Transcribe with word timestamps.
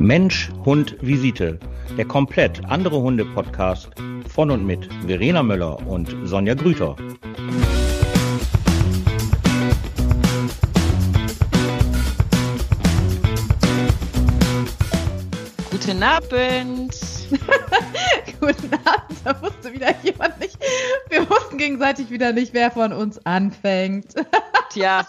Mensch, 0.00 0.50
Hund, 0.64 0.96
Visite. 1.02 1.58
Der 1.98 2.06
komplett 2.06 2.64
andere 2.64 3.02
Hunde-Podcast 3.02 3.90
von 4.26 4.50
und 4.50 4.64
mit 4.66 4.88
Verena 5.06 5.42
Möller 5.42 5.86
und 5.86 6.16
Sonja 6.24 6.54
Grüter. 6.54 6.96
Guten 15.70 16.02
Abend. 16.02 16.96
Guten 18.40 18.72
Abend. 18.72 19.18
Da 19.22 19.42
wusste 19.42 19.70
wieder 19.70 19.94
jemand 20.02 20.40
nicht. 20.40 20.56
Wir 21.10 21.28
wussten 21.28 21.58
gegenseitig 21.58 22.08
wieder 22.08 22.32
nicht, 22.32 22.54
wer 22.54 22.70
von 22.70 22.94
uns 22.94 23.18
anfängt. 23.26 24.14
Tja, 24.70 25.04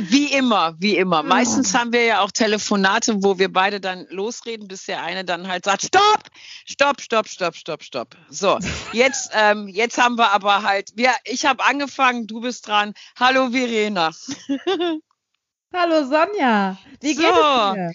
wie 0.00 0.32
immer, 0.32 0.74
wie 0.80 0.96
immer. 0.96 1.22
Meistens 1.22 1.72
haben 1.72 1.92
wir 1.92 2.04
ja 2.04 2.20
auch 2.20 2.32
Telefonate, 2.32 3.22
wo 3.22 3.38
wir 3.38 3.52
beide 3.52 3.80
dann 3.80 4.06
losreden, 4.10 4.66
bis 4.66 4.86
der 4.86 5.02
eine 5.02 5.24
dann 5.24 5.46
halt 5.46 5.64
sagt, 5.64 5.82
stopp, 5.82 6.24
stopp, 6.66 7.00
stopp, 7.00 7.28
stopp, 7.28 7.54
stopp, 7.54 7.82
stopp. 7.84 8.16
So, 8.28 8.58
jetzt, 8.92 9.30
ähm, 9.32 9.68
jetzt 9.68 9.98
haben 9.98 10.16
wir 10.18 10.32
aber 10.32 10.62
halt, 10.64 10.90
wir, 10.96 11.12
ich 11.24 11.46
habe 11.46 11.64
angefangen, 11.64 12.26
du 12.26 12.40
bist 12.40 12.66
dran. 12.66 12.92
Hallo 13.18 13.50
Verena. 13.50 14.10
Hallo 15.72 16.04
Sonja. 16.06 16.78
Wie 17.00 17.14
geht 17.14 17.24
So. 17.24 17.74
dir? 17.74 17.92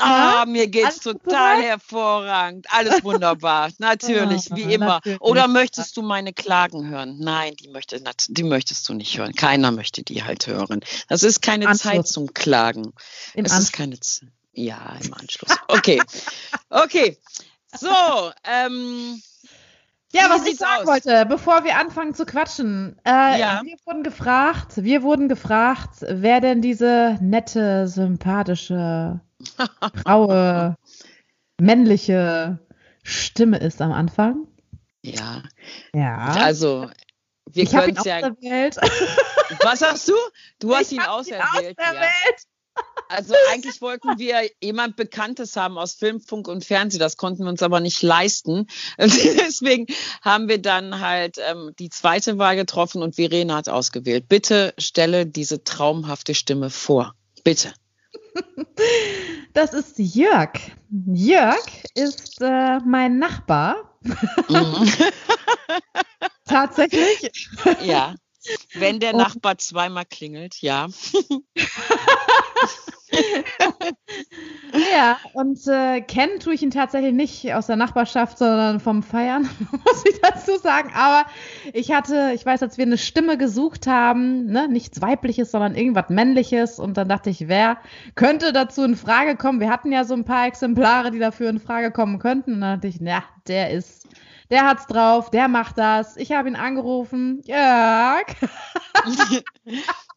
Ah, 0.00 0.40
Ja? 0.40 0.44
mir 0.46 0.68
geht's 0.68 1.00
total 1.00 1.56
soweit? 1.56 1.64
hervorragend. 1.64 2.66
Alles 2.70 3.04
wunderbar. 3.04 3.70
Natürlich, 3.78 4.50
Ah, 4.50 4.56
wie 4.56 4.74
immer. 4.74 5.00
Oder 5.20 5.48
möchtest 5.48 5.96
du 5.96 6.02
meine 6.02 6.32
Klagen 6.32 6.88
hören? 6.88 7.16
Nein, 7.18 7.54
die, 7.56 7.68
möchte, 7.68 8.02
die 8.28 8.42
möchtest 8.42 8.88
du 8.88 8.94
nicht 8.94 9.18
hören. 9.18 9.34
Keiner 9.34 9.70
möchte 9.70 10.02
die 10.02 10.24
halt 10.24 10.46
hören. 10.46 10.80
Das 11.08 11.22
ist 11.22 11.42
keine 11.42 11.66
Anschluss. 11.68 11.82
Zeit 11.92 12.06
zum 12.08 12.32
Klagen. 12.34 12.92
Im 13.34 13.44
es 13.44 13.52
Anschluss. 13.52 13.68
ist 13.68 13.72
keine 13.72 14.00
Z 14.00 14.28
Ja, 14.52 14.96
im 15.02 15.14
Anschluss. 15.14 15.50
Okay. 15.68 16.00
Okay. 16.70 17.18
So, 17.78 18.30
ähm, 18.44 19.22
Ja, 20.14 20.26
Wie 20.26 20.30
was 20.30 20.46
ich 20.46 20.56
sagen 20.58 20.82
aus? 20.82 20.86
wollte, 20.88 21.24
bevor 21.26 21.64
wir 21.64 21.76
anfangen 21.78 22.14
zu 22.14 22.26
quatschen. 22.26 22.98
Äh, 23.04 23.40
Ja. 23.40 23.62
Wir 23.64 23.76
wurden 23.86 24.02
gefragt, 24.02 24.82
wir 24.82 25.02
wurden 25.02 25.28
gefragt, 25.28 26.04
wer 26.06 26.40
denn 26.40 26.60
diese 26.60 27.18
nette, 27.22 27.88
sympathische, 27.88 29.20
graue, 30.04 30.76
männliche 31.60 32.58
Stimme 33.02 33.58
ist 33.58 33.80
am 33.82 33.92
Anfang. 33.92 34.46
ja, 35.02 35.42
Ja. 35.94 36.18
also, 36.40 36.90
wir 37.46 37.66
können 37.66 37.90
ihn 37.90 37.96
es 37.96 38.04
ja. 38.04 38.16
auserwählt. 38.18 38.76
Was 39.62 39.80
sagst 39.80 40.08
du? 40.08 40.14
Du 40.60 40.72
hast 40.74 40.92
Ich 40.92 40.98
ihn 40.98 41.02
auserwählt. 41.04 41.76
Ja. 41.78 41.84
auserwählt. 41.90 42.42
Also 43.12 43.34
eigentlich 43.52 43.82
wollten 43.82 44.18
wir 44.18 44.48
jemand 44.62 44.96
Bekanntes 44.96 45.54
haben 45.56 45.76
aus 45.76 45.92
Film, 45.92 46.20
Funk 46.20 46.48
und 46.48 46.64
Fernsehen. 46.64 46.98
Das 46.98 47.18
konnten 47.18 47.44
wir 47.44 47.50
uns 47.50 47.62
aber 47.62 47.80
nicht 47.80 48.00
leisten. 48.02 48.66
Deswegen 48.98 49.86
haben 50.22 50.48
wir 50.48 50.60
dann 50.60 51.00
halt 51.00 51.36
ähm, 51.38 51.72
die 51.78 51.90
zweite 51.90 52.38
Wahl 52.38 52.56
getroffen 52.56 53.02
und 53.02 53.16
Verena 53.16 53.56
hat 53.56 53.68
ausgewählt. 53.68 54.28
Bitte 54.28 54.72
stelle 54.78 55.26
diese 55.26 55.62
traumhafte 55.62 56.34
Stimme 56.34 56.70
vor. 56.70 57.14
Bitte. 57.44 57.72
Das 59.54 59.74
ist 59.74 59.98
Jörg. 59.98 60.52
Jörg 61.12 61.66
ist 61.94 62.40
äh, 62.40 62.78
mein 62.86 63.18
Nachbar. 63.18 63.98
Mhm. 64.48 64.90
Tatsächlich. 66.46 67.50
ja. 67.82 68.14
Wenn 68.72 68.98
der 68.98 69.12
Nachbar 69.12 69.58
zweimal 69.58 70.06
klingelt, 70.06 70.62
ja. 70.62 70.88
Ja, 74.94 75.18
und 75.34 75.66
äh, 75.68 76.00
kennen 76.00 76.40
tue 76.40 76.54
ich 76.54 76.62
ihn 76.62 76.70
tatsächlich 76.70 77.12
nicht 77.12 77.52
aus 77.52 77.66
der 77.66 77.76
Nachbarschaft, 77.76 78.38
sondern 78.38 78.80
vom 78.80 79.02
Feiern, 79.02 79.42
muss 79.70 80.04
ich 80.08 80.18
dazu 80.20 80.56
sagen. 80.56 80.90
Aber 80.94 81.26
ich 81.74 81.92
hatte, 81.92 82.32
ich 82.34 82.46
weiß, 82.46 82.62
als 82.62 82.78
wir 82.78 82.86
eine 82.86 82.96
Stimme 82.96 83.36
gesucht 83.36 83.86
haben, 83.86 84.46
ne, 84.46 84.68
nichts 84.68 85.02
Weibliches, 85.02 85.50
sondern 85.50 85.74
irgendwas 85.74 86.08
Männliches. 86.08 86.78
Und 86.78 86.96
dann 86.96 87.08
dachte 87.08 87.28
ich, 87.28 87.48
wer 87.48 87.78
könnte 88.14 88.52
dazu 88.52 88.82
in 88.82 88.96
Frage 88.96 89.36
kommen? 89.36 89.60
Wir 89.60 89.70
hatten 89.70 89.92
ja 89.92 90.04
so 90.04 90.14
ein 90.14 90.24
paar 90.24 90.46
Exemplare, 90.46 91.10
die 91.10 91.18
dafür 91.18 91.50
in 91.50 91.60
Frage 91.60 91.90
kommen 91.90 92.18
könnten. 92.18 92.54
Und 92.54 92.60
dann 92.62 92.80
dachte 92.80 92.88
ich, 92.88 93.00
na, 93.00 93.22
der 93.48 93.70
ist, 93.70 94.08
der 94.50 94.66
hat's 94.66 94.86
drauf, 94.86 95.30
der 95.30 95.48
macht 95.48 95.76
das. 95.76 96.16
Ich 96.16 96.32
habe 96.32 96.48
ihn 96.48 96.56
angerufen. 96.56 97.42
Jörg. 97.44 98.26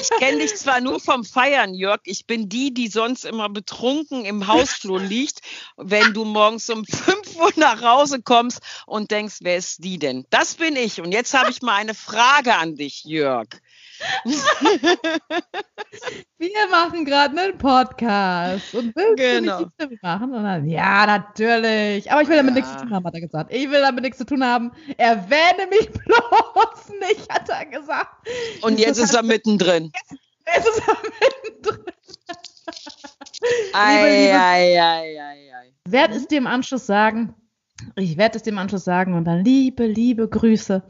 Ich 0.00 0.10
kenne 0.18 0.38
dich 0.38 0.56
zwar 0.56 0.80
nur 0.80 1.00
vom 1.00 1.24
Feiern, 1.24 1.74
Jörg. 1.74 2.00
Ich 2.04 2.26
bin 2.26 2.48
die, 2.48 2.74
die 2.74 2.88
sonst 2.88 3.24
immer 3.24 3.48
betrunken 3.48 4.24
im 4.24 4.46
Hausflur 4.46 5.00
liegt, 5.00 5.40
wenn 5.76 6.12
du 6.12 6.24
morgens 6.24 6.68
um 6.70 6.84
5 6.84 7.36
Uhr 7.36 7.50
nach 7.56 7.80
Hause 7.82 8.22
kommst 8.22 8.60
und 8.86 9.10
denkst, 9.10 9.36
wer 9.40 9.56
ist 9.56 9.82
die 9.82 9.98
denn? 9.98 10.26
Das 10.30 10.54
bin 10.56 10.76
ich. 10.76 11.00
Und 11.00 11.12
jetzt 11.12 11.34
habe 11.34 11.50
ich 11.50 11.62
mal 11.62 11.76
eine 11.76 11.94
Frage 11.94 12.54
an 12.56 12.76
dich, 12.76 13.04
Jörg. 13.04 13.48
Wir 16.38 16.68
machen 16.70 17.04
gerade 17.04 17.38
einen 17.40 17.56
Podcast 17.58 18.74
und 18.74 18.94
willst 18.96 19.16
Genau. 19.16 19.58
du 19.58 19.64
nicht 19.64 19.70
die 19.78 19.84
Stimme 19.84 19.98
machen? 20.02 20.34
Und 20.34 20.42
dann, 20.44 20.66
ja, 20.68 21.06
natürlich. 21.06 22.10
Aber 22.10 22.22
ich 22.22 22.28
will 22.28 22.36
damit 22.36 22.54
Ja. 22.56 22.60
nichts 22.60 22.72
zu 22.72 22.78
tun 22.80 22.90
haben, 22.94 23.04
hat 23.06 23.14
er 23.14 23.20
gesagt. 23.20 23.52
Ich 23.52 23.70
will 23.70 23.80
damit 23.80 24.02
nichts 24.02 24.18
zu 24.18 24.26
tun 24.26 24.44
haben. 24.44 24.72
Erwähne 24.98 25.66
mich 25.70 25.90
bloß 25.92 26.90
nicht, 27.08 27.30
hat 27.32 27.48
er 27.48 27.66
gesagt. 27.66 28.28
Und 28.62 28.78
jetzt 28.78 28.98
ist 28.98 29.14
er 29.14 29.22
mittendrin. 29.22 29.92
Es 30.44 30.66
ist 30.66 30.82
am 30.88 30.96
mittendrin. 31.20 31.84
Ei, 33.72 34.32
ei, 34.32 34.80
ei, 34.80 35.20
ei, 35.20 35.54
ei. 35.54 35.72
Werde 35.86 36.14
es 36.14 36.26
dir 36.26 36.38
im 36.38 36.46
Anschluss 36.46 36.86
sagen. 36.86 37.34
Ich 37.96 38.16
werde 38.16 38.38
es 38.38 38.46
im 38.46 38.58
Anschluss 38.58 38.84
sagen 38.84 39.14
und 39.14 39.24
dann 39.24 39.44
liebe, 39.44 39.86
liebe 39.86 40.28
Grüße 40.28 40.84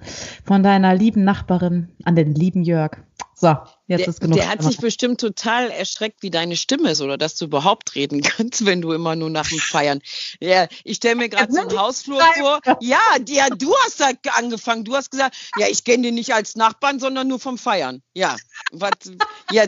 von 0.45 0.63
deiner 0.63 0.95
lieben 0.95 1.25
Nachbarin 1.25 1.89
an 2.05 2.15
den 2.15 2.35
lieben 2.35 2.63
Jörg. 2.63 2.99
So, 3.35 3.57
jetzt 3.87 4.01
Der, 4.01 4.09
ist 4.09 4.21
genug. 4.21 4.37
der 4.39 4.49
hat 4.49 4.63
sich 4.63 4.77
bestimmt 4.79 5.21
total 5.21 5.71
erschreckt, 5.71 6.23
wie 6.23 6.31
deine 6.31 6.57
Stimme 6.57 6.91
ist 6.91 7.01
oder 7.01 7.19
dass 7.19 7.35
du 7.37 7.47
überhaupt 7.47 7.95
reden 7.95 8.21
kannst, 8.23 8.65
wenn 8.65 8.81
du 8.81 8.93
immer 8.93 9.17
nur 9.17 9.31
nach 9.31 9.49
dem 9.49 9.59
Feiern. 9.59 10.01
Ja, 10.41 10.69
ich 10.85 10.99
stelle 10.99 11.17
mir 11.17 11.29
gerade 11.31 11.53
so 11.53 11.61
einen 11.61 11.79
Hausflur 11.79 12.21
vor. 12.39 12.61
Ja, 12.81 13.01
ja, 13.29 13.49
du 13.51 13.75
hast 13.85 14.01
da 14.01 14.11
angefangen. 14.37 14.85
Du 14.85 14.95
hast 14.95 15.11
gesagt, 15.11 15.37
ja, 15.59 15.67
ich 15.69 15.85
kenne 15.85 16.05
den 16.05 16.15
nicht 16.15 16.35
als 16.35 16.55
Nachbarn, 16.55 17.01
sondern 17.01 17.29
nur 17.29 17.41
vom 17.41 17.59
Feiern. 17.59 18.03
Ja, 18.15 18.37
was, 18.73 18.93
ja, 19.51 19.65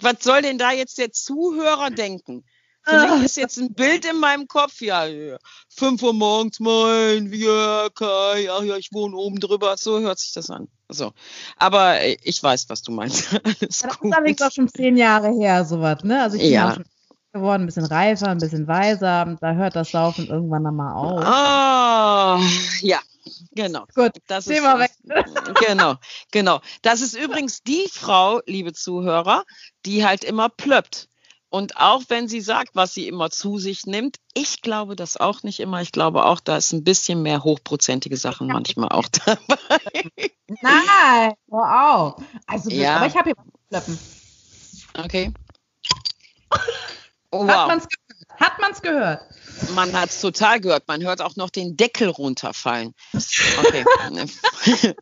was 0.00 0.16
soll 0.20 0.42
denn 0.42 0.58
da 0.58 0.72
jetzt 0.72 0.98
der 0.98 1.12
Zuhörer 1.12 1.90
denken? 1.90 2.44
Für 2.88 3.08
mich 3.16 3.24
ist 3.24 3.36
jetzt 3.36 3.56
ein 3.58 3.74
Bild 3.74 4.04
in 4.04 4.20
meinem 4.20 4.46
Kopf, 4.46 4.80
ja, 4.80 5.06
ja, 5.06 5.38
5 5.70 6.02
Uhr 6.02 6.12
morgens, 6.12 6.60
mein, 6.60 7.30
wir, 7.32 7.90
Kai, 7.94 8.48
ach 8.50 8.62
ja, 8.62 8.76
ich 8.76 8.92
wohne 8.92 9.16
oben 9.16 9.40
drüber, 9.40 9.76
so 9.76 9.98
hört 10.00 10.18
sich 10.20 10.32
das 10.32 10.50
an. 10.50 10.68
So. 10.88 11.12
Aber 11.56 12.00
äh, 12.00 12.16
ich 12.22 12.40
weiß, 12.42 12.68
was 12.68 12.82
du 12.82 12.92
meinst. 12.92 13.28
Alles 13.44 13.58
Das 13.58 13.70
ist 13.82 13.98
gut. 13.98 14.14
allerdings 14.14 14.40
auch 14.40 14.52
schon 14.52 14.68
zehn 14.68 14.96
Jahre 14.96 15.32
her, 15.32 15.64
sowas, 15.64 16.04
ne? 16.04 16.22
Also 16.22 16.36
ich 16.36 16.42
bin 16.42 16.52
Ja. 16.52 16.70
auch 16.70 16.74
schon 16.76 16.84
geworden, 17.32 17.62
ein 17.64 17.66
bisschen 17.66 17.84
reifer, 17.86 18.28
ein 18.28 18.38
bisschen 18.38 18.66
weiser. 18.68 19.36
Da 19.40 19.52
hört 19.54 19.74
das 19.76 19.90
Saufen 19.90 20.28
irgendwann 20.28 20.64
einmal 20.66 20.94
auf. 20.94 21.24
Ah, 21.24 22.40
ja, 22.82 23.00
genau. 23.52 23.84
Gut, 23.94 24.12
Das 24.28 24.44
Thema 24.46 24.78
weg. 24.78 24.92
Genau, 25.60 25.96
genau. 26.30 26.60
Das 26.82 27.00
ist 27.00 27.14
übrigens 27.16 27.62
die 27.62 27.88
Frau, 27.92 28.40
liebe 28.46 28.72
Zuhörer, 28.72 29.44
die 29.84 30.06
halt 30.06 30.22
immer 30.24 30.48
plöppt. 30.48 31.08
Und 31.56 31.78
auch 31.78 32.02
wenn 32.08 32.28
sie 32.28 32.42
sagt, 32.42 32.72
was 32.74 32.92
sie 32.92 33.08
immer 33.08 33.30
zu 33.30 33.56
sich 33.56 33.86
nimmt, 33.86 34.18
ich 34.34 34.60
glaube 34.60 34.94
das 34.94 35.16
auch 35.16 35.42
nicht 35.42 35.58
immer. 35.58 35.80
Ich 35.80 35.90
glaube 35.90 36.26
auch, 36.26 36.38
da 36.38 36.58
ist 36.58 36.72
ein 36.72 36.84
bisschen 36.84 37.22
mehr 37.22 37.44
hochprozentige 37.44 38.18
Sachen 38.18 38.48
manchmal 38.48 38.90
auch 38.90 39.08
dabei. 39.24 39.80
Nein, 40.60 41.32
wow. 41.46 42.22
Also, 42.46 42.68
Ja. 42.68 42.96
aber 42.96 43.06
ich 43.06 43.16
habe 43.16 43.30
hier 43.30 43.36
plöppen. 43.70 43.98
Okay. 45.02 45.32
Oh, 47.32 47.46
Hat 47.48 47.56
wow. 47.58 47.66
man's 47.66 47.86
gehört? 47.88 48.40
Hat 48.40 48.60
man's 48.60 48.82
gehört? 48.82 49.20
Man 49.74 49.92
hat 49.92 50.10
es 50.10 50.20
total 50.20 50.60
gehört. 50.60 50.86
Man 50.86 51.02
hört 51.02 51.20
auch 51.20 51.34
noch 51.34 51.50
den 51.50 51.76
Deckel 51.76 52.08
runterfallen. 52.08 52.94
Okay. 53.58 53.84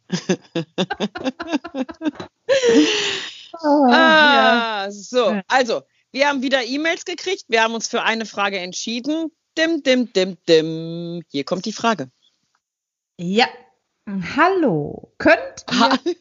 Ah, 3.63 4.91
so. 4.91 5.41
Also, 5.49 5.83
wir 6.15 6.29
haben 6.29 6.43
wieder 6.43 6.65
E-Mails 6.65 7.05
gekriegt. 7.05 7.45
Wir 7.49 7.63
haben 7.63 7.75
uns 7.75 7.89
für 7.89 8.03
eine 8.03 8.25
Frage 8.25 8.59
entschieden. 8.59 9.31
Dim, 9.59 9.83
dim, 9.83 10.13
dim, 10.13 10.37
dim. 10.49 11.23
Hier 11.31 11.45
kommt 11.45 11.65
die 11.67 11.73
Frage. 11.73 12.09
ja. 13.19 13.47
Hallo. 14.37 15.15
Könnt 15.17 15.65
Ha- 15.71 15.99
ihr, 16.05 16.15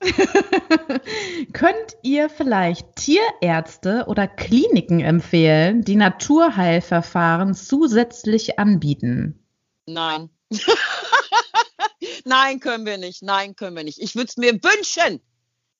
könnt 1.52 1.96
ihr 2.02 2.28
vielleicht 2.30 2.86
Tierärzte 2.94 4.04
oder 4.06 4.28
Kliniken 4.28 5.00
empfehlen, 5.00 5.82
die 5.82 5.96
Naturheilverfahren 5.96 7.54
zusätzlich 7.54 8.60
anbieten? 8.60 9.44
Nein. 9.86 10.30
Nein, 12.24 12.60
können 12.60 12.86
wir 12.86 12.98
nicht. 12.98 13.22
Nein, 13.22 13.56
können 13.56 13.74
wir 13.76 13.82
nicht. 13.84 14.00
Ich 14.00 14.14
würde 14.14 14.28
es 14.28 14.36
mir 14.36 14.52
wünschen. 14.54 15.20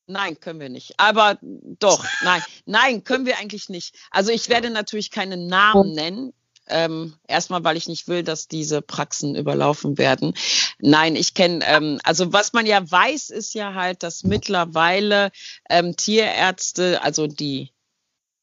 Nein, 0.06 0.38
können 0.38 0.61
wir 0.61 0.69
nicht. 0.69 0.94
Aber 0.99 1.38
doch, 1.41 2.05
nein, 2.25 2.43
nein, 2.64 3.05
können 3.05 3.26
wir 3.26 3.38
eigentlich 3.38 3.69
nicht. 3.69 3.94
Also 4.11 4.31
ich 4.31 4.49
werde 4.49 4.70
natürlich 4.70 5.11
keine 5.11 5.37
Namen 5.37 5.93
nennen. 5.93 6.32
Ähm, 6.69 7.14
erstmal, 7.29 7.62
weil 7.62 7.76
ich 7.76 7.87
nicht 7.87 8.08
will, 8.08 8.25
dass 8.25 8.49
diese 8.49 8.82
Praxen 8.82 9.37
überlaufen 9.37 9.99
werden. 9.99 10.35
Nein, 10.81 11.14
ich 11.14 11.35
kenne, 11.35 11.64
ähm, 11.64 12.00
also 12.03 12.32
was 12.32 12.53
man 12.55 12.67
ja 12.67 12.91
weiß, 12.91 13.31
ist 13.31 13.55
ja 13.55 13.75
halt, 13.75 14.03
dass 14.03 14.25
mittlerweile 14.25 15.31
ähm, 15.70 15.97
Tierärzte, 15.97 17.03
also 17.03 17.29
die 17.29 17.70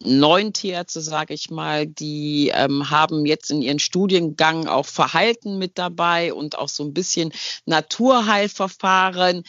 neun 0.05 0.53
Tierärzte, 0.53 1.01
sage 1.01 1.33
ich 1.33 1.49
mal, 1.49 1.87
die 1.87 2.51
ähm, 2.53 2.89
haben 2.89 3.25
jetzt 3.25 3.51
in 3.51 3.61
ihren 3.61 3.79
Studiengang 3.79 4.67
auch 4.67 4.85
Verhalten 4.85 5.57
mit 5.57 5.77
dabei 5.77 6.33
und 6.33 6.57
auch 6.57 6.69
so 6.69 6.83
ein 6.83 6.93
bisschen 6.93 7.33
Naturheilverfahren. 7.65 9.43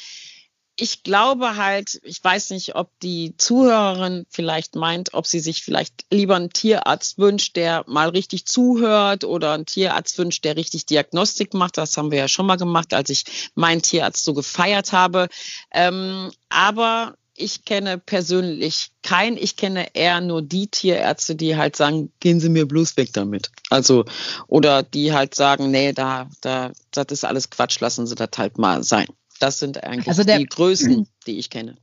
Ich 0.76 1.04
glaube 1.04 1.56
halt, 1.56 2.00
ich 2.02 2.22
weiß 2.22 2.50
nicht, 2.50 2.74
ob 2.74 2.90
die 3.00 3.36
Zuhörerin 3.36 4.26
vielleicht 4.28 4.74
meint, 4.74 5.14
ob 5.14 5.26
sie 5.26 5.38
sich 5.38 5.62
vielleicht 5.62 6.04
lieber 6.10 6.34
einen 6.34 6.50
Tierarzt 6.50 7.18
wünscht, 7.18 7.54
der 7.54 7.84
mal 7.86 8.08
richtig 8.08 8.46
zuhört 8.46 9.22
oder 9.22 9.52
einen 9.52 9.66
Tierarzt 9.66 10.18
wünscht, 10.18 10.44
der 10.44 10.56
richtig 10.56 10.86
Diagnostik 10.86 11.54
macht. 11.54 11.78
Das 11.78 11.96
haben 11.96 12.10
wir 12.10 12.18
ja 12.18 12.28
schon 12.28 12.46
mal 12.46 12.56
gemacht, 12.56 12.92
als 12.92 13.10
ich 13.10 13.24
meinen 13.54 13.82
Tierarzt 13.82 14.24
so 14.24 14.34
gefeiert 14.34 14.92
habe. 14.92 15.28
Ähm, 15.72 16.32
aber 16.48 17.14
ich 17.36 17.64
kenne 17.64 17.98
persönlich 17.98 18.90
keinen. 19.02 19.36
Ich 19.36 19.56
kenne 19.56 19.94
eher 19.94 20.20
nur 20.20 20.42
die 20.42 20.68
Tierärzte, 20.68 21.34
die 21.34 21.56
halt 21.56 21.76
sagen, 21.76 22.12
gehen 22.20 22.40
Sie 22.40 22.48
mir 22.48 22.66
bloß 22.66 22.96
weg 22.96 23.12
damit. 23.12 23.50
Also, 23.70 24.04
oder 24.46 24.82
die 24.82 25.12
halt 25.12 25.34
sagen, 25.34 25.70
nee, 25.70 25.92
da, 25.92 26.28
da, 26.40 26.72
das 26.92 27.06
ist 27.10 27.24
alles 27.24 27.50
Quatsch, 27.50 27.80
lassen 27.80 28.06
Sie 28.06 28.14
das 28.14 28.30
halt 28.36 28.58
mal 28.58 28.82
sein. 28.82 29.06
Das 29.40 29.58
sind 29.58 29.82
eigentlich 29.82 30.08
also 30.08 30.24
der, 30.24 30.38
die 30.38 30.46
Größen, 30.46 31.08
die 31.26 31.38
ich 31.38 31.50
kenne. 31.50 31.76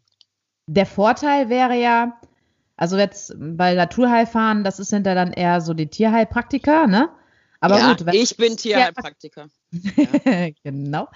Der 0.68 0.86
Vorteil 0.86 1.50
wäre 1.50 1.75
ja, 1.75 2.19
also 2.77 2.98
jetzt 2.98 3.33
bei 3.38 3.74
Naturheilfahren, 3.74 4.63
das 4.63 4.77
sind 4.77 5.06
ja 5.06 5.15
dann 5.15 5.33
eher 5.33 5.62
so 5.62 5.74
die 5.74 5.88
Tierheilpraktiker, 5.88 6.88
ne? 6.88 7.09
Aber 7.59 7.77
ja, 7.77 7.94
gut, 7.94 8.13
ich 8.13 8.38
bin 8.38 8.57
Tierheilpraktiker. 8.57 9.50
Ja. 9.71 10.50
genau. 10.63 11.07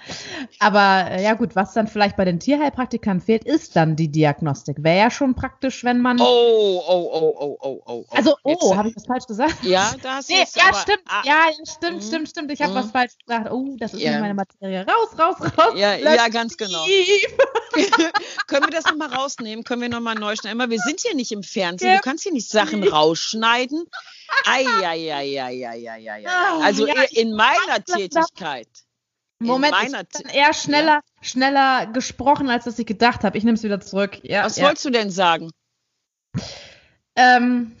Aber 0.58 1.10
äh, 1.10 1.22
ja 1.22 1.34
gut, 1.34 1.54
was 1.54 1.74
dann 1.74 1.88
vielleicht 1.88 2.16
bei 2.16 2.24
den 2.24 2.40
Tierheilpraktikern 2.40 3.20
fehlt, 3.20 3.44
ist 3.44 3.76
dann 3.76 3.96
die 3.96 4.08
Diagnostik. 4.08 4.82
Wäre 4.82 4.98
ja 4.98 5.10
schon 5.10 5.34
praktisch, 5.34 5.84
wenn 5.84 6.00
man. 6.00 6.18
Oh, 6.20 6.24
oh, 6.24 7.10
oh, 7.12 7.36
oh, 7.38 7.58
oh, 7.60 7.82
oh. 7.86 8.04
Also, 8.10 8.36
oh, 8.42 8.76
habe 8.76 8.88
ich 8.88 8.94
das 8.94 9.06
falsch 9.06 9.26
gesagt? 9.26 9.62
Ja, 9.62 9.94
das 10.02 10.28
nee, 10.28 10.36
Ja, 10.54 10.64
aber, 10.68 10.78
stimmt. 10.78 11.02
Ah, 11.06 11.22
ja, 11.24 11.46
stimmt, 11.64 11.96
mh, 11.96 12.02
stimmt, 12.02 12.28
stimmt. 12.30 12.52
Ich 12.52 12.62
habe 12.62 12.72
mh. 12.72 12.80
was 12.80 12.90
falsch 12.90 13.12
gesagt. 13.18 13.50
Oh, 13.50 13.76
das 13.78 13.92
ist 13.92 14.00
ja. 14.00 14.12
nicht 14.12 14.20
meine 14.20 14.34
Materie. 14.34 14.86
Raus, 14.86 15.18
raus, 15.18 15.36
raus. 15.58 15.74
Ja, 15.76 15.96
ja 15.96 16.28
ganz 16.28 16.56
genau. 16.56 16.84
Können 18.46 18.64
wir 18.64 18.70
das 18.70 18.84
nochmal 18.84 19.12
rausnehmen? 19.12 19.64
Können 19.64 19.82
wir 19.82 19.88
nochmal 19.90 20.14
neu 20.14 20.34
schneiden? 20.34 20.58
Immer, 20.58 20.70
wir 20.70 20.78
sind 20.78 21.00
hier 21.00 21.14
nicht 21.14 21.32
im 21.32 21.42
Fernsehen. 21.42 21.90
Ja. 21.90 21.96
Du 21.96 22.02
kannst 22.02 22.22
hier 22.22 22.32
nicht 22.32 22.48
Sachen 22.48 22.82
rausschneiden. 22.84 23.84
Eieieiei. 24.44 26.26
Ah, 26.26 26.60
also 26.62 26.86
ja, 26.86 27.02
in 27.10 27.32
meiner 27.32 27.84
Tätigkeit. 27.84 28.45
Moment, 29.38 29.74
in 29.74 29.92
meiner 29.92 30.04
ich 30.18 30.34
eher 30.34 30.54
schneller, 30.54 30.94
ja. 30.94 31.02
schneller 31.20 31.86
gesprochen, 31.86 32.48
als 32.48 32.64
dass 32.64 32.78
ich 32.78 32.86
gedacht 32.86 33.22
habe. 33.22 33.36
Ich 33.36 33.44
nehme 33.44 33.56
es 33.56 33.62
wieder 33.62 33.80
zurück. 33.80 34.18
Ja, 34.22 34.44
Was 34.44 34.60
wolltest 34.60 34.84
du 34.86 34.90
denn 34.90 35.10
sagen? 35.10 35.50
Ähm, 37.16 37.76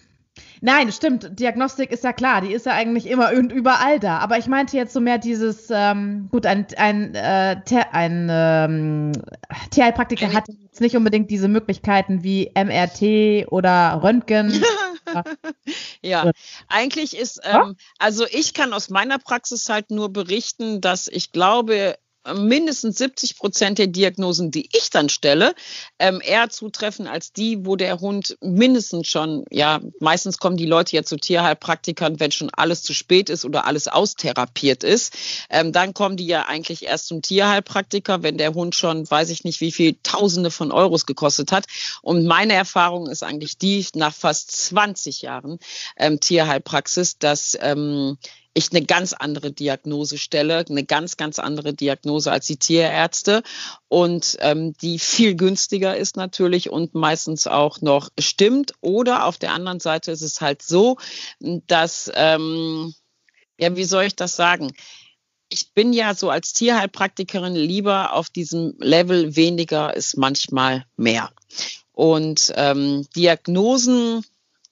Nein, 0.60 0.90
stimmt. 0.92 1.38
Diagnostik 1.38 1.90
ist 1.90 2.04
ja 2.04 2.12
klar, 2.12 2.40
die 2.40 2.52
ist 2.52 2.66
ja 2.66 2.72
eigentlich 2.72 3.06
immer 3.06 3.32
und 3.32 3.52
überall 3.52 4.00
da. 4.00 4.18
Aber 4.18 4.38
ich 4.38 4.46
meinte 4.46 4.76
jetzt 4.76 4.92
so 4.92 5.00
mehr 5.00 5.18
dieses, 5.18 5.68
ähm, 5.70 6.28
gut, 6.30 6.46
ein, 6.46 6.66
ein, 6.76 7.14
äh, 7.14 7.56
ein 7.92 8.28
ähm, 8.30 9.12
Tierheilpraktiker 9.70 10.32
hat 10.32 10.48
jetzt 10.48 10.80
nicht 10.80 10.96
unbedingt 10.96 11.30
diese 11.30 11.48
Möglichkeiten 11.48 12.22
wie 12.22 12.50
MRT 12.54 13.52
oder 13.52 14.00
Röntgen. 14.02 14.62
ja, 16.02 16.30
eigentlich 16.68 17.16
ist, 17.16 17.40
ähm, 17.44 17.76
also 17.98 18.26
ich 18.30 18.54
kann 18.54 18.72
aus 18.72 18.90
meiner 18.90 19.18
Praxis 19.18 19.68
halt 19.68 19.90
nur 19.90 20.12
berichten, 20.12 20.80
dass 20.80 21.06
ich 21.08 21.32
glaube, 21.32 21.96
mindestens 22.34 22.98
70 22.98 23.36
Prozent 23.36 23.78
der 23.78 23.86
Diagnosen, 23.86 24.50
die 24.50 24.68
ich 24.72 24.90
dann 24.90 25.08
stelle, 25.08 25.54
ähm, 25.98 26.20
eher 26.24 26.48
zutreffen 26.50 27.06
als 27.06 27.32
die, 27.32 27.64
wo 27.64 27.76
der 27.76 28.00
Hund 28.00 28.36
mindestens 28.40 29.08
schon, 29.08 29.44
ja, 29.50 29.80
meistens 30.00 30.38
kommen 30.38 30.56
die 30.56 30.66
Leute 30.66 30.96
ja 30.96 31.02
zu 31.02 31.16
Tierheilpraktikern, 31.16 32.20
wenn 32.20 32.32
schon 32.32 32.50
alles 32.50 32.82
zu 32.82 32.94
spät 32.94 33.30
ist 33.30 33.44
oder 33.44 33.66
alles 33.66 33.88
austherapiert 33.88 34.84
ist. 34.84 35.14
Ähm, 35.50 35.72
dann 35.72 35.94
kommen 35.94 36.16
die 36.16 36.26
ja 36.26 36.46
eigentlich 36.46 36.84
erst 36.84 37.08
zum 37.08 37.22
Tierheilpraktiker, 37.22 38.22
wenn 38.22 38.38
der 38.38 38.54
Hund 38.54 38.74
schon, 38.74 39.08
weiß 39.10 39.30
ich 39.30 39.44
nicht, 39.44 39.60
wie 39.60 39.72
viel 39.72 39.96
Tausende 40.02 40.50
von 40.50 40.72
Euros 40.72 41.06
gekostet 41.06 41.52
hat. 41.52 41.66
Und 42.02 42.26
meine 42.26 42.54
Erfahrung 42.54 43.08
ist 43.08 43.22
eigentlich 43.22 43.58
die, 43.58 43.86
nach 43.94 44.14
fast 44.14 44.50
20 44.52 45.22
Jahren 45.22 45.58
ähm, 45.96 46.20
Tierheilpraxis, 46.20 47.18
dass 47.18 47.56
ähm, 47.60 48.18
ich 48.56 48.72
eine 48.72 48.84
ganz 48.84 49.12
andere 49.12 49.52
Diagnose 49.52 50.16
stelle, 50.16 50.64
eine 50.68 50.84
ganz, 50.84 51.18
ganz 51.18 51.38
andere 51.38 51.74
Diagnose 51.74 52.32
als 52.32 52.46
die 52.46 52.56
Tierärzte 52.56 53.42
und 53.88 54.38
ähm, 54.40 54.72
die 54.80 54.98
viel 54.98 55.34
günstiger 55.34 55.94
ist 55.96 56.16
natürlich 56.16 56.70
und 56.70 56.94
meistens 56.94 57.46
auch 57.46 57.82
noch 57.82 58.08
stimmt. 58.18 58.72
Oder 58.80 59.26
auf 59.26 59.36
der 59.36 59.52
anderen 59.52 59.78
Seite 59.78 60.10
ist 60.10 60.22
es 60.22 60.40
halt 60.40 60.62
so, 60.62 60.96
dass, 61.40 62.10
ähm, 62.14 62.94
ja, 63.58 63.76
wie 63.76 63.84
soll 63.84 64.04
ich 64.04 64.16
das 64.16 64.36
sagen? 64.36 64.72
ich 65.48 65.72
bin 65.74 65.92
ja 65.92 66.12
so 66.12 66.28
als 66.28 66.52
Tierheilpraktikerin 66.54 67.54
lieber 67.54 68.14
auf 68.14 68.30
diesem 68.30 68.74
Level 68.78 69.36
weniger 69.36 69.94
ist 69.94 70.16
manchmal 70.16 70.84
mehr. 70.96 71.30
Und 71.92 72.52
ähm, 72.56 73.06
Diagnosen 73.14 74.24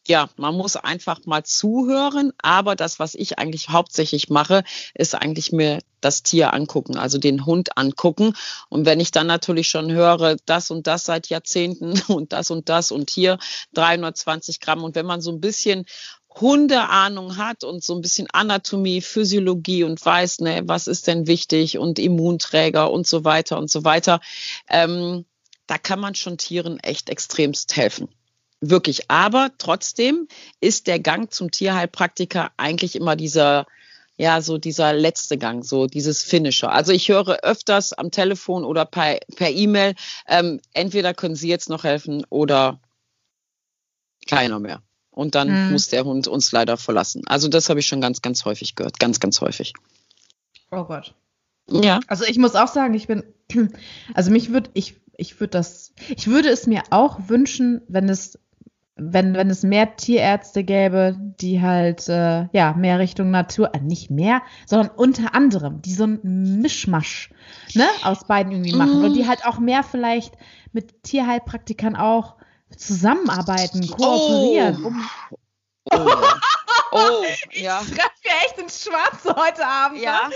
ja, 0.07 0.29
man 0.37 0.55
muss 0.55 0.77
einfach 0.77 1.25
mal 1.25 1.45
zuhören. 1.45 2.33
Aber 2.39 2.77
das, 2.77 2.99
was 2.99 3.15
ich 3.15 3.39
eigentlich 3.39 3.71
hauptsächlich 3.71 4.29
mache, 4.29 4.65
ist 4.95 5.15
eigentlich 5.15 5.53
mir 5.53 5.79
das 6.01 6.23
Tier 6.23 6.53
angucken, 6.53 6.99
also 6.99 7.19
den 7.19 7.47
Hund 7.47 7.79
angucken. 7.79 8.35
Und 8.69 8.85
wenn 8.85 9.01
ich 9.01 9.11
dann 9.11 9.27
natürlich 9.27 9.69
schon 9.69 9.91
höre, 9.91 10.37
das 10.45 10.71
und 10.71 10.87
das 10.87 11.05
seit 11.05 11.29
Jahrzehnten 11.29 12.01
und 12.09 12.33
das 12.33 12.51
und 12.51 12.69
das 12.69 12.91
und 12.91 13.11
hier 13.11 13.39
320 13.75 14.61
Gramm. 14.61 14.85
Und 14.85 14.95
wenn 14.95 15.07
man 15.07 15.21
so 15.21 15.31
ein 15.31 15.41
bisschen 15.41 15.87
Hundeahnung 16.41 17.37
hat 17.37 17.63
und 17.63 17.85
so 17.85 17.95
ein 17.95 18.01
bisschen 18.01 18.29
Anatomie, 18.33 19.01
Physiologie 19.01 19.85
und 19.85 20.05
weiß, 20.05 20.41
ne, 20.41 20.63
was 20.65 20.89
ist 20.89 21.07
denn 21.07 21.27
wichtig 21.27 21.79
und 21.79 21.99
Immunträger 21.99 22.91
und 22.91 23.07
so 23.07 23.25
weiter 23.25 23.57
und 23.57 23.71
so 23.71 23.85
weiter, 23.85 24.21
ähm, 24.69 25.25
da 25.67 25.79
kann 25.79 26.01
man 26.01 26.15
schon 26.15 26.37
Tieren 26.37 26.81
echt 26.81 27.09
extremst 27.09 27.77
helfen. 27.77 28.09
Wirklich. 28.71 29.11
Aber 29.11 29.51
trotzdem 29.59 30.29
ist 30.61 30.87
der 30.87 30.99
Gang 30.99 31.33
zum 31.33 31.51
Tierheilpraktiker 31.51 32.51
eigentlich 32.57 32.97
immer 32.97 33.17
dieser, 33.17 33.67
ja, 34.17 34.41
so 34.41 34.59
dieser 34.59 34.93
letzte 34.93 35.39
Gang, 35.39 35.65
so 35.65 35.87
dieses 35.87 36.23
Finisher. 36.23 36.73
Also 36.73 36.93
ich 36.93 37.09
höre 37.09 37.41
öfters 37.43 37.93
am 37.93 38.11
Telefon 38.11 38.65
oder 38.65 38.85
per, 38.85 39.19
per 39.37 39.51
E-Mail, 39.51 39.95
ähm, 40.29 40.61
entweder 40.73 41.15
können 41.15 41.35
Sie 41.35 41.49
jetzt 41.49 41.69
noch 41.69 41.85
helfen 41.85 42.25
oder 42.31 42.81
keiner 44.27 44.61
mehr. 44.61 44.83
Und 45.11 45.35
dann 45.35 45.67
mhm. 45.67 45.73
muss 45.73 45.89
der 45.89 46.05
Hund 46.05 46.27
uns 46.27 46.51
leider 46.51 46.77
verlassen. 46.77 47.23
Also 47.27 47.49
das 47.49 47.69
habe 47.69 47.81
ich 47.81 47.87
schon 47.87 48.01
ganz, 48.01 48.21
ganz 48.23 48.45
häufig 48.45 48.75
gehört. 48.75 48.99
Ganz, 48.99 49.21
ganz 49.21 49.41
häufig. 49.41 49.73
Oh 50.71 50.85
Gott. 50.85 51.15
Ja. 51.69 52.01
Also 52.09 52.25
ich 52.25 52.39
muss 52.39 52.57
auch 52.57 52.69
sagen, 52.69 52.95
ich 52.95 53.07
bin, 53.07 53.23
also 54.15 54.31
mich 54.31 54.53
würde, 54.53 54.71
ich, 54.75 54.97
ich 55.17 55.39
würde 55.41 55.53
das, 55.53 55.93
ich 56.17 56.27
würde 56.27 56.49
es 56.49 56.67
mir 56.67 56.83
auch 56.91 57.29
wünschen, 57.29 57.83
wenn 57.89 58.09
es 58.09 58.39
wenn, 58.97 59.35
wenn 59.35 59.51
es 59.51 59.63
mehr 59.65 59.97
Tierärzte 59.97 60.63
gäbe, 60.63 61.17
die 61.41 61.61
halt 61.61 62.09
äh, 62.09 62.47
ja 62.53 62.75
mehr 62.75 62.99
Richtung 62.99 63.31
Natur, 63.31 63.75
äh, 63.75 63.81
nicht 63.81 64.11
mehr, 64.11 64.43
sondern 64.67 64.91
unter 64.97 65.35
anderem, 65.35 65.83
die 65.83 65.93
so 65.93 66.05
ein 66.05 66.61
Mischmasch 66.61 67.31
ne, 67.75 67.87
aus 68.05 68.27
beiden 68.27 68.53
irgendwie 68.53 68.77
machen 68.77 69.01
mm. 69.01 69.05
und 69.05 69.15
die 69.15 69.27
halt 69.27 69.45
auch 69.47 69.59
mehr 69.59 69.83
vielleicht 69.83 70.35
mit 70.73 71.03
Tierheilpraktikern 71.03 71.97
auch 71.97 72.37
zusammenarbeiten, 72.77 73.89
kooperieren. 73.89 74.79
Oh. 74.85 74.87
Um 74.89 75.05
oh. 75.97 76.25
Oh, 76.95 77.25
ja. 77.53 77.83
Ich 77.83 77.89
treffe 77.89 78.13
ja 78.25 78.33
echt 78.47 78.59
ins 78.59 78.85
Schwarze 78.85 79.35
heute 79.35 79.67
Abend. 79.67 80.01
Ja. 80.01 80.29
Ne? 80.29 80.35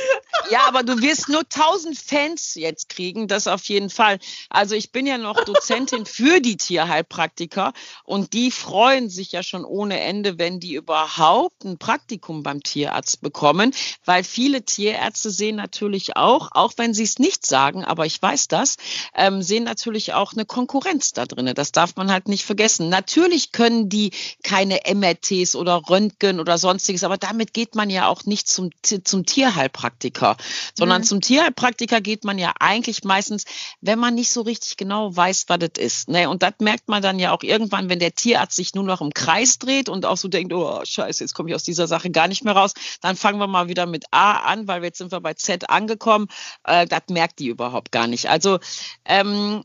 ja, 0.51 0.67
aber 0.67 0.83
du 0.83 1.01
wirst 1.01 1.29
nur 1.29 1.43
1000 1.43 1.97
Fans 1.97 2.57
jetzt 2.57 2.89
kriegen, 2.89 3.29
das 3.29 3.47
auf 3.47 3.65
jeden 3.67 3.91
Fall. 3.91 4.19
Also 4.51 4.75
ich 4.75 4.91
bin 4.91 5.07
ja 5.07 5.19
noch 5.19 5.45
Dozentin 5.45 6.05
für 6.05 6.41
die 6.41 6.57
Tierheilpraktiker 6.57 7.73
und 8.03 8.33
die 8.33 8.51
freuen 8.51 9.09
sich 9.09 9.31
ja 9.31 9.45
schon 9.45 9.65
ohne 9.65 10.01
Ende, 10.01 10.39
wenn 10.39 10.59
die 10.59 10.75
überhaupt 10.75 11.65
ein 11.65 11.79
Praktikum 11.79 12.43
beim 12.43 12.61
Tierarzt 12.65 13.21
bekommen, 13.21 13.73
weil 14.05 14.25
viele 14.25 14.65
Tierärzte 14.65 15.31
sehen 15.31 15.57
natürlich 15.57 16.17
auch, 16.17 16.49
auch 16.53 16.73
wenn 16.77 16.93
sie 16.93 17.05
es 17.05 17.21
nicht 17.21 17.47
sagen, 17.47 17.85
aber 17.85 18.05
ich 18.05 18.21
weiß 18.21 18.49
das, 18.49 18.79
ähm, 19.15 19.43
sehen 19.43 19.63
natürlich 19.63 20.13
auch 20.13 20.33
eine 20.33 20.45
Konkurrenz 20.45 21.13
da 21.13 21.25
drin. 21.25 21.53
Das 21.55 21.71
darf 21.71 21.95
man 21.95 22.11
halt 22.11 22.27
nicht 22.27 22.45
vergessen. 22.45 22.89
Natürlich 22.89 23.53
können 23.53 23.89
die 23.89 24.11
keine 24.43 24.81
MRTs 24.93 25.48
oder 25.57 25.83
Röntgen 25.89 26.39
oder 26.39 26.59
sonstiges. 26.59 27.03
Aber 27.05 27.17
damit 27.17 27.55
geht 27.55 27.75
man 27.75 27.79
man 27.79 27.91
ja 27.91 28.09
auch 28.09 28.25
nicht 28.25 28.49
zum, 28.49 28.71
zum 28.83 29.25
Tierheilpraktiker, 29.25 30.37
sondern 30.75 31.03
mhm. 31.03 31.07
zum 31.07 31.21
Tierheilpraktiker 31.21 32.01
geht 32.01 32.25
man 32.25 32.37
ja 32.39 32.53
eigentlich 32.61 33.05
meistens, 33.05 33.45
wenn 33.81 33.99
man 33.99 34.15
nicht 34.15 34.33
so 34.33 34.43
richtig 34.43 34.77
genau 34.77 35.17
weiß, 35.17 35.45
was 35.49 35.59
das 35.61 35.71
ist. 35.79 36.09
Ne? 36.09 36.29
Und 36.29 36.43
das 36.43 36.55
merkt 36.59 36.89
man 36.89 37.01
dann 37.01 37.19
ja 37.19 37.33
auch 37.33 37.43
irgendwann, 37.43 37.89
wenn 37.89 38.01
der 38.01 38.15
Tierarzt 38.15 38.57
sich 38.57 38.75
nur 38.75 38.85
noch 38.85 39.01
im 39.01 39.15
Kreis 39.15 39.59
dreht 39.59 39.89
und 39.89 40.05
auch 40.05 40.17
so 40.17 40.29
denkt, 40.29 40.53
oh 40.53 40.81
scheiße, 40.85 41.25
jetzt 41.25 41.35
komme 41.35 41.49
ich 41.49 41.55
aus 41.55 41.63
dieser 41.63 41.87
Sache 41.87 42.11
gar 42.11 42.29
nicht 42.29 42.45
mehr 42.45 42.55
raus. 42.55 42.75
Dann 43.01 43.17
fangen 43.17 43.39
wir 43.39 43.47
mal 43.47 43.69
wieder 43.69 43.87
mit 43.87 44.05
A 44.11 44.33
an, 44.33 44.67
weil 44.67 44.83
jetzt 44.83 44.99
sind 44.99 45.13
wir 45.13 45.21
bei 45.21 45.35
Z 45.35 45.71
angekommen. 45.71 46.27
Äh, 46.65 46.87
das 46.87 47.03
merkt 47.09 47.39
die 47.39 47.47
überhaupt 47.47 47.93
gar 47.93 48.09
nicht. 48.09 48.29
Also 48.29 48.59
ähm, 49.05 49.63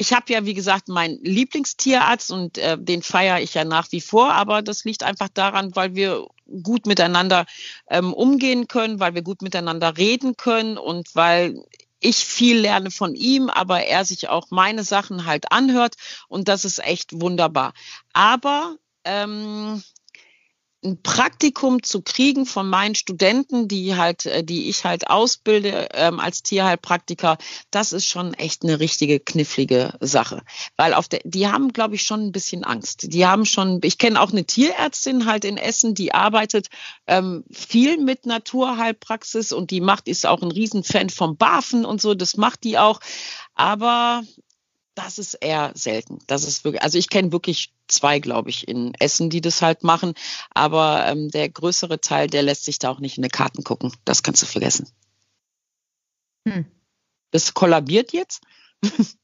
ich 0.00 0.14
habe 0.14 0.32
ja, 0.32 0.46
wie 0.46 0.54
gesagt, 0.54 0.88
meinen 0.88 1.22
Lieblingstierarzt 1.22 2.32
und 2.32 2.56
äh, 2.56 2.78
den 2.80 3.02
feiere 3.02 3.42
ich 3.42 3.52
ja 3.52 3.66
nach 3.66 3.92
wie 3.92 4.00
vor, 4.00 4.32
aber 4.32 4.62
das 4.62 4.84
liegt 4.84 5.02
einfach 5.02 5.28
daran, 5.28 5.76
weil 5.76 5.94
wir 5.94 6.26
gut 6.62 6.86
miteinander 6.86 7.44
ähm, 7.90 8.14
umgehen 8.14 8.66
können, 8.66 8.98
weil 8.98 9.14
wir 9.14 9.20
gut 9.20 9.42
miteinander 9.42 9.98
reden 9.98 10.38
können 10.38 10.78
und 10.78 11.14
weil 11.14 11.62
ich 12.00 12.16
viel 12.16 12.60
lerne 12.60 12.90
von 12.90 13.14
ihm, 13.14 13.50
aber 13.50 13.84
er 13.84 14.06
sich 14.06 14.30
auch 14.30 14.46
meine 14.50 14.84
Sachen 14.84 15.26
halt 15.26 15.52
anhört 15.52 15.96
und 16.28 16.48
das 16.48 16.64
ist 16.64 16.82
echt 16.82 17.20
wunderbar. 17.20 17.74
Aber 18.14 18.76
ähm, 19.04 19.82
ein 20.82 21.02
Praktikum 21.02 21.82
zu 21.82 22.00
kriegen 22.02 22.46
von 22.46 22.68
meinen 22.68 22.94
Studenten, 22.94 23.68
die 23.68 23.96
halt, 23.96 24.26
äh, 24.26 24.42
die 24.42 24.68
ich 24.68 24.84
halt 24.84 25.08
ausbilde 25.08 25.88
ähm, 25.92 26.18
als 26.20 26.42
Tierheilpraktiker, 26.42 27.36
das 27.70 27.92
ist 27.92 28.06
schon 28.06 28.34
echt 28.34 28.62
eine 28.62 28.80
richtige 28.80 29.20
knifflige 29.20 29.94
Sache, 30.00 30.42
weil 30.76 30.94
auf 30.94 31.08
der, 31.08 31.20
die 31.24 31.48
haben, 31.48 31.72
glaube 31.72 31.96
ich, 31.96 32.02
schon 32.02 32.26
ein 32.26 32.32
bisschen 32.32 32.64
Angst. 32.64 33.12
Die 33.12 33.26
haben 33.26 33.44
schon, 33.44 33.80
ich 33.82 33.98
kenne 33.98 34.20
auch 34.20 34.32
eine 34.32 34.44
Tierärztin 34.44 35.26
halt 35.26 35.44
in 35.44 35.58
Essen, 35.58 35.94
die 35.94 36.14
arbeitet 36.14 36.68
ähm, 37.06 37.44
viel 37.50 37.98
mit 37.98 38.24
Naturheilpraxis 38.24 39.52
und 39.52 39.70
die 39.70 39.80
macht 39.80 40.08
ist 40.08 40.26
auch 40.26 40.42
ein 40.42 40.50
Riesenfan 40.50 41.10
vom 41.10 41.36
Bafen 41.36 41.84
und 41.84 42.00
so. 42.00 42.14
Das 42.14 42.36
macht 42.36 42.64
die 42.64 42.78
auch, 42.78 43.00
aber 43.54 44.22
das 45.04 45.18
ist 45.18 45.34
eher 45.34 45.72
selten. 45.74 46.18
Das 46.26 46.44
ist 46.44 46.64
wirklich, 46.64 46.82
also 46.82 46.98
ich 46.98 47.10
kenne 47.10 47.32
wirklich 47.32 47.72
zwei, 47.88 48.18
glaube 48.18 48.50
ich, 48.50 48.68
in 48.68 48.94
Essen, 48.94 49.30
die 49.30 49.40
das 49.40 49.62
halt 49.62 49.82
machen. 49.82 50.14
Aber 50.50 51.06
ähm, 51.06 51.30
der 51.30 51.48
größere 51.48 52.00
Teil, 52.00 52.26
der 52.26 52.42
lässt 52.42 52.64
sich 52.64 52.78
da 52.78 52.90
auch 52.90 53.00
nicht 53.00 53.16
in 53.16 53.22
die 53.22 53.28
Karten 53.28 53.64
gucken. 53.64 53.92
Das 54.04 54.22
kannst 54.22 54.42
du 54.42 54.46
vergessen. 54.46 54.88
Hm. 56.46 56.66
Das 57.30 57.54
kollabiert 57.54 58.12
jetzt. 58.12 58.42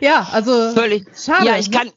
ja, 0.00 0.28
also 0.32 0.72
völlig. 0.72 1.06
Schade. 1.16 1.46
Ja, 1.46 1.58
ich 1.58 1.70
kann, 1.70 1.90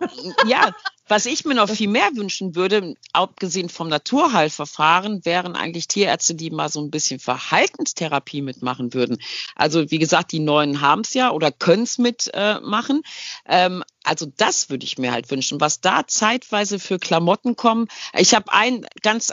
ja, 0.48 0.74
was 1.08 1.26
ich 1.26 1.46
mir 1.46 1.54
noch 1.54 1.70
viel 1.70 1.90
mehr 1.90 2.10
wünschen 2.16 2.56
würde, 2.56 2.96
abgesehen 3.12 3.70
vom 3.70 3.90
Naturheilverfahren, 3.90 5.26
wären 5.26 5.56
eigentlich 5.56 5.88
Tierärzte, 5.88 6.36
die 6.36 6.50
mal 6.50 6.70
so 6.70 6.82
ein 6.82 6.92
bisschen 6.92 7.20
Verhaltenstherapie 7.20 8.42
mitmachen 8.42 8.94
würden. 8.94 9.18
Also 9.56 9.92
wie 9.92 10.00
gesagt, 10.00 10.32
die 10.32 10.40
Neuen 10.40 10.82
haben 10.82 11.02
es 11.02 11.14
ja 11.14 11.32
oder 11.32 11.52
können 11.52 11.84
es 11.84 11.98
mitmachen. 11.98 13.02
Äh, 13.46 13.66
ähm, 13.66 13.84
also 14.04 14.26
das 14.26 14.70
würde 14.70 14.86
ich 14.86 14.98
mir 14.98 15.12
halt 15.12 15.32
wünschen, 15.32 15.62
was 15.62 15.80
da 15.80 16.06
zeitweise 16.08 16.80
für 16.80 17.00
Klamotten 17.00 17.56
kommen. 17.56 17.88
Ich 18.18 18.34
habe 18.34 18.52
ein 18.52 18.86
ganz 19.02 19.32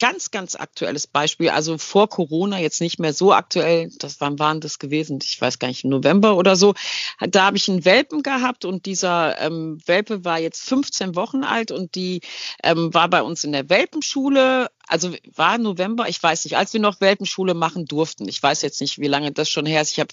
ganz, 0.00 0.30
ganz 0.30 0.56
aktuelles 0.56 1.06
Beispiel, 1.06 1.50
also 1.50 1.78
vor 1.78 2.08
Corona, 2.08 2.58
jetzt 2.58 2.80
nicht 2.80 2.98
mehr 2.98 3.12
so 3.12 3.32
aktuell, 3.32 3.90
das 3.98 4.20
wann 4.20 4.38
waren 4.38 4.60
das 4.60 4.78
gewesen? 4.78 5.20
Ich 5.22 5.40
weiß 5.40 5.58
gar 5.58 5.68
nicht, 5.68 5.84
im 5.84 5.90
November 5.90 6.36
oder 6.36 6.56
so. 6.56 6.74
Da 7.20 7.44
habe 7.44 7.58
ich 7.58 7.68
einen 7.68 7.84
Welpen 7.84 8.22
gehabt 8.22 8.64
und 8.64 8.86
dieser 8.86 9.38
ähm, 9.40 9.78
Welpe 9.86 10.24
war 10.24 10.40
jetzt 10.40 10.62
15 10.68 11.14
Wochen 11.14 11.44
alt 11.44 11.70
und 11.70 11.94
die 11.94 12.22
ähm, 12.64 12.92
war 12.92 13.08
bei 13.08 13.22
uns 13.22 13.44
in 13.44 13.52
der 13.52 13.68
Welpenschule 13.68 14.68
also 14.90 15.14
war 15.36 15.56
November, 15.58 16.08
ich 16.08 16.20
weiß 16.20 16.44
nicht, 16.44 16.56
als 16.56 16.72
wir 16.72 16.80
noch 16.80 17.00
Welpenschule 17.00 17.54
machen 17.54 17.86
durften. 17.86 18.28
Ich 18.28 18.42
weiß 18.42 18.62
jetzt 18.62 18.80
nicht, 18.80 18.98
wie 18.98 19.06
lange 19.06 19.30
das 19.30 19.48
schon 19.48 19.64
her 19.64 19.80
ist. 19.80 19.92
Ich 19.92 20.00
habe 20.00 20.10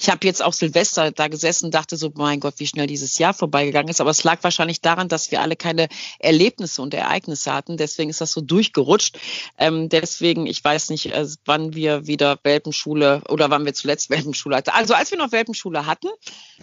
ich 0.00 0.10
habe 0.10 0.26
jetzt 0.26 0.42
auch 0.42 0.52
Silvester 0.52 1.12
da 1.12 1.28
gesessen, 1.28 1.70
dachte 1.70 1.96
so, 1.96 2.10
mein 2.14 2.40
Gott, 2.40 2.54
wie 2.58 2.66
schnell 2.66 2.88
dieses 2.88 3.18
Jahr 3.18 3.32
vorbeigegangen 3.32 3.88
ist. 3.88 4.00
Aber 4.00 4.10
es 4.10 4.24
lag 4.24 4.42
wahrscheinlich 4.42 4.80
daran, 4.80 5.08
dass 5.08 5.30
wir 5.30 5.40
alle 5.40 5.54
keine 5.54 5.88
Erlebnisse 6.18 6.82
und 6.82 6.94
Ereignisse 6.94 7.54
hatten. 7.54 7.76
Deswegen 7.76 8.10
ist 8.10 8.20
das 8.20 8.32
so 8.32 8.40
durchgerutscht. 8.40 9.18
Ähm, 9.56 9.88
deswegen, 9.88 10.46
ich 10.46 10.62
weiß 10.62 10.90
nicht, 10.90 11.12
äh, 11.12 11.26
wann 11.44 11.74
wir 11.74 12.06
wieder 12.06 12.38
Welpenschule 12.42 13.22
oder 13.28 13.50
wann 13.50 13.64
wir 13.64 13.74
zuletzt 13.74 14.10
Welpenschule 14.10 14.56
hatten. 14.56 14.70
Also 14.70 14.94
als 14.94 15.12
wir 15.12 15.18
noch 15.18 15.32
Welpenschule 15.32 15.86
hatten, 15.86 16.08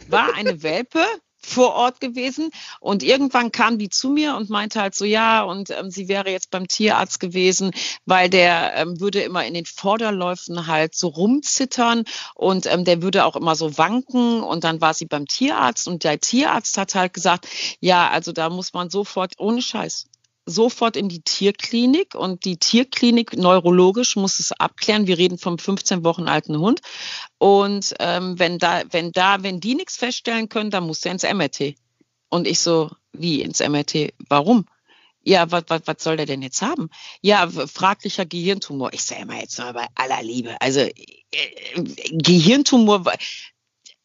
war 0.10 0.34
eine 0.36 0.62
Welpe 0.62 1.06
vor 1.46 1.74
Ort 1.74 2.00
gewesen. 2.00 2.50
Und 2.80 3.04
irgendwann 3.04 3.52
kam 3.52 3.78
die 3.78 3.90
zu 3.90 4.10
mir 4.10 4.36
und 4.36 4.50
meinte 4.50 4.82
halt 4.82 4.96
so 4.96 5.06
ja 5.06 5.44
und 5.44 5.70
ähm, 5.70 5.92
sie 5.92 6.08
wäre 6.08 6.30
jetzt 6.30 6.52
beim 6.52 6.68
Tierarzt 6.68 7.20
gewesen, 7.20 7.72
weil 8.06 8.30
der 8.30 8.76
ähm, 8.76 9.00
würde 9.00 9.22
immer 9.22 9.46
in 9.46 9.54
den 9.54 9.66
Vorderläufen 9.66 10.68
halt 10.68 10.96
so 10.96 11.08
rumzittern 11.08 12.04
und 12.36 12.66
ähm, 12.66 12.86
der 12.86 13.02
würde 13.02 13.26
auch 13.26 13.36
immer 13.36 13.56
so 13.56 13.78
wanken. 13.78 14.42
Und 14.42 14.64
dann 14.64 14.82
war 14.82 14.94
sie 14.94 15.06
beim 15.06 15.28
Tierarzt 15.28 15.88
und 15.88 16.04
der 16.04 16.20
Tierarzt 16.20 16.78
hat 16.78 16.96
halt 16.96 17.14
gesagt, 17.14 17.48
ja, 17.80 18.10
also 18.10 18.32
da 18.32 18.50
muss 18.50 18.74
man 18.74 18.90
sofort 18.90 19.34
ohne 19.40 19.62
Scheiß 19.62 20.08
sofort 20.46 20.98
in 20.98 21.10
die 21.10 21.22
Tierklinik 21.22 22.16
und 22.16 22.46
die 22.46 22.58
Tierklinik 22.58 23.38
neurologisch 23.38 24.16
muss 24.16 24.40
es 24.40 24.52
abklären. 24.52 25.08
Wir 25.08 25.18
reden 25.18 25.38
vom 25.38 25.58
15 25.58 26.04
Wochen 26.04 26.28
alten 26.28 26.58
Hund. 26.60 26.82
Und 27.38 27.94
ähm, 28.00 28.38
wenn 28.40 28.58
da, 28.58 28.82
wenn 28.92 29.12
da, 29.12 29.44
wenn 29.44 29.60
die 29.60 29.76
nichts 29.76 29.98
feststellen 29.98 30.50
können, 30.50 30.72
dann 30.72 30.86
muss 30.86 31.06
er 31.06 31.14
ins 31.14 31.24
MRT. 31.24 31.76
Und 32.30 32.48
ich 32.48 32.60
so, 32.60 32.90
wie 33.14 33.42
ins 33.42 33.60
MRT? 33.60 34.14
Warum? 34.28 34.66
Ja, 35.26 35.50
was, 35.52 35.64
soll 36.00 36.18
der 36.18 36.26
denn 36.26 36.42
jetzt 36.42 36.62
haben? 36.62 36.90
Ja, 37.22 37.48
fraglicher 37.48 38.26
Gehirntumor. 38.26 38.92
Ich 38.92 39.04
sage 39.04 39.22
immer 39.22 39.40
jetzt 39.40 39.58
mal 39.58 39.72
bei 39.72 39.88
aller 39.96 40.22
Liebe. 40.22 40.60
Also 40.60 40.82
äh, 40.82 40.92
Gehirntumor, 42.12 43.06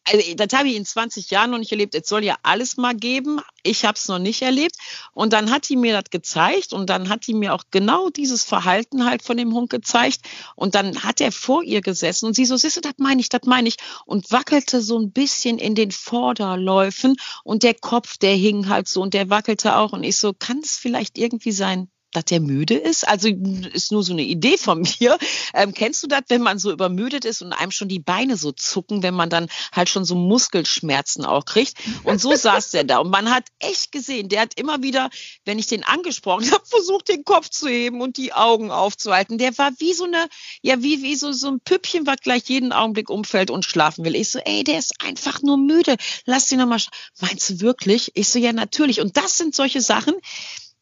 also 0.05 0.33
das 0.35 0.57
habe 0.57 0.69
ich 0.69 0.75
in 0.75 0.85
20 0.85 1.29
Jahren 1.29 1.51
noch 1.51 1.59
nicht 1.59 1.71
erlebt. 1.71 1.93
Es 1.93 2.07
soll 2.07 2.23
ja 2.23 2.37
alles 2.41 2.77
mal 2.77 2.95
geben. 2.95 3.41
Ich 3.63 3.85
habe 3.85 3.95
es 3.95 4.07
noch 4.07 4.19
nicht 4.19 4.41
erlebt. 4.41 4.75
Und 5.13 5.33
dann 5.33 5.51
hat 5.51 5.69
die 5.69 5.75
mir 5.75 5.93
das 5.93 6.09
gezeigt 6.09 6.73
und 6.73 6.89
dann 6.89 7.09
hat 7.09 7.27
die 7.27 7.33
mir 7.33 7.53
auch 7.53 7.63
genau 7.71 8.09
dieses 8.09 8.43
Verhalten 8.43 9.05
halt 9.05 9.21
von 9.21 9.37
dem 9.37 9.53
Hund 9.53 9.69
gezeigt. 9.69 10.21
Und 10.55 10.75
dann 10.75 11.03
hat 11.03 11.21
er 11.21 11.31
vor 11.31 11.63
ihr 11.63 11.81
gesessen 11.81 12.25
und 12.25 12.35
sie 12.35 12.45
so, 12.45 12.57
siehst 12.57 12.77
du, 12.77 12.81
das 12.81 12.93
meine 12.97 13.21
ich, 13.21 13.29
das 13.29 13.43
meine 13.45 13.67
ich. 13.67 13.77
Und 14.05 14.31
wackelte 14.31 14.81
so 14.81 14.97
ein 14.97 15.11
bisschen 15.11 15.57
in 15.57 15.75
den 15.75 15.91
Vorderläufen 15.91 17.15
und 17.43 17.63
der 17.63 17.75
Kopf, 17.75 18.17
der 18.17 18.33
hing 18.33 18.67
halt 18.69 18.87
so 18.87 19.01
und 19.01 19.13
der 19.13 19.29
wackelte 19.29 19.75
auch. 19.75 19.91
Und 19.93 20.03
ich 20.03 20.17
so, 20.17 20.33
kann 20.33 20.59
es 20.63 20.75
vielleicht 20.75 21.17
irgendwie 21.17 21.51
sein, 21.51 21.89
dass 22.11 22.25
der 22.25 22.39
müde 22.39 22.75
ist. 22.75 23.07
Also 23.07 23.29
ist 23.73 23.91
nur 23.91 24.03
so 24.03 24.13
eine 24.13 24.23
Idee 24.23 24.57
von 24.57 24.81
mir. 24.99 25.17
Ähm, 25.53 25.73
kennst 25.73 26.03
du 26.03 26.07
das, 26.07 26.21
wenn 26.29 26.41
man 26.41 26.59
so 26.59 26.71
übermüdet 26.71 27.25
ist 27.25 27.41
und 27.41 27.53
einem 27.53 27.71
schon 27.71 27.87
die 27.87 27.99
Beine 27.99 28.37
so 28.37 28.51
zucken, 28.51 29.03
wenn 29.03 29.13
man 29.13 29.29
dann 29.29 29.47
halt 29.71 29.89
schon 29.89 30.05
so 30.05 30.15
Muskelschmerzen 30.15 31.25
auch 31.25 31.45
kriegt? 31.45 31.75
Und 32.03 32.19
so 32.19 32.35
saß 32.35 32.71
der 32.71 32.83
da. 32.83 32.99
Und 32.99 33.11
man 33.11 33.29
hat 33.29 33.45
echt 33.59 33.91
gesehen, 33.91 34.29
der 34.29 34.41
hat 34.41 34.59
immer 34.59 34.81
wieder, 34.81 35.09
wenn 35.45 35.59
ich 35.59 35.67
den 35.67 35.83
angesprochen 35.83 36.51
habe, 36.51 36.65
versucht, 36.65 37.09
den 37.09 37.23
Kopf 37.23 37.49
zu 37.49 37.67
heben 37.67 38.01
und 38.01 38.17
die 38.17 38.33
Augen 38.33 38.71
aufzuhalten. 38.71 39.37
Der 39.37 39.57
war 39.57 39.71
wie 39.79 39.93
so 39.93 40.05
eine, 40.05 40.27
ja, 40.61 40.81
wie, 40.81 41.03
wie 41.03 41.15
so, 41.15 41.31
so 41.31 41.49
ein 41.49 41.59
Püppchen, 41.59 42.07
was 42.07 42.17
gleich 42.21 42.43
jeden 42.49 42.71
Augenblick 42.71 43.09
umfällt 43.09 43.51
und 43.51 43.65
schlafen 43.65 44.03
will. 44.05 44.15
Ich 44.15 44.31
so, 44.31 44.39
ey, 44.39 44.63
der 44.63 44.79
ist 44.79 44.93
einfach 45.03 45.41
nur 45.41 45.57
müde. 45.57 45.95
Lass 46.25 46.51
ihn 46.51 46.59
nochmal. 46.59 46.79
Meinst 47.19 47.49
du 47.49 47.59
wirklich? 47.61 48.11
Ich 48.15 48.29
so, 48.29 48.39
ja, 48.39 48.53
natürlich. 48.53 49.01
Und 49.01 49.17
das 49.17 49.37
sind 49.37 49.53
solche 49.53 49.81
Sachen, 49.81 50.15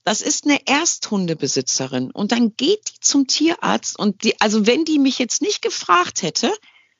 das 0.07 0.21
ist 0.21 0.45
eine 0.45 0.65
Ersthundebesitzerin 0.65 2.11
und 2.11 2.31
dann 2.31 2.55
geht 2.55 2.79
die 2.87 2.99
zum 3.01 3.27
Tierarzt 3.27 3.99
und 3.99 4.23
die, 4.23 4.39
also 4.39 4.65
wenn 4.65 4.85
die 4.85 4.99
mich 4.99 5.19
jetzt 5.19 5.41
nicht 5.41 5.61
gefragt 5.61 6.21
hätte, 6.21 6.49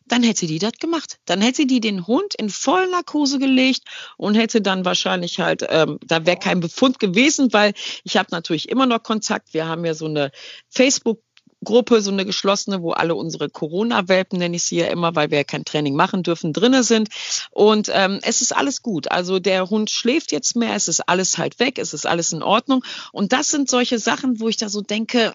dann 0.08 0.24
hätte 0.24 0.46
die 0.46 0.60
das 0.60 0.74
gemacht. 0.74 1.18
Dann 1.24 1.40
hätte 1.40 1.66
die 1.66 1.80
den 1.80 2.06
Hund 2.06 2.36
in 2.36 2.50
Vollnarkose 2.50 3.40
gelegt 3.40 3.84
und 4.18 4.36
hätte 4.36 4.62
dann 4.62 4.84
wahrscheinlich 4.84 5.40
halt, 5.40 5.66
ähm, 5.70 6.00
da 6.06 6.26
wäre 6.26 6.36
kein 6.36 6.60
Befund 6.60 7.00
gewesen, 7.00 7.54
weil 7.54 7.74
ich 8.04 8.18
habe 8.18 8.28
natürlich 8.32 8.68
immer 8.68 8.86
noch 8.86 9.04
Kontakt. 9.04 9.54
Wir 9.54 9.68
haben 9.68 9.86
ja 9.86 9.94
so 9.94 10.08
eine 10.08 10.32
Facebook 10.70 11.22
Gruppe, 11.68 12.02
so 12.02 12.12
eine 12.12 12.26
geschlossene, 12.26 12.82
wo 12.82 12.92
alle 12.92 13.14
unsere 13.14 13.50
Corona-Welpen, 13.50 14.40
nenne 14.40 14.56
ich 14.56 14.64
sie 14.64 14.78
ja 14.78 14.88
immer, 14.88 15.16
weil 15.16 15.32
wir 15.32 15.40
ja 15.40 15.44
kein 15.44 15.66
Training 15.66 15.96
machen 15.96 16.24
dürfen, 16.24 16.54
drinnen 16.54 16.82
sind. 16.82 17.10
Und 17.52 17.92
ähm, 17.94 18.22
es 18.24 18.40
ist 18.42 18.56
alles 18.56 18.82
gut. 18.82 19.12
Also 19.12 19.40
der 19.40 19.70
Hund 19.70 19.90
schläft 19.90 20.32
jetzt 20.32 20.56
mehr, 20.56 20.76
es 20.76 20.88
ist 20.88 21.02
alles 21.10 21.38
halt 21.38 21.60
weg, 21.60 21.78
es 21.78 21.94
ist 21.94 22.06
alles 22.06 22.32
in 22.32 22.42
Ordnung. 22.42 22.86
Und 23.12 23.34
das 23.34 23.50
sind 23.50 23.70
solche 23.70 24.00
Sachen, 24.00 24.40
wo 24.40 24.48
ich 24.48 24.56
da 24.56 24.70
so 24.70 24.80
denke, 24.80 25.34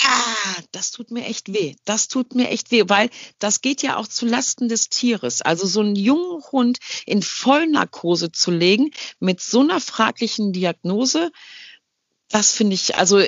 ah, 0.00 0.62
das 0.70 0.92
tut 0.92 1.10
mir 1.10 1.26
echt 1.26 1.52
weh. 1.52 1.74
Das 1.84 2.06
tut 2.06 2.36
mir 2.36 2.48
echt 2.50 2.70
weh, 2.70 2.84
weil 2.86 3.10
das 3.40 3.60
geht 3.60 3.82
ja 3.82 3.96
auch 3.96 4.06
zu 4.06 4.24
Lasten 4.24 4.68
des 4.68 4.88
Tieres. 4.88 5.42
Also 5.42 5.66
so 5.66 5.80
einen 5.80 5.96
jungen 5.96 6.44
Hund 6.52 6.78
in 7.06 7.22
Vollnarkose 7.22 8.30
zu 8.30 8.52
legen 8.52 8.92
mit 9.18 9.40
so 9.40 9.58
einer 9.58 9.80
fraglichen 9.80 10.52
Diagnose, 10.52 11.32
das 12.32 12.52
finde 12.52 12.74
ich, 12.74 12.96
also 12.96 13.20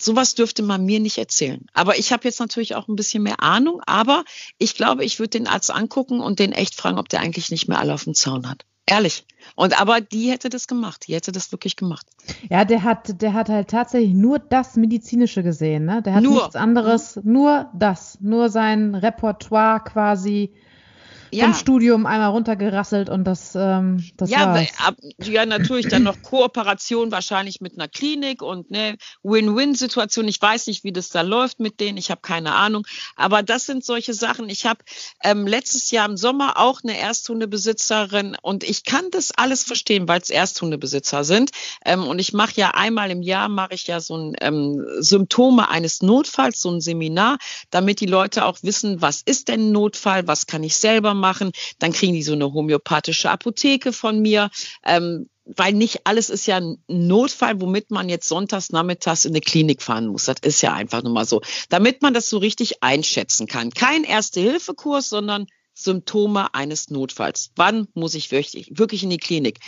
sowas 0.00 0.34
dürfte 0.34 0.62
man 0.62 0.84
mir 0.84 0.98
nicht 0.98 1.18
erzählen. 1.18 1.66
Aber 1.74 1.98
ich 1.98 2.10
habe 2.10 2.24
jetzt 2.24 2.40
natürlich 2.40 2.74
auch 2.74 2.88
ein 2.88 2.96
bisschen 2.96 3.22
mehr 3.22 3.42
Ahnung, 3.42 3.82
aber 3.86 4.24
ich 4.58 4.74
glaube, 4.74 5.04
ich 5.04 5.18
würde 5.18 5.38
den 5.38 5.46
Arzt 5.46 5.70
angucken 5.70 6.20
und 6.20 6.38
den 6.38 6.52
echt 6.52 6.74
fragen, 6.74 6.98
ob 6.98 7.08
der 7.10 7.20
eigentlich 7.20 7.50
nicht 7.50 7.68
mehr 7.68 7.78
alle 7.78 7.92
auf 7.92 8.04
dem 8.04 8.14
Zaun 8.14 8.48
hat. 8.48 8.64
Ehrlich. 8.86 9.26
Und 9.56 9.78
aber 9.78 10.00
die 10.00 10.30
hätte 10.30 10.48
das 10.48 10.68
gemacht. 10.68 11.06
Die 11.06 11.14
hätte 11.14 11.32
das 11.32 11.52
wirklich 11.52 11.76
gemacht. 11.76 12.06
Ja, 12.48 12.64
der 12.64 12.82
hat, 12.82 13.20
der 13.20 13.34
hat 13.34 13.48
halt 13.48 13.68
tatsächlich 13.68 14.14
nur 14.14 14.38
das 14.38 14.76
Medizinische 14.76 15.42
gesehen, 15.42 15.84
ne? 15.84 16.02
Der 16.02 16.14
hat 16.14 16.22
nur. 16.22 16.34
nichts 16.34 16.56
anderes, 16.56 17.20
nur 17.24 17.68
das, 17.74 18.18
nur 18.20 18.48
sein 18.48 18.94
Repertoire 18.94 19.82
quasi 19.84 20.54
ja. 21.30 21.44
vom 21.44 21.54
Studium 21.54 22.06
einmal 22.06 22.30
runtergerasselt 22.30 23.08
und 23.08 23.24
das, 23.24 23.54
ähm, 23.54 24.04
das 24.16 24.30
ja, 24.30 24.54
war's. 24.54 24.68
Ja, 25.22 25.46
natürlich 25.46 25.88
dann 25.88 26.02
noch 26.02 26.22
Kooperation 26.22 27.10
wahrscheinlich 27.10 27.60
mit 27.60 27.74
einer 27.74 27.88
Klinik 27.88 28.42
und 28.42 28.70
ne 28.70 28.96
Win-Win-Situation. 29.22 30.28
Ich 30.28 30.40
weiß 30.40 30.66
nicht, 30.66 30.84
wie 30.84 30.92
das 30.92 31.08
da 31.08 31.22
läuft 31.22 31.60
mit 31.60 31.80
denen. 31.80 31.98
Ich 31.98 32.10
habe 32.10 32.20
keine 32.20 32.54
Ahnung. 32.54 32.86
Aber 33.16 33.42
das 33.42 33.66
sind 33.66 33.84
solche 33.84 34.14
Sachen. 34.14 34.48
Ich 34.48 34.66
habe 34.66 34.80
ähm, 35.22 35.46
letztes 35.46 35.90
Jahr 35.90 36.08
im 36.08 36.16
Sommer 36.16 36.58
auch 36.58 36.80
eine 36.82 36.98
Ersthundebesitzerin 36.98 38.36
und 38.40 38.64
ich 38.64 38.84
kann 38.84 39.10
das 39.10 39.32
alles 39.32 39.64
verstehen, 39.64 40.08
weil 40.08 40.20
es 40.20 40.30
Ersthundebesitzer 40.30 41.24
sind. 41.24 41.50
Ähm, 41.84 42.06
und 42.06 42.18
ich 42.18 42.32
mache 42.32 42.52
ja 42.56 42.70
einmal 42.70 43.10
im 43.10 43.22
Jahr 43.22 43.48
mache 43.48 43.74
ich 43.74 43.86
ja 43.86 44.00
so 44.00 44.16
ein 44.16 44.36
ähm, 44.40 44.84
Symptome 44.98 45.68
eines 45.68 46.02
Notfalls, 46.02 46.60
so 46.60 46.70
ein 46.70 46.80
Seminar, 46.80 47.38
damit 47.70 48.00
die 48.00 48.06
Leute 48.06 48.44
auch 48.44 48.58
wissen, 48.62 49.02
was 49.02 49.22
ist 49.22 49.48
denn 49.48 49.68
ein 49.68 49.72
Notfall, 49.72 50.26
was 50.26 50.46
kann 50.46 50.62
ich 50.62 50.76
selber 50.76 51.14
machen. 51.16 51.52
Dann 51.78 51.92
kriegen 51.92 52.14
die 52.14 52.22
so 52.22 52.32
eine 52.32 52.52
homöopathische 52.52 53.30
Apotheke 53.30 53.92
von 53.92 54.20
mir. 54.20 54.50
Ähm, 54.84 55.28
weil 55.46 55.72
nicht 55.72 56.06
alles 56.06 56.28
ist 56.28 56.46
ja 56.46 56.56
ein 56.56 56.82
Notfall, 56.88 57.60
womit 57.60 57.90
man 57.90 58.08
jetzt 58.08 58.26
sonntags 58.26 58.70
nachmittags 58.70 59.24
in 59.24 59.32
eine 59.32 59.40
Klinik 59.40 59.80
fahren 59.80 60.08
muss. 60.08 60.24
Das 60.24 60.38
ist 60.42 60.60
ja 60.60 60.74
einfach 60.74 61.02
nur 61.02 61.12
mal 61.12 61.24
so. 61.24 61.40
Damit 61.68 62.02
man 62.02 62.14
das 62.14 62.28
so 62.28 62.38
richtig 62.38 62.82
einschätzen 62.82 63.46
kann. 63.46 63.70
Kein 63.70 64.02
Erste-Hilfe-Kurs, 64.02 65.08
sondern 65.08 65.46
Symptome 65.76 66.54
eines 66.54 66.90
Notfalls. 66.90 67.50
Wann 67.54 67.86
muss 67.94 68.14
ich 68.14 68.32
wirklich, 68.32 69.02
in 69.02 69.10
die 69.10 69.18
Klinik? 69.18 69.60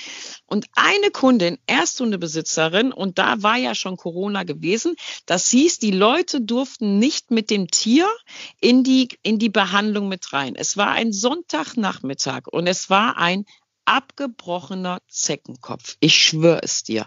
Und 0.47 0.67
eine 0.73 1.11
Kundin, 1.11 1.59
Ersthundebesitzerin, 1.67 2.93
und 2.93 3.19
da 3.19 3.43
war 3.43 3.57
ja 3.57 3.75
schon 3.75 3.97
Corona 3.97 4.43
gewesen, 4.43 4.97
das 5.27 5.51
hieß, 5.51 5.79
die 5.79 5.91
Leute 5.91 6.41
durften 6.41 6.99
nicht 6.99 7.31
mit 7.31 7.51
dem 7.51 7.69
Tier 7.69 8.09
in 8.61 8.85
die, 8.85 9.09
in 9.23 9.39
die 9.39 9.51
Behandlung 9.51 10.09
mit 10.09 10.33
rein. 10.33 10.57
Es 10.57 10.77
war 10.77 10.93
ein 10.93 11.13
Sonntagnachmittag 11.13 12.47
und 12.51 12.67
es 12.67 12.89
war 12.89 13.19
ein 13.19 13.45
abgebrochener 13.85 15.01
Zeckenkopf. 15.09 15.97
Ich 16.01 16.17
schwöre 16.17 16.63
es 16.63 16.83
dir 16.83 17.07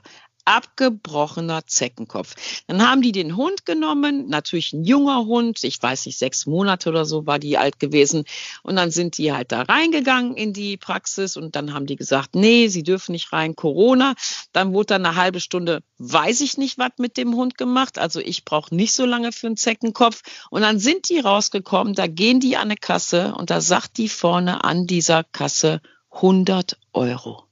abgebrochener 0.52 1.66
Zeckenkopf. 1.66 2.36
Dann 2.68 2.86
haben 2.86 3.02
die 3.02 3.14
den 3.14 3.38
Hund 3.38 3.66
genommen, 3.66 4.28
natürlich 4.28 4.74
ein 4.74 4.84
junger 4.84 5.26
Hund, 5.26 5.64
ich 5.64 5.82
weiß 5.82 6.06
nicht, 6.06 6.18
sechs 6.18 6.46
Monate 6.46 6.90
oder 6.90 7.06
so 7.06 7.26
war 7.26 7.40
die 7.40 7.58
alt 7.58 7.80
gewesen. 7.80 8.26
Und 8.62 8.76
dann 8.76 8.92
sind 8.92 9.18
die 9.18 9.32
halt 9.32 9.52
da 9.52 9.62
reingegangen 9.62 10.36
in 10.36 10.52
die 10.52 10.76
Praxis 10.76 11.38
und 11.38 11.56
dann 11.56 11.74
haben 11.74 11.86
die 11.86 11.96
gesagt, 11.96 12.36
nee, 12.36 12.68
sie 12.68 12.84
dürfen 12.84 13.14
nicht 13.14 13.32
rein, 13.32 13.56
Corona. 13.56 14.14
Dann 14.52 14.74
wurde 14.74 14.88
dann 14.88 15.06
eine 15.06 15.16
halbe 15.16 15.40
Stunde, 15.40 15.84
weiß 15.98 16.42
ich 16.42 16.58
nicht, 16.58 16.78
was 16.78 16.92
mit 16.98 17.16
dem 17.16 17.34
Hund 17.36 17.58
gemacht. 17.58 17.98
Also 17.98 18.20
ich 18.20 18.44
brauche 18.44 18.76
nicht 18.76 18.94
so 18.94 19.06
lange 19.06 19.32
für 19.32 19.48
einen 19.48 19.58
Zeckenkopf. 19.58 20.22
Und 20.50 20.62
dann 20.62 20.80
sind 20.80 21.08
die 21.10 21.20
rausgekommen, 21.20 21.94
da 21.94 22.08
gehen 22.08 22.40
die 22.42 22.58
an 22.58 22.64
eine 22.64 22.76
Kasse 22.76 23.34
und 23.36 23.50
da 23.50 23.62
sagt 23.62 23.98
die 23.98 24.10
vorne 24.10 24.64
an 24.64 24.86
dieser 24.86 25.24
Kasse 25.24 25.82
100 26.12 26.78
Euro. 26.94 27.51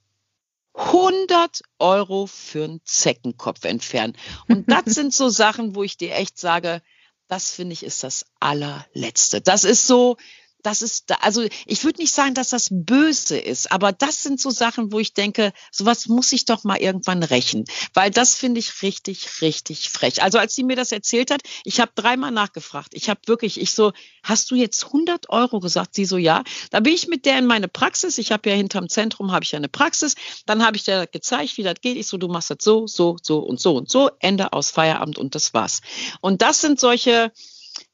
100 0.80 1.62
Euro 1.80 2.26
für 2.26 2.64
einen 2.64 2.82
Zeckenkopf 2.86 3.66
entfernen. 3.66 4.16
Und 4.48 4.72
das 4.72 4.86
sind 4.86 5.14
so 5.14 5.30
Sachen, 5.30 5.76
wo 5.76 5.84
ich 5.84 5.98
dir 5.98 6.16
echt 6.16 6.40
sage, 6.40 6.82
das 7.28 7.52
finde 7.52 7.74
ich 7.74 7.84
ist 7.84 8.04
das 8.04 8.26
allerletzte. 8.40 9.42
Das 9.42 9.64
ist 9.64 9.86
so, 9.86 10.18
das 10.64 10.82
ist, 10.82 11.12
also 11.24 11.46
ich 11.66 11.84
würde 11.84 12.02
nicht 12.02 12.14
sagen, 12.14 12.34
dass 12.34 12.50
das 12.50 12.68
böse 12.72 13.38
ist, 13.38 13.72
aber 13.72 13.92
das 13.92 14.24
sind 14.24 14.42
so 14.42 14.50
Sachen, 14.50 14.92
wo 14.92 15.00
ich 15.00 15.14
denke, 15.14 15.54
sowas 15.72 16.08
muss 16.08 16.32
ich 16.34 16.46
doch 16.46 16.64
mal 16.64 16.78
irgendwann 16.78 17.24
rächen, 17.24 17.66
weil 17.94 18.12
das 18.12 18.36
finde 18.36 18.60
ich 18.60 18.82
richtig, 18.82 19.42
richtig 19.42 19.90
frech. 19.90 20.22
Also 20.22 20.38
als 20.38 20.56
sie 20.56 20.64
mir 20.64 20.76
das 20.76 20.92
erzählt 20.92 21.32
hat, 21.32 21.42
ich 21.64 21.80
habe 21.80 21.92
dreimal 21.96 22.32
nachgefragt. 22.32 22.94
Ich 22.94 23.10
habe 23.10 23.22
wirklich, 23.26 23.60
ich 23.60 23.72
so, 23.72 23.94
hast 24.24 24.52
du 24.52 24.56
jetzt 24.56 24.86
100 24.86 25.30
Euro 25.30 25.60
gesagt? 25.60 25.96
Sie 25.96 26.06
so, 26.06 26.18
ja. 26.18 26.44
Da 26.72 26.82
bin 26.82 26.94
ich 26.94 27.08
mit 27.08 27.26
der 27.26 27.40
in 27.40 27.46
meine 27.46 27.68
Praxis. 27.68 28.18
Ich 28.18 28.32
habe 28.32 28.50
ja 28.50 28.56
hinterm 28.56 28.90
Zentrum 28.90 29.32
habe 29.32 29.44
ich 29.44 29.52
ja 29.52 29.58
eine 29.58 29.70
Praxis. 29.70 30.16
Dann 30.46 30.66
habe 30.66 30.78
ich 30.78 30.84
der 30.84 31.08
gezeigt, 31.08 31.58
wie 31.58 31.64
das 31.64 31.76
geht. 31.82 31.98
Ich 31.98 32.08
so, 32.08 32.18
du 32.18 32.28
machst 32.28 32.50
das 32.50 32.58
so, 32.62 32.88
so, 32.88 33.18
so 33.22 33.40
und 33.40 33.60
so 33.60 33.76
und 33.76 33.90
so. 33.90 34.12
Ende 34.20 34.54
aus 34.54 34.72
Feierabend 34.72 35.18
und 35.18 35.36
das 35.36 35.54
war's. 35.54 35.82
Und 36.22 36.42
das 36.42 36.62
sind 36.62 36.80
solche 36.80 37.32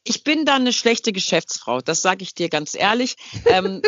ich 0.07 0.23
bin 0.23 0.45
da 0.45 0.55
eine 0.55 0.71
schlechte 0.71 1.11
Geschäftsfrau, 1.11 1.81
das 1.81 2.03
sage 2.03 2.21
ich 2.23 2.35
dir 2.35 2.47
ganz 2.47 2.75
ehrlich. 2.75 3.15
Ähm, 3.45 3.81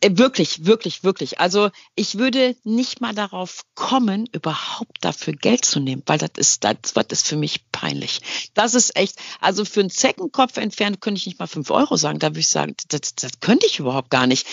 äh, 0.00 0.10
wirklich, 0.16 0.64
wirklich, 0.64 1.04
wirklich. 1.04 1.40
Also 1.40 1.70
ich 1.94 2.16
würde 2.18 2.56
nicht 2.64 3.02
mal 3.02 3.14
darauf 3.14 3.62
kommen, 3.74 4.26
überhaupt 4.32 4.96
dafür 5.02 5.34
Geld 5.34 5.66
zu 5.66 5.78
nehmen, 5.78 6.02
weil 6.06 6.18
das 6.18 6.30
ist, 6.36 6.64
das, 6.64 6.94
das 6.94 7.04
ist 7.10 7.28
für 7.28 7.36
mich 7.36 7.70
peinlich. 7.70 8.22
Das 8.54 8.74
ist 8.74 8.96
echt, 8.96 9.16
also 9.40 9.66
für 9.66 9.80
einen 9.80 9.90
Zeckenkopf 9.90 10.56
entfernt 10.56 11.02
könnte 11.02 11.18
ich 11.18 11.26
nicht 11.26 11.38
mal 11.38 11.46
fünf 11.46 11.70
Euro 11.70 11.96
sagen. 11.96 12.18
Da 12.18 12.28
würde 12.28 12.40
ich 12.40 12.48
sagen, 12.48 12.74
das, 12.88 13.14
das 13.14 13.40
könnte 13.40 13.66
ich 13.66 13.78
überhaupt 13.78 14.10
gar 14.10 14.26
nicht. 14.26 14.46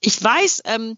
Ich 0.00 0.22
weiß, 0.22 0.62
ähm, 0.66 0.96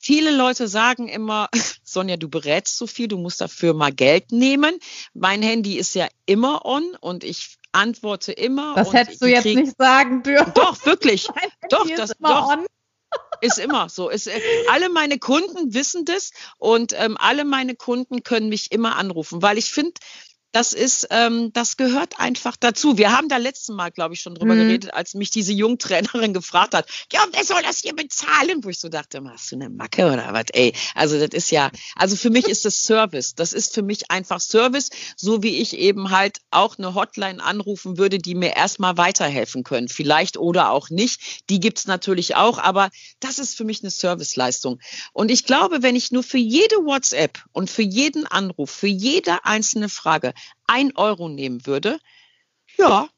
Viele 0.00 0.30
Leute 0.30 0.68
sagen 0.68 1.08
immer, 1.08 1.48
Sonja, 1.82 2.16
du 2.16 2.28
berätst 2.28 2.78
so 2.78 2.86
viel, 2.86 3.08
du 3.08 3.18
musst 3.18 3.40
dafür 3.40 3.74
mal 3.74 3.92
Geld 3.92 4.30
nehmen. 4.30 4.78
Mein 5.12 5.42
Handy 5.42 5.76
ist 5.76 5.94
ja 5.94 6.06
immer 6.24 6.64
on 6.64 6.94
und 7.00 7.24
ich 7.24 7.57
antworte 7.72 8.32
immer. 8.32 8.74
Das 8.74 8.92
hättest 8.92 9.22
du 9.22 9.26
jetzt 9.26 9.42
krieg, 9.42 9.56
nicht 9.56 9.76
sagen 9.78 10.22
dürfen. 10.22 10.52
Doch, 10.54 10.84
wirklich. 10.84 11.28
doch, 11.70 11.86
das 11.96 12.12
doch. 12.18 12.48
On. 12.48 12.66
Ist 13.40 13.58
immer 13.58 13.88
so. 13.88 14.10
Ist, 14.10 14.26
äh, 14.26 14.40
alle 14.70 14.88
meine 14.90 15.18
Kunden 15.18 15.72
wissen 15.72 16.04
das 16.04 16.32
und 16.58 16.92
ähm, 16.96 17.16
alle 17.18 17.44
meine 17.44 17.74
Kunden 17.74 18.22
können 18.22 18.48
mich 18.48 18.72
immer 18.72 18.96
anrufen, 18.96 19.40
weil 19.40 19.58
ich 19.58 19.70
finde, 19.70 19.94
das 20.52 20.72
ist, 20.72 21.08
ähm, 21.10 21.52
das 21.52 21.76
gehört 21.76 22.18
einfach 22.18 22.56
dazu. 22.56 22.96
Wir 22.96 23.12
haben 23.12 23.28
da 23.28 23.36
letzten 23.36 23.74
Mal, 23.74 23.90
glaube 23.90 24.14
ich, 24.14 24.20
schon 24.20 24.34
drüber 24.34 24.54
mhm. 24.54 24.60
geredet, 24.60 24.94
als 24.94 25.14
mich 25.14 25.30
diese 25.30 25.52
Jungtrainerin 25.52 26.32
gefragt 26.32 26.74
hat, 26.74 26.88
ja, 27.12 27.20
wer 27.32 27.44
soll 27.44 27.62
das 27.62 27.80
hier 27.80 27.94
bezahlen? 27.94 28.64
Wo 28.64 28.70
ich 28.70 28.80
so 28.80 28.88
dachte, 28.88 29.22
hast 29.30 29.52
du 29.52 29.56
eine 29.56 29.68
Macke 29.68 30.06
oder 30.06 30.32
was? 30.32 30.46
Ey, 30.52 30.72
also 30.94 31.18
das 31.18 31.30
ist 31.32 31.50
ja, 31.50 31.70
also 31.96 32.16
für 32.16 32.30
mich 32.30 32.48
ist 32.48 32.64
das 32.64 32.82
Service. 32.82 33.34
Das 33.34 33.52
ist 33.52 33.74
für 33.74 33.82
mich 33.82 34.10
einfach 34.10 34.40
Service, 34.40 34.88
so 35.16 35.42
wie 35.42 35.58
ich 35.60 35.76
eben 35.76 36.10
halt 36.10 36.38
auch 36.50 36.78
eine 36.78 36.94
Hotline 36.94 37.42
anrufen 37.42 37.98
würde, 37.98 38.18
die 38.18 38.34
mir 38.34 38.56
erstmal 38.56 38.96
weiterhelfen 38.96 39.64
können. 39.64 39.88
Vielleicht 39.88 40.38
oder 40.38 40.70
auch 40.70 40.88
nicht. 40.88 41.50
Die 41.50 41.60
gibt's 41.60 41.86
natürlich 41.86 42.36
auch, 42.36 42.58
aber 42.58 42.90
das 43.20 43.38
ist 43.38 43.54
für 43.54 43.64
mich 43.64 43.82
eine 43.82 43.90
Serviceleistung. 43.90 44.80
Und 45.12 45.30
ich 45.30 45.44
glaube, 45.44 45.82
wenn 45.82 45.96
ich 45.96 46.10
nur 46.10 46.22
für 46.22 46.38
jede 46.38 46.76
WhatsApp 46.76 47.38
und 47.52 47.68
für 47.68 47.82
jeden 47.82 48.26
Anruf, 48.26 48.70
für 48.70 48.86
jede 48.86 49.44
einzelne 49.44 49.90
Frage 49.90 50.32
ein 50.66 50.96
Euro 50.96 51.28
nehmen 51.28 51.66
würde, 51.66 51.98
ja, 52.76 53.08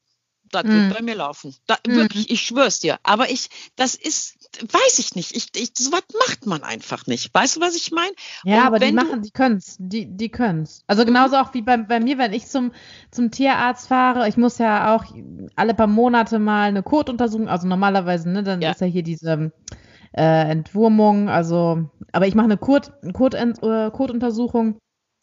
das 0.51 0.65
mhm. 0.65 0.69
wird 0.71 0.95
bei 0.95 1.03
mir 1.03 1.15
laufen. 1.15 1.55
Da. 1.67 1.77
Wirklich, 1.87 2.31
ich 2.31 2.43
schwör's 2.43 2.81
dir. 2.81 2.99
Aber 3.03 3.31
ich, 3.31 3.49
das 3.77 3.95
ist, 3.95 4.37
weiß 4.61 4.99
ich 4.99 5.15
nicht. 5.15 5.37
Ich, 5.37 5.49
ich, 5.55 5.71
so 5.79 5.93
was 5.93 6.03
macht 6.27 6.47
man 6.47 6.63
einfach 6.63 7.07
nicht. 7.07 7.33
Weißt 7.33 7.57
du, 7.57 7.61
was 7.61 7.77
ich 7.77 7.93
meine? 7.93 8.13
Ja, 8.45 8.63
Und 8.63 8.67
aber 8.67 8.79
die 8.81 8.93
machen, 8.93 9.23
die 9.23 9.31
können's. 9.31 9.77
Die, 9.79 10.07
die 10.07 10.29
können's. 10.29 10.83
Also 10.87 11.05
genauso 11.05 11.37
auch 11.37 11.55
wie 11.55 11.63
bei, 11.63 11.77
bei 11.77 12.01
mir, 12.01 12.19
wenn 12.19 12.33
ich 12.33 12.47
zum, 12.49 12.73
zum 13.13 13.31
Tierarzt 13.31 13.89
fahre. 13.89 14.29
Ich 14.29 14.37
muss 14.37 14.59
ja 14.59 14.97
auch 14.97 15.05
alle 15.55 15.75
paar 15.75 15.87
Monate 15.87 16.39
mal 16.39 16.69
eine 16.69 16.83
Kotuntersuchung, 16.83 17.49
also 17.49 17.69
normalerweise, 17.69 18.29
ne, 18.29 18.43
dann 18.43 18.61
ja. 18.61 18.73
ist 18.73 18.81
ja 18.81 18.89
hier 18.89 19.05
diese, 19.05 19.53
äh, 20.13 20.51
Entwurmung, 20.51 21.29
also, 21.29 21.89
aber 22.13 22.27
ich 22.27 22.35
mache 22.35 22.47
eine 22.47 22.57
Kot, 22.57 22.91
Kot, 23.13 23.35
äh, 23.35 23.91
Kotuntersuchung 23.93 24.81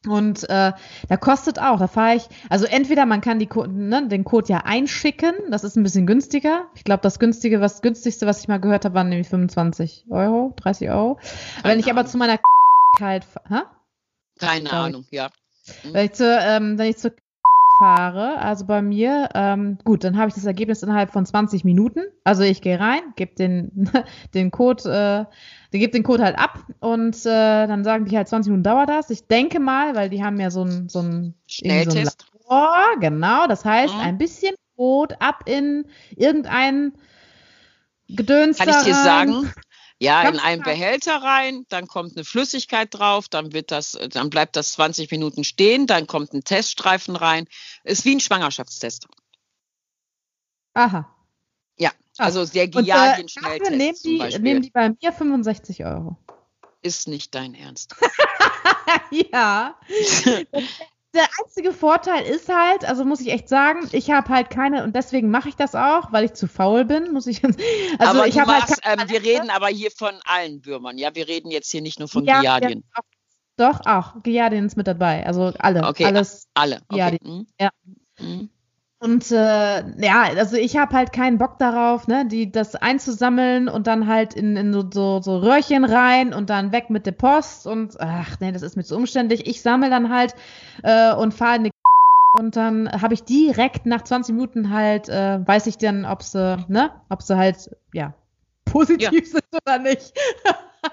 und 0.08 0.50
äh, 0.50 0.74
da 1.10 1.18
kostet 1.18 1.60
auch, 1.60 1.80
da 1.80 1.88
fahre 1.88 2.16
ich, 2.16 2.24
also 2.50 2.66
entweder 2.66 3.06
man 3.06 3.22
kann 3.22 3.40
die, 3.40 3.50
ne, 3.68 4.08
den 4.08 4.24
Code 4.24 4.48
ja 4.50 4.58
einschicken, 4.66 5.34
das 5.50 5.64
ist 5.64 5.76
ein 5.76 5.84
bisschen 5.84 6.08
günstiger. 6.08 6.68
Ich 6.76 6.84
glaube, 6.84 7.02
das 7.02 7.20
günstige, 7.20 7.62
was 7.62 7.82
günstigste, 7.82 8.26
was 8.26 8.42
ich 8.42 8.48
mal 8.48 8.60
gehört 8.60 8.86
habe, 8.86 8.96
waren 8.96 9.10
nämlich 9.10 9.30
25 9.30 10.06
Euro, 10.10 10.54
30 10.58 10.90
Euro. 10.90 11.20
Wenn 11.64 11.80
ich 11.80 11.90
aber 11.90 12.06
zu 12.06 12.18
meiner 12.18 12.40
halt, 13.00 13.26
hä? 13.50 13.62
Keine 14.40 14.72
Ahnung, 14.72 15.06
ja. 15.12 15.30
Mhm. 15.84 15.94
Wenn 15.94 16.06
ich 16.06 16.14
zu, 16.14 16.40
ähm, 16.40 16.78
wenn 16.78 16.90
ich 16.90 16.98
zur 16.98 17.12
fahre, 17.78 18.40
also 18.40 18.66
bei 18.66 18.82
mir, 18.82 19.30
ähm, 19.34 19.78
gut, 19.84 20.04
dann 20.04 20.18
habe 20.18 20.30
ich 20.30 20.36
das 20.36 20.46
Ergebnis 20.46 20.84
innerhalb 20.84 21.12
von 21.12 21.26
20 21.26 21.64
Minuten. 21.64 22.02
Also 22.24 22.44
ich 22.44 22.62
gehe 22.62 22.80
rein, 22.80 23.02
gebe 23.16 23.36
den, 23.36 23.90
den 24.34 24.52
Code, 24.52 25.28
äh, 25.72 25.78
gibt 25.78 25.94
den 25.94 26.04
Code 26.04 26.24
halt 26.24 26.38
ab 26.38 26.64
und 26.80 27.16
äh, 27.26 27.68
dann 27.68 27.84
sagen 27.84 28.06
die 28.06 28.18
halt 28.18 28.28
20 28.28 28.52
Minuten 28.52 28.64
dauert 28.64 28.90
das. 28.90 29.10
Ich 29.10 29.28
denke 29.28 29.60
mal, 29.60 29.96
weil 29.96 30.10
die 30.10 30.24
haben 30.24 30.40
ja 30.40 30.50
so 30.50 30.64
ein, 30.64 30.90
so 30.90 31.00
ein 31.00 31.34
Schnelltest. 31.48 32.26
So 32.32 32.54
ein 32.54 32.62
Labor, 32.62 33.00
genau. 33.00 33.48
Das 33.48 33.64
heißt, 33.64 33.94
mhm. 33.94 34.02
ein 34.02 34.18
bisschen 34.18 34.56
Code 34.76 35.20
ab 35.22 35.44
in 35.46 35.86
irgendein 36.16 36.94
Gedöns. 38.10 38.58
Kann 38.58 38.70
ich 38.70 38.86
dir 38.86 38.96
sagen? 38.96 39.52
Ja, 40.00 40.30
in 40.30 40.40
einen 40.40 40.62
Behälter 40.62 41.24
rein, 41.24 41.66
dann 41.70 41.88
kommt 41.88 42.16
eine 42.16 42.24
Flüssigkeit 42.24 42.90
drauf, 42.92 43.30
dann 43.30 43.54
wird 43.54 43.72
das, 43.72 43.98
dann 44.12 44.30
bleibt 44.30 44.56
das 44.56 44.74
20 44.74 45.10
Minuten 45.10 45.44
stehen, 45.44 45.88
dann 45.88 46.06
kommt 46.06 46.34
ein 46.34 46.44
Teststreifen 46.44 47.16
rein. 47.16 47.48
Ist 47.84 48.06
wie 48.06 48.16
ein 48.16 48.20
Schwangerschaftstest. 48.20 49.08
Aha. 50.76 51.12
Ja, 51.78 51.92
also 52.18 52.46
der 52.46 52.68
Giardien-Schnelltest. 52.68 53.72
Nehmen, 53.72 53.98
die, 54.04 54.40
nehmen 54.40 54.62
die 54.62 54.70
bei 54.70 54.90
mir 54.90 55.12
65 55.12 55.84
Euro. 55.86 56.18
ist 56.84 57.08
nicht 57.08 57.34
dein 57.34 57.56
Ernst. 57.56 57.96
ja. 59.12 59.80
Der 61.14 61.28
einzige 61.42 61.72
Vorteil 61.72 62.26
ist 62.26 62.50
halt, 62.50 62.86
also 62.86 63.06
muss 63.06 63.22
ich 63.22 63.32
echt 63.32 63.48
sagen, 63.50 63.88
ich 63.92 64.12
habe 64.12 64.30
halt 64.30 64.50
keine, 64.50 64.84
und 64.84 64.96
deswegen 64.96 65.32
mache 65.32 65.50
ich 65.50 65.56
das 65.56 65.74
auch, 65.74 66.12
weil 66.12 66.26
ich 66.26 66.34
zu 66.34 66.48
faul 66.48 66.86
bin, 66.86 67.12
muss 67.14 67.28
ich. 67.28 67.42
Also 68.00 68.20
aber 68.20 68.28
ich 68.28 68.40
habe 68.40 68.52
halt. 68.52 68.70
Ähm, 68.84 69.10
wir 69.10 69.24
reden 69.24 69.50
aber 69.50 69.68
hier 69.68 69.90
von 69.92 70.14
allen 70.26 70.64
Würmern, 70.66 70.98
ja, 70.98 71.16
wir 71.16 71.28
reden 71.28 71.50
jetzt 71.50 71.72
hier 71.72 71.82
nicht 71.82 72.00
nur 72.00 72.08
von 72.08 72.26
ja, 72.26 72.42
Giardien. 72.42 72.84
Ja, 72.96 73.02
doch, 73.58 73.86
auch. 73.86 74.22
Giardien 74.22 74.66
ist 74.66 74.78
mit 74.78 74.88
dabei, 74.88 75.26
also 75.26 75.54
alle. 75.58 75.84
Okay, 75.84 76.06
alles. 76.06 76.48
Alle. 76.54 76.82
Okay. 76.90 77.18
Mhm. 77.24 77.48
Ja. 77.60 77.70
Mhm. 78.20 78.50
Und 79.00 79.32
äh, 79.32 80.02
ja, 80.02 80.24
also 80.24 80.58
ich 80.58 80.76
habe 80.76 80.96
halt 80.96 81.14
keinen 81.14 81.38
Bock 81.38 81.60
darauf, 81.60 82.08
ne, 82.08 82.26
die 82.26 82.52
das 82.52 82.74
einzusammeln 82.76 83.70
und 83.70 83.86
dann 83.86 84.08
halt 84.08 84.34
in, 84.34 84.58
in 84.58 84.74
so, 84.74 84.84
so, 84.92 85.22
so 85.22 85.38
Röhrchen 85.38 85.86
rein 85.86 86.34
und 86.34 86.50
dann 86.50 86.72
weg 86.72 86.90
mit 86.90 87.06
der 87.06 87.12
Post 87.12 87.68
und 87.68 88.00
ach 88.00 88.40
nee, 88.40 88.52
das 88.52 88.64
ist 88.64 88.76
mir 88.76 88.84
zu 88.84 88.96
umständlich. 88.96 89.46
Ich 89.46 89.62
sammle 89.62 89.92
dann 89.92 90.10
halt 90.12 90.34
äh, 90.82 91.14
und 91.14 91.36
fahre 91.36 91.58
in 91.58 91.64
die 91.66 91.72
und 92.40 92.56
dann 92.56 92.92
habe 92.92 93.14
ich 93.14 93.24
direkt 93.24 93.86
nach 93.86 94.04
20 94.04 94.34
Minuten 94.34 94.72
halt, 94.72 95.10
äh, 95.10 95.46
weiß 95.48 95.68
ich 95.68 95.78
dann, 95.78 96.04
ob 96.04 96.24
sie, 96.24 96.58
ne, 96.68 96.90
ob 97.10 97.22
sie 97.22 97.38
halt, 97.38 97.70
ja, 97.94 98.16
positiv 98.66 99.12
ja. 99.12 99.22
sind 99.26 99.62
oder 99.64 99.78
nicht. 99.78 100.14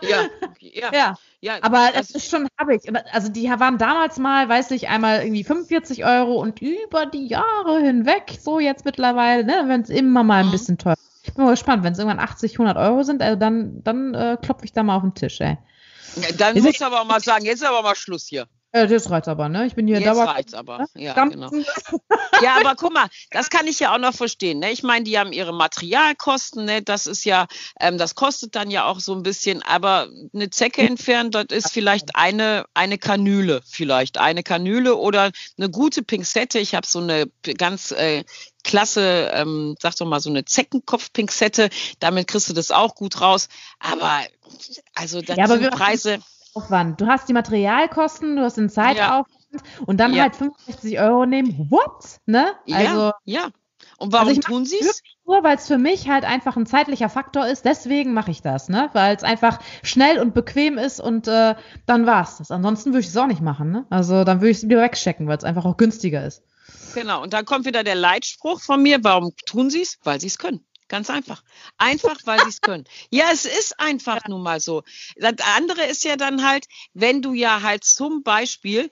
Ja, 0.02 0.28
ja. 0.60 0.92
ja. 0.92 1.14
Ja, 1.40 1.58
aber 1.60 1.90
es 1.94 2.10
ist 2.12 2.30
schon 2.30 2.48
habe 2.58 2.74
ich. 2.74 2.82
Also 3.12 3.28
die 3.28 3.50
waren 3.50 3.76
damals 3.76 4.18
mal, 4.18 4.48
weiß 4.48 4.70
ich, 4.70 4.88
einmal 4.88 5.20
irgendwie 5.20 5.44
45 5.44 6.02
Euro 6.06 6.40
und 6.40 6.62
über 6.62 7.04
die 7.04 7.26
Jahre 7.26 7.82
hinweg, 7.82 8.38
so 8.40 8.60
jetzt 8.60 8.86
mittlerweile, 8.86 9.44
ne, 9.44 9.64
wenn 9.66 9.82
es 9.82 9.90
immer 9.90 10.24
mal 10.24 10.40
ein 10.40 10.46
mhm. 10.46 10.52
bisschen 10.52 10.78
teuer. 10.78 10.94
Ich 11.22 11.34
bin 11.34 11.44
mal 11.44 11.50
gespannt, 11.50 11.84
wenn 11.84 11.92
es 11.92 11.98
irgendwann 11.98 12.18
80, 12.18 12.52
100 12.54 12.78
Euro 12.78 13.02
sind, 13.02 13.20
also 13.20 13.38
dann, 13.38 13.82
dann 13.84 14.14
äh, 14.14 14.38
klopfe 14.40 14.64
ich 14.64 14.72
da 14.72 14.82
mal 14.82 14.96
auf 14.96 15.02
den 15.02 15.14
Tisch, 15.14 15.38
ey. 15.42 15.58
Dann 16.38 16.58
muss 16.62 16.80
aber 16.80 17.02
auch 17.02 17.06
mal 17.06 17.20
sagen, 17.20 17.44
jetzt 17.44 17.60
ist 17.60 17.68
aber 17.68 17.82
mal 17.82 17.94
Schluss 17.94 18.26
hier. 18.26 18.46
Ja, 18.74 18.86
das 18.86 19.08
reizt 19.08 19.28
aber, 19.28 19.48
ne? 19.48 19.66
Ich 19.66 19.76
bin 19.76 19.86
hier 19.86 20.00
Jetzt 20.00 20.16
reizt 20.16 20.54
aber, 20.54 20.86
ja, 20.96 21.14
genau. 21.26 21.48
Ja, 22.42 22.56
aber 22.58 22.74
guck 22.74 22.92
mal, 22.92 23.06
das 23.30 23.48
kann 23.48 23.68
ich 23.68 23.78
ja 23.78 23.94
auch 23.94 23.98
noch 23.98 24.14
verstehen, 24.14 24.58
ne? 24.58 24.72
Ich 24.72 24.82
meine, 24.82 25.04
die 25.04 25.16
haben 25.16 25.32
ihre 25.32 25.54
Materialkosten, 25.54 26.64
ne? 26.64 26.82
Das 26.82 27.06
ist 27.06 27.24
ja, 27.24 27.46
ähm, 27.78 27.98
das 27.98 28.16
kostet 28.16 28.56
dann 28.56 28.72
ja 28.72 28.86
auch 28.86 28.98
so 28.98 29.14
ein 29.14 29.22
bisschen, 29.22 29.62
aber 29.62 30.08
eine 30.34 30.50
Zecke 30.50 30.82
entfernen, 30.82 31.30
das 31.30 31.46
ist 31.50 31.70
vielleicht 31.72 32.16
eine, 32.16 32.64
eine 32.74 32.98
Kanüle, 32.98 33.62
vielleicht 33.64 34.18
eine 34.18 34.42
Kanüle 34.42 34.96
oder 34.96 35.30
eine 35.56 35.70
gute 35.70 36.02
Pinzette. 36.02 36.58
Ich 36.58 36.74
habe 36.74 36.86
so 36.86 36.98
eine 36.98 37.30
ganz 37.56 37.92
äh, 37.92 38.24
klasse, 38.64 39.30
ähm, 39.32 39.76
sag 39.80 39.94
doch 39.94 40.06
mal, 40.06 40.20
so 40.20 40.30
eine 40.30 40.44
Zeckenkopf-Pinzette. 40.44 41.70
Damit 42.00 42.26
kriegst 42.26 42.48
du 42.48 42.54
das 42.54 42.72
auch 42.72 42.96
gut 42.96 43.20
raus. 43.20 43.48
Aber 43.78 44.20
also 44.94 45.22
das 45.22 45.36
ja, 45.36 45.46
sind 45.46 45.70
Preise. 45.70 46.18
Aufwand. 46.54 47.00
Du 47.00 47.06
hast 47.06 47.28
die 47.28 47.32
Materialkosten, 47.32 48.36
du 48.36 48.42
hast 48.42 48.56
den 48.56 48.70
Zeitaufwand 48.70 49.26
ja. 49.52 49.60
und 49.86 49.98
dann 49.98 50.14
ja. 50.14 50.22
halt 50.22 50.36
65 50.36 51.00
Euro 51.00 51.26
nehmen. 51.26 51.70
What? 51.70 52.20
Ne? 52.26 52.52
Also, 52.70 53.00
ja, 53.00 53.12
ja. 53.24 53.48
Und 53.98 54.12
warum 54.12 54.28
also 54.28 54.40
tun 54.40 54.64
sie 54.64 54.78
es? 54.80 55.02
Nur 55.26 55.42
weil 55.42 55.56
es 55.56 55.66
für 55.66 55.78
mich 55.78 56.08
halt 56.08 56.24
einfach 56.24 56.56
ein 56.56 56.66
zeitlicher 56.66 57.08
Faktor 57.08 57.46
ist. 57.46 57.64
Deswegen 57.64 58.12
mache 58.12 58.30
ich 58.30 58.42
das, 58.42 58.68
ne? 58.68 58.90
Weil 58.92 59.16
es 59.16 59.22
einfach 59.22 59.58
schnell 59.82 60.18
und 60.18 60.34
bequem 60.34 60.78
ist 60.78 61.00
und 61.00 61.28
äh, 61.28 61.54
dann 61.86 62.06
war's 62.06 62.38
das. 62.38 62.50
Ansonsten 62.50 62.90
würde 62.90 63.00
ich 63.00 63.08
es 63.08 63.16
auch 63.16 63.26
nicht 63.26 63.40
machen, 63.40 63.70
ne? 63.70 63.86
Also 63.90 64.24
dann 64.24 64.40
würde 64.40 64.50
ich 64.50 64.58
es 64.58 64.64
wieder 64.64 64.82
wegchecken, 64.82 65.26
weil 65.26 65.38
es 65.38 65.44
einfach 65.44 65.64
auch 65.64 65.76
günstiger 65.76 66.24
ist. 66.24 66.42
Genau. 66.94 67.22
Und 67.22 67.32
dann 67.32 67.44
kommt 67.44 67.66
wieder 67.66 67.84
der 67.84 67.94
Leitspruch 67.94 68.60
von 68.60 68.82
mir. 68.82 69.02
Warum 69.02 69.32
tun 69.46 69.70
sie 69.70 69.82
es? 69.82 69.98
Weil 70.02 70.20
sie 70.20 70.28
es 70.28 70.38
können. 70.38 70.64
Ganz 70.88 71.08
einfach. 71.10 71.42
Einfach, 71.78 72.16
weil 72.24 72.40
sie 72.40 72.50
es 72.50 72.60
können. 72.60 72.84
Ja, 73.10 73.26
es 73.32 73.46
ist 73.46 73.80
einfach 73.80 74.20
nun 74.28 74.42
mal 74.42 74.60
so. 74.60 74.82
Das 75.16 75.34
andere 75.56 75.84
ist 75.86 76.04
ja 76.04 76.16
dann 76.16 76.46
halt, 76.46 76.66
wenn 76.92 77.22
du 77.22 77.32
ja 77.32 77.62
halt 77.62 77.84
zum 77.84 78.22
Beispiel 78.22 78.90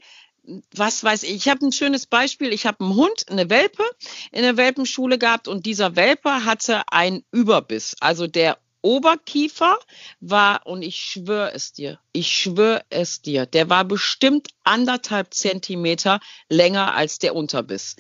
was 0.75 1.05
weiß 1.05 1.23
ich, 1.23 1.35
ich 1.35 1.49
habe 1.49 1.65
ein 1.65 1.73
schönes 1.73 2.07
Beispiel. 2.07 2.53
Ich 2.53 2.67
habe 2.67 2.85
einen 2.85 2.97
Hund, 2.97 3.27
eine 3.29 3.49
Welpe 3.49 3.85
in 4.33 4.43
der 4.43 4.57
Welpenschule 4.57 5.19
gehabt 5.19 5.47
und 5.47 5.67
dieser 5.67 5.95
Welpe 5.97 6.45
hatte 6.45 6.83
einen 6.89 7.25
Überbiss. 7.31 7.95
Also 8.01 8.27
der 8.27 8.59
Oberkiefer 8.83 9.79
war, 10.21 10.67
und 10.67 10.83
ich 10.83 10.97
schwöre 10.97 11.53
es 11.55 11.73
dir, 11.73 11.99
ich 12.13 12.29
schwöre 12.29 12.85
es 12.91 13.23
dir, 13.23 13.47
der 13.47 13.71
war 13.71 13.85
bestimmt 13.85 14.49
anderthalb 14.65 15.33
Zentimeter 15.33 16.21
länger 16.49 16.95
als 16.95 17.19
der 17.19 17.35
Unterbiss. 17.35 17.97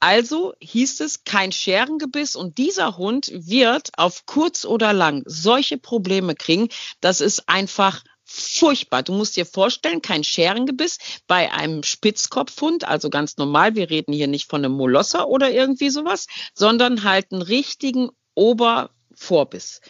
Also 0.00 0.54
hieß 0.60 1.00
es 1.00 1.24
kein 1.24 1.52
Scherengebiss 1.52 2.36
und 2.36 2.58
dieser 2.58 2.96
Hund 2.96 3.30
wird 3.32 3.90
auf 3.96 4.26
kurz 4.26 4.64
oder 4.64 4.92
lang 4.92 5.22
solche 5.26 5.78
Probleme 5.78 6.34
kriegen. 6.34 6.68
Das 7.00 7.20
ist 7.20 7.48
einfach 7.48 8.02
furchtbar. 8.24 9.02
Du 9.02 9.12
musst 9.12 9.36
dir 9.36 9.46
vorstellen, 9.46 10.02
kein 10.02 10.24
Scherengebiss 10.24 10.98
bei 11.26 11.52
einem 11.52 11.82
Spitzkopfhund, 11.82 12.86
also 12.86 13.10
ganz 13.10 13.36
normal, 13.36 13.74
wir 13.74 13.90
reden 13.90 14.12
hier 14.12 14.26
nicht 14.26 14.48
von 14.50 14.64
einem 14.64 14.74
Molosser 14.74 15.28
oder 15.28 15.50
irgendwie 15.50 15.90
sowas, 15.90 16.26
sondern 16.54 17.04
halt 17.04 17.32
einen 17.32 17.42
richtigen 17.42 18.10
Obervorbiss. 18.34 19.80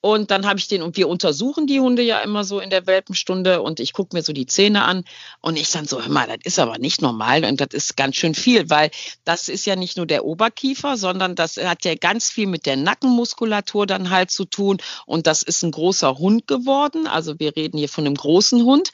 Und 0.00 0.30
dann 0.30 0.46
habe 0.46 0.60
ich 0.60 0.68
den, 0.68 0.82
und 0.82 0.96
wir 0.96 1.08
untersuchen 1.08 1.66
die 1.66 1.80
Hunde 1.80 2.02
ja 2.02 2.20
immer 2.20 2.44
so 2.44 2.60
in 2.60 2.70
der 2.70 2.86
Welpenstunde 2.86 3.62
und 3.62 3.80
ich 3.80 3.92
gucke 3.92 4.16
mir 4.16 4.22
so 4.22 4.32
die 4.32 4.46
Zähne 4.46 4.84
an 4.84 5.04
und 5.40 5.58
ich 5.58 5.72
dann 5.72 5.86
so, 5.86 6.00
hör 6.00 6.08
mal, 6.08 6.28
das 6.28 6.38
ist 6.44 6.58
aber 6.60 6.78
nicht 6.78 7.02
normal 7.02 7.44
und 7.44 7.60
das 7.60 7.70
ist 7.72 7.96
ganz 7.96 8.14
schön 8.14 8.36
viel, 8.36 8.70
weil 8.70 8.90
das 9.24 9.48
ist 9.48 9.66
ja 9.66 9.74
nicht 9.74 9.96
nur 9.96 10.06
der 10.06 10.24
Oberkiefer, 10.24 10.96
sondern 10.96 11.34
das 11.34 11.56
hat 11.56 11.84
ja 11.84 11.96
ganz 11.96 12.30
viel 12.30 12.46
mit 12.46 12.64
der 12.64 12.76
Nackenmuskulatur 12.76 13.86
dann 13.86 14.10
halt 14.10 14.30
zu 14.30 14.44
tun 14.44 14.78
und 15.04 15.26
das 15.26 15.42
ist 15.42 15.64
ein 15.64 15.72
großer 15.72 16.16
Hund 16.16 16.46
geworden. 16.46 17.08
Also 17.08 17.40
wir 17.40 17.56
reden 17.56 17.78
hier 17.78 17.88
von 17.88 18.06
einem 18.06 18.14
großen 18.14 18.62
Hund 18.62 18.90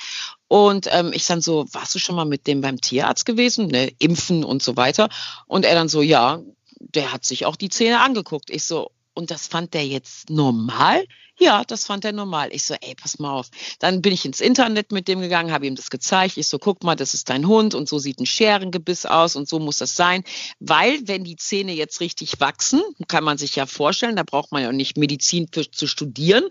und 0.48 0.88
ähm, 0.90 1.12
ich 1.12 1.26
dann 1.26 1.42
so, 1.42 1.66
warst 1.72 1.94
du 1.94 1.98
schon 1.98 2.16
mal 2.16 2.24
mit 2.24 2.46
dem 2.46 2.62
beim 2.62 2.80
Tierarzt 2.80 3.26
gewesen? 3.26 3.66
Ne, 3.66 3.92
impfen 3.98 4.42
und 4.42 4.62
so 4.62 4.76
weiter. 4.76 5.10
Und 5.46 5.66
er 5.66 5.74
dann 5.74 5.88
so, 5.88 6.00
ja, 6.00 6.40
der 6.78 7.12
hat 7.12 7.24
sich 7.24 7.44
auch 7.44 7.56
die 7.56 7.68
Zähne 7.68 8.00
angeguckt. 8.00 8.50
Ich 8.50 8.64
so, 8.64 8.90
und 9.14 9.30
das 9.30 9.46
fand 9.46 9.74
der 9.74 9.86
jetzt 9.86 10.30
normal? 10.30 11.06
Ja, 11.36 11.64
das 11.64 11.84
fand 11.84 12.04
er 12.04 12.12
normal. 12.12 12.50
Ich 12.52 12.64
so, 12.64 12.74
ey, 12.80 12.94
pass 12.94 13.18
mal 13.18 13.32
auf. 13.32 13.48
Dann 13.80 14.02
bin 14.02 14.12
ich 14.12 14.24
ins 14.24 14.40
Internet 14.40 14.92
mit 14.92 15.08
dem 15.08 15.20
gegangen, 15.20 15.50
habe 15.50 15.66
ihm 15.66 15.74
das 15.74 15.90
gezeigt. 15.90 16.36
Ich 16.36 16.46
so, 16.46 16.60
guck 16.60 16.84
mal, 16.84 16.94
das 16.94 17.12
ist 17.12 17.28
dein 17.28 17.48
Hund 17.48 17.74
und 17.74 17.88
so 17.88 17.98
sieht 17.98 18.20
ein 18.20 18.26
Scherengebiss 18.26 19.04
aus 19.04 19.34
und 19.34 19.48
so 19.48 19.58
muss 19.58 19.78
das 19.78 19.96
sein. 19.96 20.22
Weil, 20.60 21.00
wenn 21.08 21.24
die 21.24 21.34
Zähne 21.34 21.72
jetzt 21.72 22.00
richtig 22.00 22.38
wachsen, 22.38 22.82
kann 23.08 23.24
man 23.24 23.36
sich 23.36 23.56
ja 23.56 23.66
vorstellen, 23.66 24.14
da 24.14 24.22
braucht 24.22 24.52
man 24.52 24.62
ja 24.62 24.70
nicht 24.70 24.96
Medizin 24.96 25.48
für, 25.52 25.68
zu 25.68 25.88
studieren, 25.88 26.44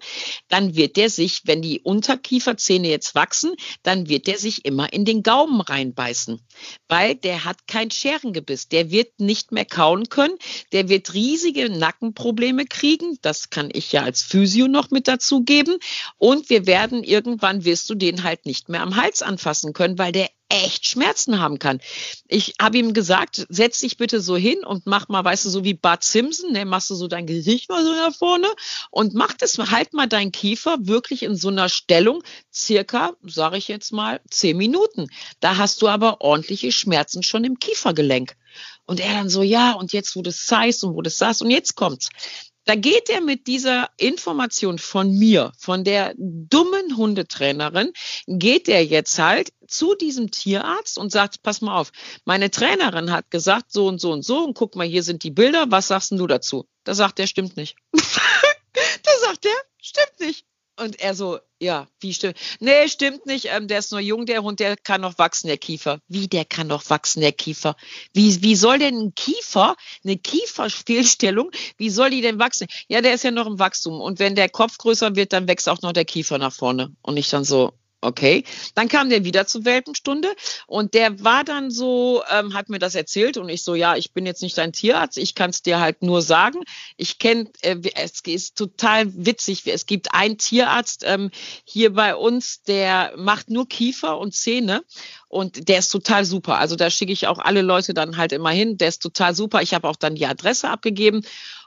dann 0.49 0.75
wird 0.75 0.97
der 0.97 1.09
sich, 1.09 1.43
wenn 1.45 1.61
die 1.61 1.79
Unterkieferzähne 1.79 2.89
jetzt 2.89 3.15
wachsen, 3.15 3.55
dann 3.83 4.09
wird 4.09 4.27
der 4.27 4.37
sich 4.37 4.65
immer 4.65 4.91
in 4.91 5.05
den 5.05 5.23
Gaumen 5.23 5.61
reinbeißen. 5.61 6.41
Weil 6.89 7.15
der 7.15 7.45
hat 7.45 7.67
kein 7.67 7.89
Scherengebiss. 7.89 8.67
Der 8.67 8.91
wird 8.91 9.19
nicht 9.21 9.53
mehr 9.53 9.65
kauen 9.65 10.09
können. 10.09 10.35
Der 10.73 10.89
wird 10.89 11.13
riesige 11.13 11.69
Nackenprobleme 11.69 12.65
kriegen. 12.65 13.17
Das 13.21 13.49
kann 13.49 13.69
ich 13.71 13.93
ja 13.93 14.03
als 14.03 14.21
Physio 14.21 14.67
noch 14.73 14.91
mit 14.91 15.07
dazu 15.07 15.43
geben. 15.43 15.77
Und 16.17 16.49
wir 16.49 16.67
werden 16.67 17.03
irgendwann, 17.03 17.63
wirst 17.63 17.89
du 17.89 17.95
den 17.95 18.23
halt 18.23 18.45
nicht 18.45 18.67
mehr 18.67 18.81
am 18.81 18.97
Hals 18.97 19.21
anfassen 19.21 19.71
können, 19.71 19.97
weil 19.97 20.12
der 20.12 20.29
echt 20.53 20.88
Schmerzen 20.88 21.39
haben 21.39 21.57
kann. 21.57 21.81
Ich 22.27 22.53
habe 22.62 22.77
ihm 22.77 22.93
gesagt, 22.93 23.47
setz 23.49 23.79
dich 23.79 23.97
bitte 23.97 24.21
so 24.21 24.38
hin 24.38 24.63
und 24.63 24.86
mach 24.86 25.07
mal, 25.09 25.23
weißt 25.23 25.45
du, 25.45 25.49
so 25.49 25.63
wie 25.63 25.73
Bart 25.73 26.03
Simpson, 26.03 26.51
ne, 26.51 26.63
machst 26.65 26.91
du 26.91 26.95
so 26.95 27.07
dein 27.07 27.25
Gesicht 27.25 27.69
mal 27.69 27.83
so 27.83 27.93
nach 27.95 28.13
vorne 28.13 28.47
und 28.91 29.15
mach 29.15 29.33
das, 29.33 29.57
halt 29.57 29.93
mal 29.93 30.07
deinen 30.07 30.31
Kiefer 30.31 30.77
wirklich 30.81 31.23
in 31.23 31.36
so 31.36 31.47
einer 31.47 31.69
Stellung, 31.69 32.23
circa, 32.53 33.13
sage 33.23 33.57
ich 33.57 33.67
jetzt 33.67 33.91
mal, 33.93 34.21
zehn 34.29 34.57
Minuten. 34.57 35.07
Da 35.39 35.57
hast 35.57 35.81
du 35.81 35.88
aber 35.88 36.21
ordentliche 36.21 36.71
Schmerzen 36.71 37.23
schon 37.23 37.43
im 37.43 37.57
Kiefergelenk. 37.57 38.36
Und 38.86 38.99
er 38.99 39.13
dann 39.13 39.29
so, 39.29 39.41
ja, 39.41 39.71
und 39.71 39.93
jetzt, 39.93 40.15
wo 40.15 40.21
das 40.21 40.47
heißt 40.51 40.83
und 40.83 40.95
wo 40.95 41.01
das 41.01 41.17
saß, 41.17 41.41
und 41.41 41.49
jetzt 41.49 41.75
kommt's. 41.75 42.09
Da 42.65 42.76
geht 42.76 43.10
er 43.10 43.21
mit 43.21 43.47
dieser 43.47 43.89
Information 43.97 44.80
von 44.80 45.17
mir, 45.17 45.52
von 45.58 45.84
der 45.84 46.13
dummen 46.17 46.95
Hundetrainerin, 46.95 47.91
geht 48.28 48.69
er 48.69 48.86
jetzt 48.86 49.19
halt 49.19 49.52
zu 49.67 49.95
diesem 49.95 50.32
Tierarzt 50.32 50.97
und 50.97 51.12
sagt, 51.12 51.43
pass 51.43 51.62
mal 51.62 51.78
auf, 51.78 51.91
meine 52.26 52.52
Trainerin 52.52 53.12
hat 53.12 53.32
gesagt 53.32 53.71
so 53.71 53.88
und 53.88 53.99
so 53.99 54.12
und 54.12 54.23
so 54.23 54.43
und 54.43 54.54
guck 54.54 54.76
mal, 54.76 54.88
hier 54.88 55.04
sind 55.04 55.23
die 55.23 55.32
Bilder, 55.32 55.65
was 55.69 55.88
sagst 55.88 56.12
du 56.12 56.28
dazu? 56.28 56.67
Da 56.84 56.93
sagt 56.93 57.19
er, 57.19 57.28
stimmt 57.28 57.58
nicht. 57.58 57.76
da 57.93 59.12
sagt 59.21 59.45
er, 59.45 59.52
stimmt 59.82 60.19
nicht. 60.19 60.45
Und 60.83 60.99
er 60.99 61.15
so, 61.15 61.39
ja, 61.59 61.87
wie 62.01 62.13
stimmt? 62.13 62.37
Nee, 62.59 62.87
stimmt 62.89 63.25
nicht. 63.25 63.45
Ähm, 63.45 63.67
der 63.67 63.79
ist 63.79 63.91
nur 63.91 64.01
jung, 64.01 64.25
der 64.25 64.43
Hund, 64.43 64.59
der 64.59 64.75
kann 64.75 65.01
noch 65.01 65.17
wachsen, 65.17 65.47
der 65.47 65.57
Kiefer. 65.57 65.99
Wie, 66.07 66.27
der 66.27 66.43
kann 66.43 66.67
noch 66.67 66.89
wachsen, 66.89 67.21
der 67.21 67.31
Kiefer? 67.31 67.75
Wie, 68.13 68.41
wie 68.43 68.55
soll 68.55 68.79
denn 68.79 68.97
ein 68.97 69.15
Kiefer, 69.15 69.75
eine 70.03 70.17
Kieferfehlstellung, 70.17 71.51
wie 71.77 71.89
soll 71.89 72.09
die 72.09 72.21
denn 72.21 72.37
wachsen? 72.37 72.67
Ja, 72.89 73.01
der 73.01 73.13
ist 73.13 73.23
ja 73.23 73.31
noch 73.31 73.47
im 73.47 73.59
Wachstum. 73.59 74.01
Und 74.01 74.19
wenn 74.19 74.35
der 74.35 74.49
Kopf 74.49 74.77
größer 74.77 75.15
wird, 75.15 75.31
dann 75.31 75.47
wächst 75.47 75.69
auch 75.69 75.81
noch 75.81 75.93
der 75.93 76.05
Kiefer 76.05 76.37
nach 76.37 76.53
vorne. 76.53 76.93
Und 77.01 77.15
ich 77.15 77.29
dann 77.29 77.45
so, 77.45 77.71
Okay, 78.03 78.43
dann 78.75 78.89
kam 78.89 79.09
der 79.09 79.23
wieder 79.23 79.47
zur 79.47 79.63
Welpenstunde 79.63 80.27
und 80.67 80.93
der 80.93 81.23
war 81.23 81.45
dann 81.45 81.71
so, 81.71 82.21
ähm, 82.29 82.53
hat 82.53 82.67
mir 82.67 82.79
das 82.79 82.95
erzählt 82.95 83.37
und 83.37 83.47
ich 83.47 83.63
so, 83.63 83.75
ja, 83.75 83.95
ich 83.95 84.11
bin 84.11 84.25
jetzt 84.25 84.41
nicht 84.41 84.57
dein 84.57 84.73
Tierarzt, 84.73 85.17
ich 85.17 85.35
kann 85.35 85.51
es 85.51 85.61
dir 85.61 85.79
halt 85.79 86.01
nur 86.01 86.21
sagen. 86.21 86.59
Ich 86.97 87.17
kenne, 87.17 87.49
äh, 87.61 87.77
es 87.95 88.19
ist 88.25 88.57
total 88.57 89.05
witzig, 89.25 89.65
es 89.67 89.85
gibt 89.85 90.13
einen 90.13 90.37
Tierarzt 90.37 91.03
ähm, 91.05 91.31
hier 91.63 91.93
bei 91.93 92.13
uns, 92.13 92.63
der 92.63 93.13
macht 93.15 93.49
nur 93.49 93.69
Kiefer 93.69 94.17
und 94.17 94.35
Zähne 94.35 94.83
und 95.29 95.69
der 95.69 95.79
ist 95.79 95.87
total 95.87 96.25
super. 96.25 96.57
Also 96.57 96.75
da 96.75 96.89
schicke 96.89 97.13
ich 97.13 97.27
auch 97.27 97.39
alle 97.39 97.61
Leute 97.61 97.93
dann 97.93 98.17
halt 98.17 98.33
immer 98.33 98.51
hin, 98.51 98.77
der 98.77 98.89
ist 98.89 99.01
total 99.01 99.33
super. 99.33 99.61
Ich 99.61 99.73
habe 99.73 99.87
auch 99.87 99.95
dann 99.95 100.15
die 100.15 100.25
Adresse 100.25 100.69
abgegeben 100.69 101.23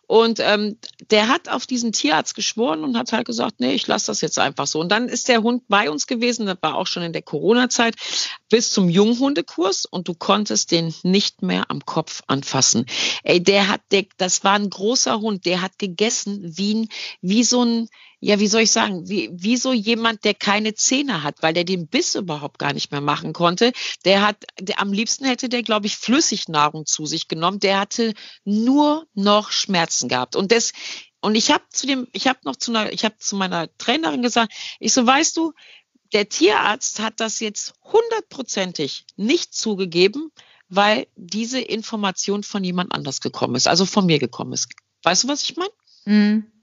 und 0.06 0.38
ähm, 0.40 0.78
der 1.10 1.28
hat 1.28 1.48
auf 1.48 1.66
diesen 1.66 1.92
Tierarzt 1.92 2.34
geschworen 2.34 2.84
und 2.84 2.96
hat 2.96 3.12
halt 3.12 3.26
gesagt, 3.26 3.56
nee, 3.58 3.74
ich 3.74 3.86
lasse 3.86 4.06
das 4.06 4.20
jetzt 4.20 4.38
einfach 4.38 4.66
so. 4.66 4.78
Und 4.80 4.90
dann 4.90 5.08
ist 5.08 5.28
der 5.28 5.42
Hund 5.42 5.64
bei 5.68 5.90
uns 5.90 6.06
gewesen, 6.06 6.46
das 6.46 6.58
war 6.60 6.76
auch 6.76 6.86
schon 6.86 7.02
in 7.02 7.12
der 7.12 7.22
Corona-Zeit, 7.22 7.96
bis 8.48 8.70
zum 8.70 8.88
Junghundekurs 8.88 9.84
und 9.84 10.06
du 10.06 10.14
konntest 10.14 10.70
den 10.70 10.94
nicht 11.02 11.42
mehr 11.42 11.70
am 11.70 11.84
Kopf 11.84 12.22
anfassen. 12.28 12.86
Ey, 13.24 13.42
der 13.42 13.68
hat, 13.68 13.80
der, 13.90 14.06
das 14.16 14.44
war 14.44 14.54
ein 14.54 14.70
großer 14.70 15.20
Hund, 15.20 15.44
der 15.44 15.60
hat 15.60 15.78
gegessen 15.78 16.40
wie, 16.56 16.88
wie 17.20 17.42
so 17.42 17.64
ein, 17.64 17.88
ja, 18.20 18.40
wie 18.40 18.46
soll 18.46 18.62
ich 18.62 18.70
sagen, 18.70 19.08
wie, 19.08 19.28
wie 19.32 19.56
so 19.56 19.72
jemand, 19.72 20.24
der 20.24 20.34
keine 20.34 20.74
Zähne 20.74 21.22
hat, 21.22 21.42
weil 21.42 21.52
der 21.52 21.64
den 21.64 21.86
Biss 21.86 22.14
überhaupt 22.14 22.58
gar 22.58 22.72
nicht 22.72 22.90
mehr 22.90 23.02
machen 23.02 23.32
konnte. 23.32 23.72
Der 24.04 24.22
hat, 24.26 24.44
der, 24.58 24.80
am 24.80 24.92
liebsten 24.92 25.26
hätte 25.26 25.48
der, 25.48 25.62
glaube 25.62 25.86
ich, 25.86 25.96
Flüssignahrung 25.96 26.86
zu 26.86 27.04
sich 27.04 27.28
genommen. 27.28 27.60
Der 27.60 27.78
hatte 27.78 28.14
nur 28.44 29.06
noch 29.14 29.50
Schmerzen 29.50 30.08
gehabt. 30.08 30.34
Und 30.34 30.50
das, 30.50 30.72
und 31.20 31.34
ich 31.34 31.50
habe 31.50 31.64
zu 31.70 31.86
dem, 31.86 32.08
ich 32.12 32.26
habe 32.26 32.38
noch 32.44 32.56
zu 32.56 32.70
einer, 32.70 32.90
ich 32.92 33.04
habe 33.04 33.16
zu 33.18 33.36
meiner 33.36 33.68
Trainerin 33.76 34.22
gesagt, 34.22 34.52
ich 34.80 34.94
so, 34.94 35.06
weißt 35.06 35.36
du, 35.36 35.52
der 36.12 36.28
Tierarzt 36.28 37.00
hat 37.00 37.20
das 37.20 37.40
jetzt 37.40 37.74
hundertprozentig 37.82 39.04
nicht 39.16 39.54
zugegeben, 39.54 40.30
weil 40.68 41.06
diese 41.16 41.60
Information 41.60 42.42
von 42.42 42.64
jemand 42.64 42.92
anders 42.92 43.20
gekommen 43.20 43.56
ist, 43.56 43.68
also 43.68 43.84
von 43.84 44.06
mir 44.06 44.18
gekommen 44.18 44.52
ist. 44.52 44.68
Weißt 45.02 45.24
du, 45.24 45.28
was 45.28 45.42
ich 45.42 45.56
meine? 45.56 45.70
Mhm. 46.06 46.55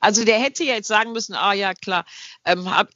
Also 0.00 0.24
der 0.24 0.38
hätte 0.38 0.64
ja 0.64 0.74
jetzt 0.74 0.88
sagen 0.88 1.12
müssen, 1.12 1.34
ah 1.34 1.52
ja, 1.52 1.74
klar, 1.74 2.04
ähm, 2.44 2.74
hab, 2.74 2.88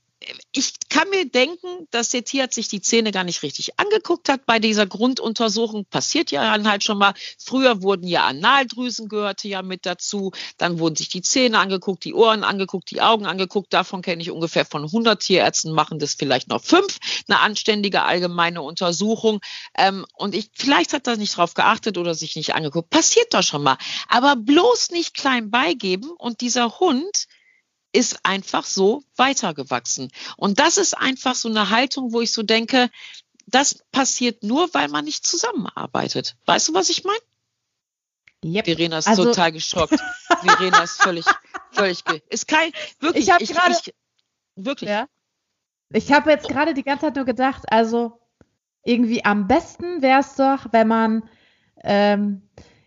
ich 0.52 0.74
kann 0.88 1.08
mir 1.10 1.28
denken, 1.28 1.88
dass 1.90 2.10
der 2.10 2.24
Tierarzt 2.24 2.54
sich 2.54 2.68
die 2.68 2.80
Zähne 2.80 3.10
gar 3.10 3.24
nicht 3.24 3.42
richtig 3.42 3.78
angeguckt 3.78 4.28
hat 4.28 4.46
bei 4.46 4.58
dieser 4.58 4.87
Grunduntersuchung. 4.87 5.84
Passiert 5.87 6.30
ja 6.30 6.42
dann 6.42 6.68
halt 6.68 6.84
schon 6.84 6.98
mal. 6.98 7.14
Früher 7.38 7.82
wurden 7.82 8.06
ja 8.06 8.24
Analdrüsen 8.26 9.08
gehörte 9.08 9.48
ja 9.48 9.62
mit 9.62 9.87
dazu. 9.87 10.32
Dann 10.56 10.78
wurden 10.78 10.96
sich 10.96 11.08
die 11.08 11.22
Zähne 11.22 11.58
angeguckt, 11.58 12.04
die 12.04 12.14
Ohren 12.14 12.44
angeguckt, 12.44 12.90
die 12.90 13.00
Augen 13.00 13.26
angeguckt. 13.26 13.72
Davon 13.72 14.02
kenne 14.02 14.22
ich 14.22 14.30
ungefähr 14.30 14.64
von 14.64 14.84
100 14.84 15.20
Tierärzten 15.20 15.72
machen 15.72 15.98
das 15.98 16.14
vielleicht 16.14 16.48
noch 16.48 16.62
fünf. 16.62 16.98
Eine 17.28 17.40
anständige 17.40 18.02
allgemeine 18.02 18.62
Untersuchung. 18.62 19.40
Ähm, 19.76 20.06
und 20.14 20.34
ich, 20.34 20.50
vielleicht 20.54 20.92
hat 20.92 21.06
er 21.06 21.16
nicht 21.16 21.37
drauf 21.37 21.54
geachtet 21.54 21.98
oder 21.98 22.14
sich 22.14 22.37
nicht 22.37 22.54
angeguckt. 22.54 22.90
Passiert 22.90 23.34
doch 23.34 23.42
schon 23.42 23.62
mal. 23.62 23.78
Aber 24.08 24.37
bloß 24.37 24.90
nicht 24.90 25.14
klein 25.14 25.50
beigeben 25.50 26.10
und 26.10 26.40
dieser 26.40 26.78
Hund 26.78 27.26
ist 27.94 28.18
einfach 28.24 28.64
so 28.64 29.04
weitergewachsen. 29.16 30.11
Und 30.37 30.59
das 30.59 30.78
ist 30.78 30.98
einfach 30.98 31.37
so 31.37 31.48
eine 31.48 31.70
Haltung, 31.70 32.12
wo 32.12 32.20
ich 32.20 32.33
so 32.33 32.42
denke, 32.42 32.90
das 33.46 33.85
passiert 33.92 34.42
nur, 34.42 34.72
weil 34.74 34.88
man 34.88 35.04
nicht 35.04 35.24
zusammenarbeitet. 35.24 36.37
Weißt 36.44 36.68
du, 36.68 36.74
was 36.74 36.90
ich 36.90 37.04
meine? 37.04 37.20
Yep. 38.44 38.64
Verena 38.66 38.98
ist 38.98 39.07
also, 39.07 39.24
total 39.24 39.52
geschockt. 39.52 39.94
Verena 40.42 40.83
ist 40.83 41.00
völlig, 41.00 41.24
völlig, 41.70 42.02
ist 42.28 42.48
kein, 42.48 42.72
wirklich, 42.98 43.24
ich 43.24 43.30
habe 43.33 43.44
gerade, 43.44 43.76
wirklich. 44.57 44.90
Ja. 44.90 45.07
Ich 45.90 46.12
habe 46.12 46.30
jetzt 46.30 46.48
gerade 46.48 46.74
die 46.74 46.83
ganze 46.83 47.07
Zeit 47.07 47.16
nur 47.16 47.24
gedacht, 47.24 47.62
also 47.68 48.20
irgendwie 48.83 49.24
am 49.24 49.46
besten 49.46 50.02
wäre 50.02 50.20
es 50.20 50.35
doch, 50.35 50.66
wenn 50.72 50.88
man 50.88 51.28
ähm, 51.85 52.42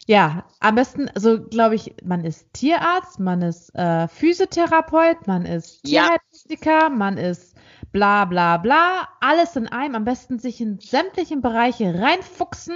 ja, 0.08 0.46
am 0.62 0.76
besten, 0.76 1.10
also 1.14 1.44
glaube 1.44 1.76
ich, 1.76 1.94
man 2.02 2.24
ist 2.24 2.54
Tierarzt, 2.54 3.20
man 3.20 3.42
ist 3.42 3.76
äh, 3.76 4.08
Physiotherapeut, 4.08 5.28
man 5.28 5.46
ist 5.46 5.84
Tierheilpraktiker, 5.84 6.84
ja. 6.84 6.90
man 6.90 7.18
ist 7.18 7.56
bla 7.92 8.24
bla 8.24 8.56
bla, 8.56 9.10
alles 9.20 9.58
in 9.58 9.68
einem, 9.68 9.96
am 9.96 10.06
besten 10.06 10.40
sich 10.40 10.62
in 10.62 10.80
sämtlichen 10.80 11.42
Bereiche 11.42 11.94
reinfuchsen, 12.00 12.76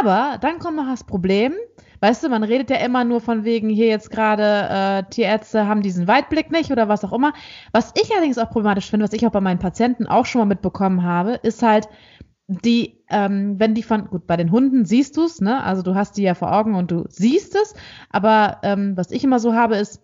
aber 0.00 0.38
dann 0.40 0.58
kommt 0.58 0.76
noch 0.76 0.88
das 0.88 1.04
Problem, 1.04 1.54
weißt 2.00 2.24
du, 2.24 2.28
man 2.28 2.42
redet 2.42 2.70
ja 2.70 2.78
immer 2.78 3.04
nur 3.04 3.20
von 3.20 3.44
wegen, 3.44 3.68
hier 3.68 3.86
jetzt 3.86 4.10
gerade 4.10 5.04
äh, 5.06 5.10
Tierärzte 5.10 5.68
haben 5.68 5.82
diesen 5.82 6.08
Weitblick 6.08 6.50
nicht 6.50 6.72
oder 6.72 6.88
was 6.88 7.04
auch 7.04 7.12
immer. 7.12 7.34
Was 7.70 7.92
ich 7.94 8.10
allerdings 8.10 8.38
auch 8.38 8.50
problematisch 8.50 8.90
finde, 8.90 9.04
was 9.04 9.12
ich 9.12 9.24
auch 9.24 9.32
bei 9.32 9.40
meinen 9.40 9.60
Patienten 9.60 10.08
auch 10.08 10.26
schon 10.26 10.40
mal 10.40 10.46
mitbekommen 10.46 11.04
habe, 11.04 11.38
ist 11.42 11.62
halt, 11.62 11.88
die, 12.48 13.04
ähm, 13.10 13.60
wenn 13.60 13.74
die 13.74 13.82
von, 13.82 14.06
gut, 14.08 14.26
bei 14.26 14.36
den 14.36 14.50
Hunden 14.50 14.86
siehst 14.86 15.16
du 15.18 15.24
es, 15.24 15.40
ne? 15.40 15.62
Also 15.62 15.82
du 15.82 15.94
hast 15.94 16.16
die 16.16 16.22
ja 16.22 16.34
vor 16.34 16.52
Augen 16.52 16.74
und 16.74 16.90
du 16.90 17.04
siehst 17.08 17.54
es. 17.54 17.74
Aber 18.08 18.58
ähm, 18.62 18.96
was 18.96 19.10
ich 19.10 19.22
immer 19.22 19.38
so 19.38 19.54
habe, 19.54 19.76
ist, 19.76 20.02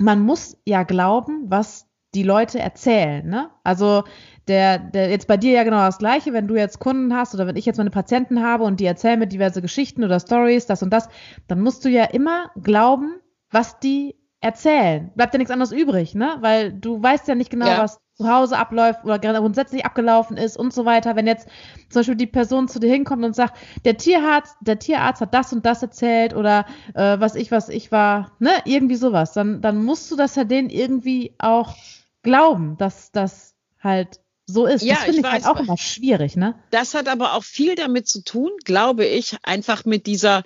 man 0.00 0.20
muss 0.20 0.56
ja 0.66 0.82
glauben, 0.82 1.44
was 1.46 1.86
die 2.14 2.24
Leute 2.24 2.58
erzählen, 2.58 3.26
ne? 3.26 3.50
Also 3.62 4.02
der, 4.48 4.78
der 4.78 5.08
jetzt 5.08 5.28
bei 5.28 5.36
dir 5.36 5.52
ja 5.52 5.62
genau 5.62 5.78
das 5.78 5.98
gleiche, 5.98 6.32
wenn 6.32 6.48
du 6.48 6.56
jetzt 6.56 6.80
Kunden 6.80 7.14
hast 7.14 7.34
oder 7.34 7.46
wenn 7.46 7.56
ich 7.56 7.64
jetzt 7.64 7.78
meine 7.78 7.90
Patienten 7.90 8.42
habe 8.42 8.64
und 8.64 8.80
die 8.80 8.86
erzählen 8.86 9.18
mir 9.18 9.28
diverse 9.28 9.62
Geschichten 9.62 10.04
oder 10.04 10.18
Stories, 10.18 10.66
das 10.66 10.82
und 10.82 10.90
das, 10.90 11.08
dann 11.46 11.60
musst 11.60 11.84
du 11.84 11.88
ja 11.88 12.04
immer 12.04 12.50
glauben, 12.60 13.20
was 13.50 13.78
die 13.78 14.16
erzählen. 14.40 15.12
Bleibt 15.14 15.32
ja 15.32 15.38
nichts 15.38 15.52
anderes 15.52 15.72
übrig, 15.72 16.14
ne? 16.14 16.38
Weil 16.40 16.72
du 16.72 17.00
weißt 17.00 17.28
ja 17.28 17.36
nicht 17.36 17.50
genau, 17.50 17.66
ja. 17.66 17.78
was 17.78 18.00
zu 18.16 18.28
Hause 18.28 18.56
abläuft 18.56 19.04
oder 19.04 19.18
grundsätzlich 19.18 19.84
abgelaufen 19.84 20.36
ist 20.36 20.56
und 20.56 20.72
so 20.72 20.84
weiter. 20.84 21.16
Wenn 21.16 21.26
jetzt 21.26 21.48
zum 21.90 22.00
Beispiel 22.00 22.16
die 22.16 22.26
Person 22.26 22.68
zu 22.68 22.78
dir 22.78 22.90
hinkommt 22.90 23.24
und 23.24 23.34
sagt, 23.34 23.56
der 23.84 23.96
Tierarzt, 23.96 24.56
der 24.60 24.78
Tierarzt 24.78 25.20
hat 25.20 25.34
das 25.34 25.52
und 25.52 25.66
das 25.66 25.82
erzählt 25.82 26.34
oder 26.34 26.66
äh, 26.94 27.18
was 27.18 27.34
ich, 27.34 27.50
was 27.50 27.68
ich 27.68 27.90
war, 27.90 28.32
ne, 28.38 28.50
irgendwie 28.64 28.96
sowas, 28.96 29.32
dann, 29.32 29.60
dann 29.60 29.84
musst 29.84 30.10
du 30.10 30.16
das 30.16 30.36
ja 30.36 30.44
denen 30.44 30.70
irgendwie 30.70 31.34
auch 31.38 31.74
glauben, 32.22 32.76
dass 32.76 33.10
das 33.10 33.54
halt 33.80 34.20
so 34.46 34.66
ist. 34.66 34.82
Ja, 34.82 34.94
das 34.94 35.04
finde 35.04 35.20
ich, 35.20 35.26
ich 35.26 35.32
halt 35.32 35.46
auch 35.46 35.58
immer 35.58 35.76
schwierig, 35.76 36.36
ne? 36.36 36.54
Das 36.70 36.94
hat 36.94 37.08
aber 37.08 37.34
auch 37.34 37.44
viel 37.44 37.74
damit 37.74 38.06
zu 38.06 38.22
tun, 38.22 38.50
glaube 38.64 39.04
ich, 39.06 39.36
einfach 39.42 39.84
mit 39.84 40.06
dieser 40.06 40.44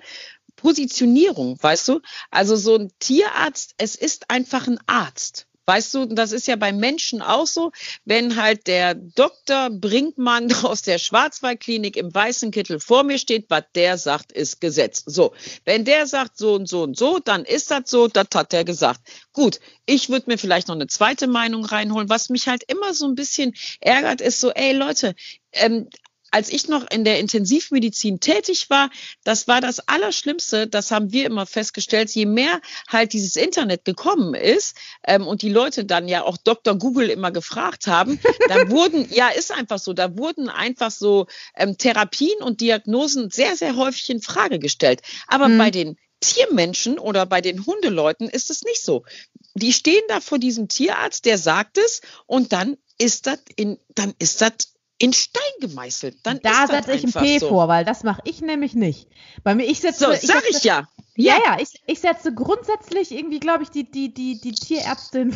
Positionierung, 0.55 1.57
weißt 1.61 1.87
du? 1.87 2.01
Also 2.31 2.55
so 2.55 2.75
ein 2.75 2.91
Tierarzt, 2.99 3.75
es 3.77 3.95
ist 3.95 4.29
einfach 4.29 4.67
ein 4.67 4.79
Arzt. 4.87 5.48
Weißt 5.69 5.93
du, 5.93 6.07
das 6.07 6.31
ist 6.31 6.47
ja 6.47 6.55
bei 6.55 6.73
Menschen 6.73 7.21
auch 7.21 7.45
so, 7.45 7.71
wenn 8.03 8.37
halt 8.37 8.65
der 8.65 8.95
Dr. 8.95 9.69
Brinkmann 9.69 10.51
aus 10.63 10.81
der 10.81 10.97
Schwarzwaldklinik 10.97 11.95
im 11.95 12.11
weißen 12.11 12.49
Kittel 12.49 12.79
vor 12.79 13.03
mir 13.03 13.19
steht, 13.19 13.45
was 13.49 13.65
der 13.75 13.99
sagt, 13.99 14.31
ist 14.31 14.61
Gesetz. 14.61 15.03
So, 15.05 15.31
wenn 15.65 15.85
der 15.85 16.07
sagt 16.07 16.39
so 16.39 16.55
und 16.55 16.67
so 16.67 16.81
und 16.81 16.97
so, 16.97 17.19
dann 17.19 17.45
ist 17.45 17.69
das 17.69 17.83
so, 17.85 18.07
das 18.07 18.29
hat 18.33 18.51
er 18.51 18.63
gesagt. 18.63 19.01
Gut, 19.31 19.59
ich 19.85 20.09
würde 20.09 20.31
mir 20.31 20.39
vielleicht 20.39 20.69
noch 20.69 20.75
eine 20.75 20.87
zweite 20.87 21.27
Meinung 21.27 21.63
reinholen. 21.63 22.09
Was 22.09 22.29
mich 22.29 22.47
halt 22.47 22.63
immer 22.63 22.95
so 22.95 23.05
ein 23.05 23.13
bisschen 23.13 23.53
ärgert, 23.79 24.21
ist 24.21 24.41
so, 24.41 24.49
ey 24.49 24.73
Leute, 24.73 25.13
ähm, 25.51 25.87
als 26.31 26.49
ich 26.49 26.67
noch 26.67 26.89
in 26.89 27.03
der 27.03 27.19
Intensivmedizin 27.19 28.19
tätig 28.19 28.69
war, 28.69 28.89
das 29.23 29.47
war 29.47 29.61
das 29.61 29.79
Allerschlimmste, 29.87 30.67
das 30.67 30.91
haben 30.91 31.11
wir 31.11 31.25
immer 31.25 31.45
festgestellt, 31.45 32.09
je 32.11 32.25
mehr 32.25 32.61
halt 32.87 33.13
dieses 33.13 33.35
Internet 33.35 33.85
gekommen 33.85 34.33
ist 34.33 34.75
ähm, 35.03 35.27
und 35.27 35.41
die 35.41 35.49
Leute 35.49 35.85
dann 35.85 36.07
ja 36.07 36.23
auch 36.23 36.37
Dr. 36.37 36.75
Google 36.77 37.09
immer 37.09 37.31
gefragt 37.31 37.87
haben, 37.87 38.19
da 38.47 38.55
wurden, 38.69 39.07
ja 39.11 39.29
ist 39.29 39.51
einfach 39.51 39.79
so, 39.79 39.93
da 39.93 40.17
wurden 40.17 40.49
einfach 40.49 40.91
so 40.91 41.27
ähm, 41.55 41.77
Therapien 41.77 42.41
und 42.41 42.61
Diagnosen 42.61 43.29
sehr, 43.29 43.55
sehr 43.55 43.75
häufig 43.75 44.09
in 44.09 44.21
Frage 44.21 44.59
gestellt. 44.59 45.01
Aber 45.27 45.47
mhm. 45.47 45.57
bei 45.57 45.71
den 45.71 45.97
Tiermenschen 46.21 46.99
oder 46.99 47.25
bei 47.25 47.41
den 47.41 47.65
Hundeleuten 47.65 48.27
ist 48.27 48.49
es 48.49 48.63
nicht 48.63 48.83
so. 48.83 49.05
Die 49.53 49.73
stehen 49.73 50.03
da 50.09 50.19
vor 50.19 50.37
diesem 50.37 50.67
Tierarzt, 50.67 51.25
der 51.25 51.37
sagt 51.37 51.77
es 51.77 52.01
und 52.27 52.51
dann 52.51 52.77
ist 52.97 53.27
das 53.27 53.39
in, 53.55 53.79
dann 53.95 54.13
ist 54.19 54.41
das 54.41 54.73
in 54.99 55.13
Stein 55.13 55.41
gemeißelt. 55.61 56.17
Dann 56.23 56.39
da 56.43 56.67
setze 56.67 56.91
ich 56.91 57.05
ein 57.05 57.13
P 57.13 57.39
so. 57.39 57.49
vor, 57.49 57.67
weil 57.67 57.85
das 57.85 58.03
mache 58.03 58.21
ich 58.25 58.41
nämlich 58.41 58.75
nicht. 58.75 59.07
Bei 59.43 59.55
mir, 59.55 59.65
ich 59.65 59.79
setze. 59.79 60.05
So, 60.05 60.11
ich 60.11 60.21
sag 60.21 60.43
setze, 60.43 60.57
ich 60.57 60.63
ja. 60.63 60.87
Ja, 61.15 61.37
ja, 61.43 61.57
ich, 61.59 61.81
ich 61.85 61.99
setze 61.99 62.33
grundsätzlich 62.33 63.11
irgendwie, 63.11 63.39
glaube 63.39 63.63
ich, 63.63 63.69
die, 63.69 63.89
die, 63.89 64.13
die, 64.13 64.39
die 64.39 64.51
Tierärztin 64.51 65.31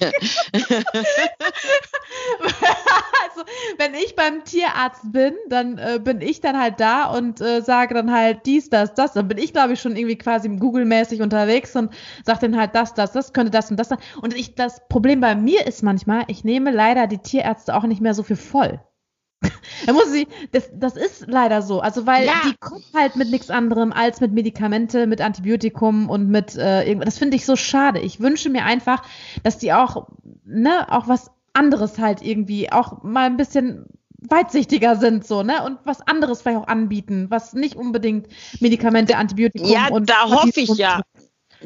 also, 3.28 3.48
wenn 3.76 3.94
ich 3.94 4.16
beim 4.16 4.44
Tierarzt 4.44 5.12
bin, 5.12 5.34
dann 5.48 5.78
äh, 5.78 6.00
bin 6.02 6.20
ich 6.20 6.40
dann 6.40 6.58
halt 6.58 6.80
da 6.80 7.06
und 7.06 7.40
äh, 7.40 7.60
sage 7.62 7.94
dann 7.94 8.12
halt 8.12 8.46
dies, 8.46 8.70
das, 8.70 8.94
das. 8.94 9.12
Dann 9.12 9.28
bin 9.28 9.38
ich, 9.38 9.52
glaube 9.52 9.74
ich, 9.74 9.80
schon 9.80 9.96
irgendwie 9.96 10.18
quasi 10.18 10.48
Google-mäßig 10.48 11.22
unterwegs 11.22 11.74
und 11.76 11.92
sage 12.24 12.40
dann 12.42 12.56
halt 12.56 12.74
das, 12.74 12.94
das, 12.94 13.12
das 13.12 13.32
könnte 13.32 13.50
das 13.50 13.70
und 13.70 13.78
das 13.78 13.88
sein. 13.88 13.98
Und 14.20 14.34
ich, 14.34 14.54
das 14.54 14.86
Problem 14.88 15.20
bei 15.20 15.34
mir 15.34 15.66
ist 15.66 15.82
manchmal, 15.82 16.24
ich 16.28 16.44
nehme 16.44 16.70
leider 16.70 17.06
die 17.06 17.18
Tierärzte 17.18 17.74
auch 17.74 17.84
nicht 17.84 18.00
mehr 18.00 18.14
so 18.14 18.22
viel 18.22 18.36
voll. 18.36 18.80
da 19.86 19.92
muss 19.92 20.10
sie, 20.10 20.26
das, 20.50 20.68
das 20.74 20.96
ist 20.96 21.26
leider 21.28 21.62
so. 21.62 21.80
Also, 21.80 22.06
weil 22.06 22.26
ja. 22.26 22.34
die 22.44 22.56
kommt 22.58 22.86
halt 22.94 23.16
mit 23.16 23.30
nichts 23.30 23.50
anderem 23.50 23.92
als 23.92 24.20
mit 24.20 24.32
Medikamente, 24.32 25.06
mit 25.06 25.20
Antibiotikum 25.20 26.10
und 26.10 26.28
mit 26.28 26.56
äh, 26.56 26.82
irgendwas. 26.84 27.06
Das 27.06 27.18
finde 27.18 27.36
ich 27.36 27.46
so 27.46 27.54
schade. 27.54 28.00
Ich 28.00 28.20
wünsche 28.20 28.50
mir 28.50 28.64
einfach, 28.64 29.02
dass 29.44 29.58
die 29.58 29.72
auch, 29.72 30.08
ne, 30.44 30.86
auch 30.90 31.06
was 31.06 31.30
anderes 31.58 31.98
halt 31.98 32.22
irgendwie 32.22 32.72
auch 32.72 33.02
mal 33.02 33.26
ein 33.26 33.36
bisschen 33.36 33.86
weitsichtiger 34.20 34.96
sind 34.96 35.26
so, 35.26 35.42
ne? 35.42 35.64
Und 35.64 35.78
was 35.84 36.00
anderes 36.06 36.42
vielleicht 36.42 36.58
auch 36.58 36.66
anbieten, 36.66 37.26
was 37.30 37.52
nicht 37.52 37.76
unbedingt 37.76 38.26
Medikamente, 38.60 39.16
Antibiotika 39.16 39.66
ja, 39.66 39.88
und 39.88 40.10
da 40.10 40.28
hoffe 40.28 40.60
ich 40.60 40.70
ja, 40.70 41.02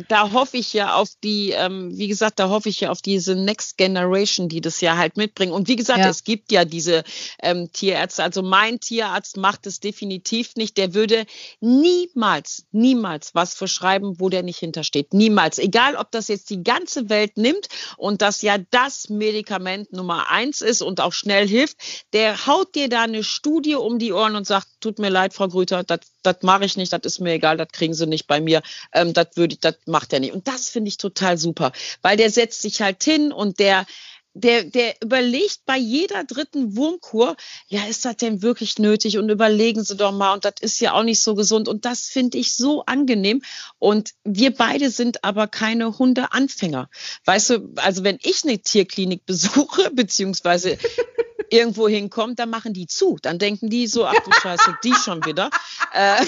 da 0.08 0.32
hoffe 0.32 0.56
ich 0.56 0.72
ja 0.72 0.94
auf 0.94 1.10
die, 1.22 1.50
ähm, 1.50 1.96
wie 1.96 2.08
gesagt, 2.08 2.38
da 2.38 2.48
hoffe 2.48 2.68
ich 2.68 2.80
ja 2.80 2.90
auf 2.90 3.02
diese 3.02 3.34
Next 3.34 3.76
Generation, 3.76 4.48
die 4.48 4.60
das 4.60 4.80
ja 4.80 4.96
halt 4.96 5.16
mitbringen. 5.16 5.52
Und 5.52 5.68
wie 5.68 5.76
gesagt, 5.76 6.00
ja. 6.00 6.08
es 6.08 6.24
gibt 6.24 6.50
ja 6.50 6.64
diese 6.64 7.04
ähm, 7.42 7.70
Tierärzte. 7.72 8.22
Also 8.22 8.42
mein 8.42 8.80
Tierarzt 8.80 9.36
macht 9.36 9.66
es 9.66 9.80
definitiv 9.80 10.56
nicht. 10.56 10.76
Der 10.78 10.94
würde 10.94 11.26
niemals, 11.60 12.64
niemals 12.72 13.34
was 13.34 13.54
verschreiben, 13.54 14.18
wo 14.18 14.28
der 14.28 14.42
nicht 14.42 14.58
hintersteht. 14.58 15.12
Niemals. 15.12 15.58
Egal, 15.58 15.96
ob 15.96 16.10
das 16.10 16.28
jetzt 16.28 16.50
die 16.50 16.62
ganze 16.62 17.08
Welt 17.08 17.36
nimmt 17.36 17.68
und 17.96 18.22
das 18.22 18.42
ja 18.42 18.56
das 18.70 19.08
Medikament 19.08 19.92
Nummer 19.92 20.30
eins 20.30 20.60
ist 20.60 20.82
und 20.82 21.00
auch 21.00 21.12
schnell 21.12 21.46
hilft. 21.46 21.76
Der 22.12 22.46
haut 22.46 22.74
dir 22.74 22.88
da 22.88 23.02
eine 23.02 23.24
Studie 23.24 23.74
um 23.74 23.98
die 23.98 24.12
Ohren 24.12 24.36
und 24.36 24.46
sagt, 24.46 24.68
tut 24.80 24.98
mir 24.98 25.10
leid, 25.10 25.34
Frau 25.34 25.48
Grüter, 25.48 25.84
das 25.84 26.36
mache 26.42 26.64
ich 26.64 26.76
nicht, 26.76 26.92
das 26.92 27.00
ist 27.04 27.20
mir 27.20 27.32
egal, 27.32 27.56
das 27.56 27.68
kriegen 27.72 27.94
Sie 27.94 28.06
nicht 28.06 28.26
bei 28.26 28.40
mir. 28.40 28.62
Ähm, 28.92 29.12
das 29.12 29.28
würde 29.34 29.54
ich, 29.54 29.60
das 29.60 29.76
macht 29.86 30.12
er 30.12 30.20
nicht. 30.20 30.32
Und 30.32 30.48
das 30.48 30.68
finde 30.68 30.88
ich 30.88 30.96
total 30.96 31.38
super, 31.38 31.72
weil 32.02 32.16
der 32.16 32.30
setzt 32.30 32.62
sich 32.62 32.82
halt 32.82 33.02
hin 33.02 33.32
und 33.32 33.58
der, 33.58 33.86
der, 34.34 34.64
der 34.64 34.94
überlegt 35.02 35.60
bei 35.66 35.76
jeder 35.76 36.24
dritten 36.24 36.76
Wurmkur, 36.76 37.36
ja, 37.68 37.84
ist 37.84 38.04
das 38.04 38.16
denn 38.16 38.42
wirklich 38.42 38.78
nötig? 38.78 39.18
Und 39.18 39.28
überlegen 39.28 39.84
Sie 39.84 39.96
doch 39.96 40.12
mal, 40.12 40.34
und 40.34 40.44
das 40.44 40.54
ist 40.60 40.80
ja 40.80 40.92
auch 40.92 41.02
nicht 41.02 41.22
so 41.22 41.34
gesund. 41.34 41.68
Und 41.68 41.84
das 41.84 42.06
finde 42.06 42.38
ich 42.38 42.56
so 42.56 42.84
angenehm. 42.84 43.42
Und 43.78 44.12
wir 44.24 44.54
beide 44.54 44.90
sind 44.90 45.24
aber 45.24 45.48
keine 45.48 45.98
Hundeanfänger. 45.98 46.88
Weißt 47.24 47.50
du, 47.50 47.72
also 47.76 48.04
wenn 48.04 48.18
ich 48.22 48.44
eine 48.44 48.58
Tierklinik 48.58 49.26
besuche, 49.26 49.90
beziehungsweise 49.92 50.78
irgendwo 51.50 51.86
hinkommt, 51.86 52.38
dann 52.38 52.48
machen 52.48 52.72
die 52.72 52.86
zu. 52.86 53.18
Dann 53.20 53.38
denken 53.38 53.68
die 53.68 53.86
so, 53.86 54.06
ach 54.06 54.14
du 54.24 54.32
Scheiße, 54.32 54.78
die 54.82 54.94
schon 54.94 55.24
wieder. 55.24 55.50
Äh, 55.94 56.24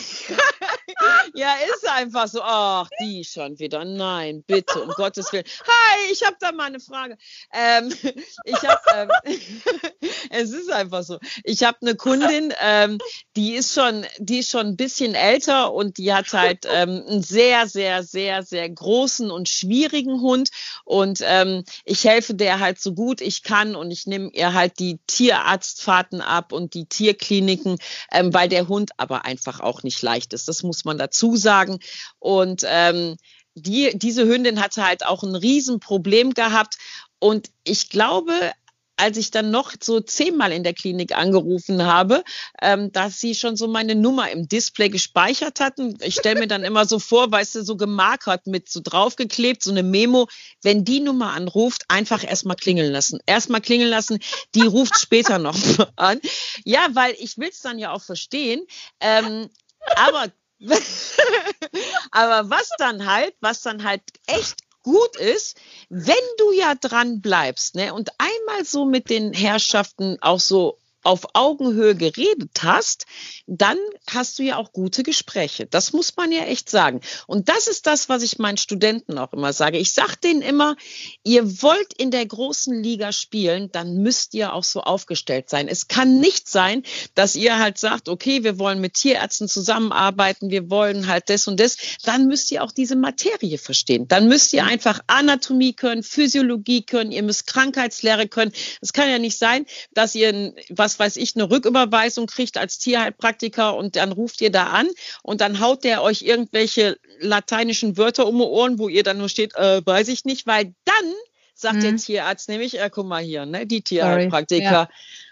ja, 1.33 1.55
ist 1.75 1.89
einfach 1.89 2.29
so, 2.29 2.43
ach, 2.43 2.87
die 3.01 3.25
schon 3.25 3.59
wieder. 3.59 3.83
Nein, 3.83 4.45
bitte, 4.47 4.83
um 4.83 4.91
Gottes 4.91 5.33
Willen. 5.33 5.47
Hi, 5.67 6.13
ich 6.13 6.23
habe 6.23 6.37
da 6.39 6.53
mal 6.53 6.65
eine 6.65 6.81
Frage. 6.81 7.17
Ähm, 7.51 7.94
ich 8.45 8.63
habe, 8.63 8.81
ähm, 8.95 9.11
es 10.31 10.51
ist 10.51 10.71
einfach 10.71 11.03
so. 11.03 11.19
Ich 11.43 11.63
habe 11.63 11.79
eine 11.83 11.95
Kundin, 11.95 12.53
ähm, 12.61 12.99
die 13.37 13.55
ist 13.55 13.75
schon, 13.75 14.05
die 14.19 14.39
ist 14.39 14.51
schon 14.51 14.67
ein 14.67 14.77
bisschen 14.77 15.15
älter 15.15 15.73
und 15.73 15.99
die 15.99 16.13
hat 16.13 16.33
halt 16.33 16.67
ähm, 16.71 17.05
einen 17.07 17.23
sehr, 17.23 17.67
sehr, 17.67 18.03
sehr, 18.03 18.43
sehr 18.43 18.69
großen 18.69 19.31
und 19.31 19.49
schwierigen 19.49 20.21
Hund. 20.21 20.51
Und 20.85 21.21
ähm, 21.23 21.65
ich 21.85 22.05
helfe 22.05 22.35
der 22.35 22.61
halt 22.61 22.81
so 22.81 22.95
gut 22.95 23.21
ich 23.21 23.43
kann 23.43 23.75
und 23.77 23.91
ich 23.91 24.07
nehme 24.07 24.31
ihr 24.33 24.53
halt 24.53 24.79
die 24.79 24.99
Tierarztfahrten 25.07 26.21
ab 26.21 26.53
und 26.53 26.75
die 26.75 26.87
Tierkliniken, 26.87 27.79
ähm, 28.13 28.33
weil 28.35 28.49
der 28.49 28.69
Hund 28.69 28.93
aber 28.97 29.25
einfach 29.25 29.61
auch 29.61 29.83
nicht 29.83 30.01
leicht 30.03 30.33
ist. 30.33 30.49
Das 30.49 30.63
muss 30.63 30.85
man 30.85 30.99
dazu 30.99 31.37
sagen. 31.37 31.79
Und 32.19 32.63
ähm, 32.67 33.17
die, 33.55 33.97
diese 33.97 34.27
Hündin 34.27 34.61
hatte 34.61 34.85
halt 34.85 35.07
auch 35.07 35.23
ein 35.23 35.35
Riesenproblem 35.35 36.35
gehabt. 36.35 36.77
Und 37.25 37.49
ich 37.65 37.89
glaube, 37.89 38.53
als 38.97 39.17
ich 39.17 39.31
dann 39.31 39.51
noch 39.51 39.73
so 39.81 40.01
zehnmal 40.01 40.53
in 40.53 40.63
der 40.63 40.75
Klinik 40.75 41.17
angerufen 41.17 41.83
habe, 41.83 42.23
ähm, 42.61 42.93
dass 42.93 43.19
sie 43.19 43.35
schon 43.35 43.57
so 43.57 43.67
meine 43.67 43.95
Nummer 43.95 44.31
im 44.31 44.47
Display 44.47 44.91
gespeichert 44.91 45.59
hatten. 45.59 45.97
Ich 46.03 46.17
stelle 46.17 46.39
mir 46.39 46.49
dann 46.49 46.65
immer 46.65 46.85
so 46.85 46.99
vor, 46.99 47.33
weißt 47.33 47.55
du, 47.55 47.63
so 47.65 47.79
gemarkert 47.79 48.47
mit 48.47 48.69
so 48.69 48.83
draufgeklebt, 48.85 49.63
so 49.63 49.71
eine 49.71 49.83
Memo. 49.83 50.29
Wenn 50.61 50.85
die 50.85 51.01
Nummer 51.01 51.33
anruft, 51.33 51.85
einfach 51.89 52.23
erstmal 52.23 52.57
klingeln 52.57 52.93
lassen. 52.93 53.21
Erstmal 53.25 53.63
klingeln 53.63 53.89
lassen, 53.89 54.19
die 54.55 54.67
ruft 54.67 54.99
später 54.99 55.39
noch 55.39 55.57
an. 55.97 56.21
Ja, 56.67 56.89
weil 56.93 57.15
ich 57.19 57.39
will 57.39 57.49
es 57.49 57.63
dann 57.63 57.79
ja 57.79 57.93
auch 57.93 58.03
verstehen. 58.03 58.67
Ähm, 59.01 59.49
aber 59.97 60.27
aber 62.11 62.51
was 62.51 62.69
dann 62.79 63.07
halt, 63.07 63.35
was 63.41 63.63
dann 63.63 63.83
halt 63.83 64.03
echt 64.27 64.64
gut 64.85 65.17
ist, 65.17 65.57
wenn 65.89 66.15
du 66.39 66.53
ja 66.53 66.77
dran 66.77 67.21
bleibst, 67.21 67.75
ne, 67.75 67.93
und 67.93 68.11
einmal 68.19 68.65
so 68.65 68.85
mit 68.85 69.11
den 69.11 69.33
Herrschaften 69.33 70.19
auch 70.21 70.39
so 70.39 70.79
auf 71.05 71.27
Augenhöhe 71.35 71.95
geredet 71.95 72.63
hast, 72.63 73.07
dann 73.47 73.77
hast 74.11 74.39
du 74.39 74.43
ja 74.43 74.57
auch 74.57 74.73
gute 74.73 75.03
Gespräche. 75.03 75.67
Das 75.67 75.93
muss 75.93 76.17
man 76.17 76.33
ja 76.33 76.45
echt 76.45 76.71
sagen. 76.71 77.01
Und 77.27 77.49
das 77.49 77.67
ist 77.67 77.87
das, 77.87 78.09
was 78.09 78.23
ich 78.23 78.39
meinen 78.39 78.57
Studenten 78.57 79.19
auch 79.19 79.33
immer 79.33 79.53
sage. 79.53 79.79
Ich 79.79 79.93
sage 79.93 80.17
denen 80.23 80.43
immer, 80.43 80.77
ihr 81.23 81.63
wollt 81.63 81.93
in 81.95 82.11
der 82.11 82.25
großen 82.25 82.83
Liga 82.83 83.13
spielen, 83.13 83.71
dann 83.71 83.99
müsst 83.99 84.35
ihr 84.35 84.55
auch 84.55 84.65
so 84.65 84.81
aufgestellt 84.81 85.51
sein. 85.51 85.69
Es 85.69 85.89
kann 85.89 86.21
nicht 86.21 86.49
sein, 86.49 86.83
dass 87.15 87.37
ihr 87.37 87.59
halt 87.59 87.79
sagt, 87.79 88.09
okay, 88.09 88.43
wir 88.43 88.59
wollen 88.59 88.81
mit 88.81 88.95
Tierärzten 88.95 89.47
zusammenarbeiten, 89.47 90.51
wir 90.51 90.71
wollen 90.71 91.07
halt 91.07 91.29
das 91.29 91.47
und 91.47 91.61
das. 91.61 91.77
Dann 92.05 92.27
müsst 92.27 92.51
ihr 92.51 92.65
auch 92.65 92.73
diese 92.73 92.97
Materie 92.97 93.59
verstehen. 93.59 94.09
Dann 94.09 94.27
müsst 94.29 94.55
ihr 94.55 94.65
einfach 94.65 95.01
Anatomie 95.07 95.75
können, 95.75 96.03
Physiologie 96.03 96.83
können, 96.83 97.13
ihr 97.13 97.23
müsst 97.23 97.47
Krankheitslehre 97.47 98.27
können. 98.27 98.53
Es 98.81 98.95
kann 98.95 99.11
ja 99.11 99.19
nicht 99.19 99.39
sein, 99.39 99.67
dass 99.93 100.15
ihr 100.15 100.55
was 100.71 100.94
was 100.99 101.15
weiß 101.15 101.17
ich, 101.17 101.37
eine 101.37 101.51
Rücküberweisung 101.51 102.27
kriegt 102.27 102.57
als 102.57 102.79
Tierheilpraktiker 102.79 103.77
und 103.77 103.97
dann 103.97 104.13
ruft 104.13 104.41
ihr 104.41 104.51
da 104.51 104.69
an 104.69 104.89
und 105.23 105.41
dann 105.41 105.61
haut 105.61 105.85
der 105.85 106.03
euch 106.03 106.23
irgendwelche 106.23 106.99
lateinischen 107.21 107.97
Wörter 107.97 108.27
um 108.27 108.39
die 108.39 108.45
Ohren, 108.45 108.79
wo 108.79 108.89
ihr 108.89 109.03
dann 109.03 109.19
nur 109.19 109.29
steht, 109.29 109.55
äh, 109.57 109.85
weiß 109.85 110.09
ich 110.09 110.25
nicht, 110.25 110.47
weil 110.47 110.75
dann 110.85 111.13
sagt 111.55 111.77
mhm. 111.77 111.83
der 111.83 111.97
Tierarzt 111.97 112.49
nämlich, 112.49 112.79
äh, 112.79 112.91
guck 112.91 113.07
mal 113.07 113.23
hier, 113.23 113.47
ne, 113.47 113.67
die 113.67 113.83
Tierheilpraktiker. 113.83 114.89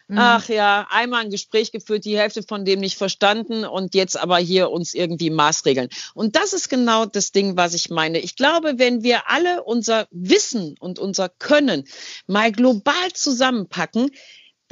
Mhm. 0.08 0.18
Ach 0.18 0.48
ja, 0.48 0.86
einmal 0.90 1.24
ein 1.24 1.30
Gespräch 1.30 1.72
geführt, 1.72 2.04
die 2.04 2.18
Hälfte 2.18 2.42
von 2.42 2.64
dem 2.64 2.80
nicht 2.80 2.98
verstanden 2.98 3.64
und 3.64 3.94
jetzt 3.94 4.20
aber 4.20 4.36
hier 4.36 4.70
uns 4.70 4.92
irgendwie 4.92 5.30
Maßregeln. 5.30 5.88
Und 6.14 6.36
das 6.36 6.52
ist 6.52 6.68
genau 6.68 7.06
das 7.06 7.32
Ding, 7.32 7.56
was 7.56 7.72
ich 7.72 7.88
meine. 7.88 8.18
Ich 8.18 8.36
glaube, 8.36 8.74
wenn 8.76 9.02
wir 9.02 9.30
alle 9.30 9.62
unser 9.62 10.08
Wissen 10.10 10.76
und 10.78 10.98
unser 10.98 11.30
Können 11.30 11.84
mal 12.26 12.52
global 12.52 13.12
zusammenpacken, 13.14 14.10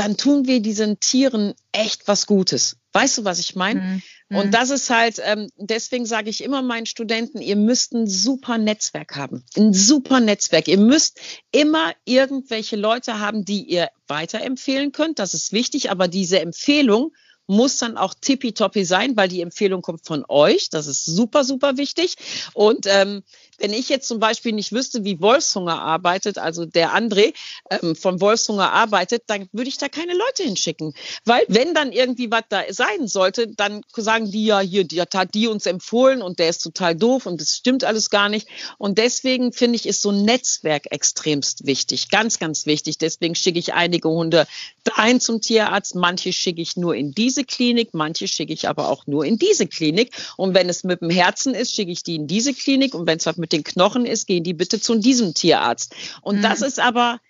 dann 0.01 0.17
tun 0.17 0.47
wir 0.47 0.63
diesen 0.63 0.99
Tieren 0.99 1.53
echt 1.73 2.09
was 2.09 2.25
Gutes. 2.25 2.79
Weißt 2.95 3.19
du, 3.19 3.25
was 3.25 3.39
ich 3.39 3.55
meine? 3.55 3.81
Mhm. 3.81 4.03
Und 4.39 4.47
mhm. 4.47 4.51
das 4.51 4.71
ist 4.71 4.89
halt, 4.89 5.21
ähm, 5.23 5.51
deswegen 5.59 6.07
sage 6.07 6.31
ich 6.31 6.43
immer 6.43 6.63
meinen 6.63 6.87
Studenten, 6.87 7.43
ihr 7.43 7.57
müsst 7.57 7.93
ein 7.93 8.07
super 8.07 8.57
Netzwerk 8.57 9.15
haben. 9.17 9.45
Ein 9.59 9.75
super 9.75 10.21
Netzwerk. 10.21 10.69
Ihr 10.69 10.79
müsst 10.79 11.21
immer 11.53 11.93
irgendwelche 12.07 12.77
Leute 12.77 13.19
haben, 13.19 13.45
die 13.45 13.63
ihr 13.63 13.91
weiterempfehlen 14.09 14.93
könnt. 14.93 15.19
Das 15.19 15.35
ist 15.35 15.53
wichtig, 15.53 15.91
aber 15.91 16.09
diese 16.09 16.41
Empfehlung 16.41 17.13
muss 17.47 17.77
dann 17.77 17.99
auch 17.99 18.15
tippitoppi 18.15 18.85
sein, 18.87 19.17
weil 19.17 19.29
die 19.29 19.43
Empfehlung 19.43 19.83
kommt 19.83 20.07
von 20.07 20.25
euch. 20.29 20.71
Das 20.71 20.87
ist 20.87 21.05
super, 21.05 21.45
super 21.45 21.77
wichtig. 21.77 22.15
Und 22.55 22.87
ähm, 22.87 23.23
wenn 23.61 23.73
ich 23.73 23.89
jetzt 23.89 24.09
zum 24.09 24.19
Beispiel 24.19 24.53
nicht 24.53 24.73
wüsste, 24.73 25.05
wie 25.05 25.21
Wolfshunger 25.21 25.81
arbeitet, 25.81 26.39
also 26.39 26.65
der 26.65 26.97
André 26.97 27.35
ähm, 27.71 27.95
von 27.95 28.21
Wolfshunger 28.21 28.73
arbeitet, 28.73 29.25
dann 29.27 29.49
würde 29.53 29.69
ich 29.69 29.79
da 29.79 29.89
keine 29.89 30.15
Leute 30.15 30.43
hinschicken. 30.43 30.95
Weil 31.25 31.45
wenn 31.49 31.75
dann 31.75 31.93
irgendwie 31.93 32.31
was 32.31 32.45
da 32.49 32.63
sein 32.71 33.07
sollte, 33.07 33.49
dann 33.49 33.83
sagen 33.95 34.31
die 34.31 34.47
ja 34.47 34.61
hier, 34.61 34.85
die 34.85 35.01
hat 35.01 35.35
die 35.35 35.47
uns 35.47 35.67
empfohlen 35.67 36.23
und 36.23 36.39
der 36.39 36.49
ist 36.49 36.63
total 36.63 36.97
doof 36.97 37.27
und 37.27 37.41
das 37.41 37.57
stimmt 37.57 37.85
alles 37.85 38.11
gar 38.11 38.29
nicht. 38.29 38.49
Und 38.79 38.99
deswegen 38.99 39.53
finde 39.53 39.77
ich, 39.77 39.87
ist 39.87 40.03
so 40.03 40.11
ein 40.11 40.23
Netzwerk 40.23 40.91
extremst 40.91 41.67
wichtig, 41.67 42.09
ganz, 42.09 42.39
ganz 42.39 42.67
wichtig. 42.67 42.99
Deswegen 42.99 43.35
schicke 43.35 43.59
ich 43.59 43.75
einige 43.75 44.09
Hunde 44.09 44.47
dahin 44.85 45.21
zum 45.21 45.41
Tierarzt, 45.41 45.95
manche 45.95 46.33
schicke 46.33 46.63
ich 46.63 46.77
nur 46.77 46.95
in 46.95 47.13
diese 47.13 47.45
Klinik, 47.45 47.91
manche 47.93 48.27
schicke 48.27 48.53
ich 48.53 48.69
aber 48.69 48.89
auch 48.89 49.07
nur 49.07 49.25
in 49.25 49.39
diese 49.39 49.67
Klinik. 49.67 50.17
Und 50.37 50.55
wenn 50.55 50.69
es 50.69 50.83
mit 50.85 51.03
dem 51.03 51.11
Herzen 51.11 51.55
ist, 51.55 51.75
schicke 51.75 51.93
ich 51.93 52.03
die 52.03 52.15
in 52.17 52.27
diese 52.27 52.55
Klinik 52.55 52.95
und 52.95 53.07
wenn 53.07 53.19
es 53.19 53.27
was 53.27 53.37
mit 53.37 53.50
den 53.53 53.65
Knochen 53.65 54.07
ist, 54.07 54.27
gehen 54.27 54.45
die 54.45 54.55
bitte 54.55 54.81
zu 54.81 54.95
diesem 54.97 55.35
Tierarzt. 55.35 55.95
Und 56.23 56.39
mhm. 56.39 56.43
das 56.43 56.63
ist 56.63 56.81
aber 56.81 57.21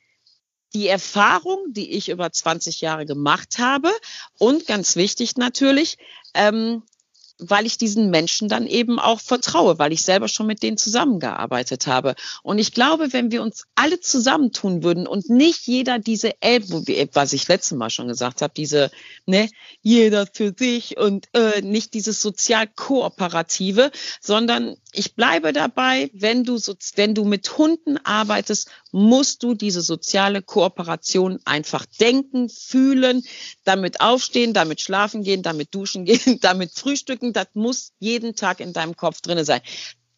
die 0.73 0.89
Erfahrung, 0.89 1.73
die 1.73 1.91
ich 1.93 2.09
über 2.09 2.31
20 2.31 2.81
Jahre 2.81 3.07
gemacht 3.07 3.59
habe 3.59 3.91
und 4.39 4.67
ganz 4.67 4.97
wichtig 4.97 5.37
natürlich, 5.37 5.99
ähm, 6.35 6.83
weil 7.41 7.67
ich 7.67 7.79
diesen 7.79 8.11
Menschen 8.11 8.49
dann 8.49 8.67
eben 8.67 8.99
auch 8.99 9.21
vertraue, 9.21 9.79
weil 9.79 9.93
ich 9.93 10.03
selber 10.03 10.29
schon 10.29 10.47
mit 10.47 10.63
denen 10.63 10.77
zusammengearbeitet 10.77 11.87
habe. 11.87 12.15
Und 12.43 12.59
ich 12.59 12.73
glaube, 12.73 13.13
wenn 13.13 13.31
wir 13.31 13.43
uns 13.43 13.65
alle 13.75 14.01
zusammentun 14.01 14.83
würden 14.83 15.07
und 15.07 15.31
nicht 15.31 15.67
jeder 15.67 15.99
diese 15.99 16.41
Elben, 16.41 16.85
was 17.13 17.33
ich 17.33 17.49
letztes 17.49 17.77
Mal 17.77 17.91
schon 17.91 18.09
gesagt 18.09 18.43
habe, 18.43 18.53
diese, 18.57 18.91
ne, 19.27 19.49
jeder 19.83 20.27
für 20.33 20.55
sich 20.57 20.99
und 20.99 21.29
äh, 21.35 21.63
nicht 21.63 21.95
dieses 21.95 22.21
sozial-kooperative, 22.21 23.91
sondern 24.21 24.77
ich 24.93 25.15
bleibe 25.15 25.53
dabei, 25.53 26.11
wenn 26.13 26.45
du, 26.45 26.59
so, 26.59 26.75
wenn 26.97 27.15
du 27.15 27.25
mit 27.25 27.59
Hunden 27.59 27.97
arbeitest, 27.99 28.71
musst 28.93 29.43
du 29.43 29.55
diese 29.55 29.83
soziale 29.83 30.43
Kooperation 30.43 31.39
einfach 31.45 31.87
denken, 32.01 32.49
fühlen, 32.49 33.25
damit 33.65 34.01
aufstehen, 34.01 34.53
damit 34.53 34.81
schlafen 34.81 35.23
gehen, 35.23 35.43
damit 35.43 35.75
duschen 35.75 36.05
gehen, 36.05 36.39
damit 36.41 36.73
frühstücken. 36.73 37.33
Das 37.33 37.49
muss 37.55 37.93
jeden 37.99 38.35
Tag 38.35 38.61
in 38.61 38.73
deinem 38.73 38.97
Kopf 38.97 39.21
drinne 39.21 39.45
sein. 39.45 39.61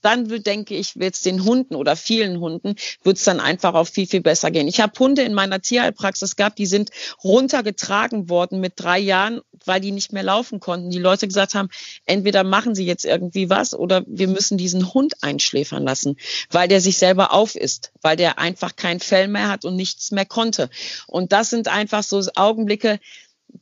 Dann 0.03 0.29
denke 0.43 0.75
ich, 0.75 0.97
wird 0.97 1.15
es 1.15 1.23
den 1.23 1.45
Hunden 1.45 1.75
oder 1.75 1.97
vielen 1.97 2.41
Hunden, 2.41 2.75
wird 3.03 3.17
es 3.17 3.25
dann 3.25 3.41
einfach 3.41 3.75
auch 3.75 3.87
viel, 3.87 4.07
viel 4.07 4.21
besser 4.21 4.51
gehen. 4.51 4.69
Ich 4.69 4.81
habe 4.81 4.99
Hunde 4.99 5.23
in 5.23 5.35
meiner 5.35 5.61
Tierheilpraxis 5.61 6.37
gehabt, 6.37 6.59
die 6.59 6.67
sind 6.67 6.91
runtergetragen 7.25 8.29
worden 8.29 8.61
mit 8.61 8.75
drei 8.77 8.99
Jahren, 8.99 9.41
weil 9.65 9.81
die 9.81 9.93
nicht 9.93 10.13
mehr 10.13 10.23
laufen 10.23 10.61
konnten. 10.61 10.91
Die 10.91 10.99
Leute 10.99 11.27
gesagt 11.27 11.55
haben, 11.55 11.69
entweder 12.05 12.45
machen 12.45 12.75
sie 12.75 12.85
jetzt 12.85 13.05
irgendwie 13.05 13.49
was 13.49 13.75
oder 13.75 14.05
wir 14.07 14.29
müssen 14.29 14.59
diesen 14.59 14.93
Hund 14.93 15.15
einschläfern 15.23 15.85
lassen, 15.85 16.17
weil 16.51 16.69
der 16.69 16.81
sich 16.81 16.99
selber 16.99 17.33
aufisst, 17.33 17.93
weil 18.03 18.17
der 18.17 18.39
einfach 18.39 18.77
kein 18.77 19.01
Fell 19.01 19.29
mehr 19.29 19.49
hat 19.49 19.65
und 19.65 19.77
nichts 19.77 20.11
mehr 20.11 20.27
konnte. 20.27 20.69
Und 21.07 21.33
das 21.33 21.51
sind 21.51 21.69
einfach 21.69 22.03
so 22.03 22.23
Augenblicke, 22.35 22.99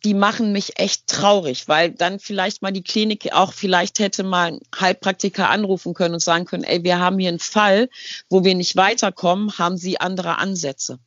die 0.04 0.14
machen 0.14 0.52
mich 0.52 0.78
echt 0.78 1.06
traurig, 1.06 1.68
weil 1.68 1.90
dann 1.90 2.18
vielleicht 2.18 2.62
mal 2.62 2.72
die 2.72 2.82
Klinik 2.82 3.32
auch 3.32 3.52
vielleicht 3.52 3.98
hätte 3.98 4.22
mal 4.22 4.48
einen 4.48 4.60
Heilpraktiker 4.78 5.50
anrufen 5.50 5.94
können 5.94 6.14
und 6.14 6.22
sagen 6.22 6.44
können, 6.44 6.64
ey, 6.64 6.84
wir 6.84 6.98
haben 6.98 7.18
hier 7.18 7.28
einen 7.28 7.38
Fall, 7.38 7.88
wo 8.28 8.44
wir 8.44 8.54
nicht 8.54 8.76
weiterkommen, 8.76 9.58
haben 9.58 9.76
Sie 9.76 10.00
andere 10.00 10.38
Ansätze? 10.38 10.98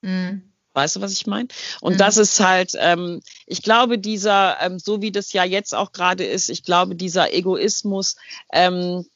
Mhm. 0.00 0.54
Weißt 0.74 0.96
du, 0.96 1.00
was 1.00 1.12
ich 1.12 1.28
meine? 1.28 1.46
Und 1.80 1.94
mhm. 1.94 1.98
das 1.98 2.16
ist 2.16 2.40
halt, 2.40 2.72
ähm, 2.76 3.20
ich 3.46 3.62
glaube, 3.62 3.96
dieser, 3.96 4.60
ähm, 4.60 4.80
so 4.80 5.00
wie 5.00 5.12
das 5.12 5.32
ja 5.32 5.44
jetzt 5.44 5.72
auch 5.72 5.92
gerade 5.92 6.24
ist, 6.24 6.48
ich 6.48 6.64
glaube, 6.64 6.96
dieser 6.96 7.32
Egoismus, 7.32 8.16
ähm, 8.52 9.06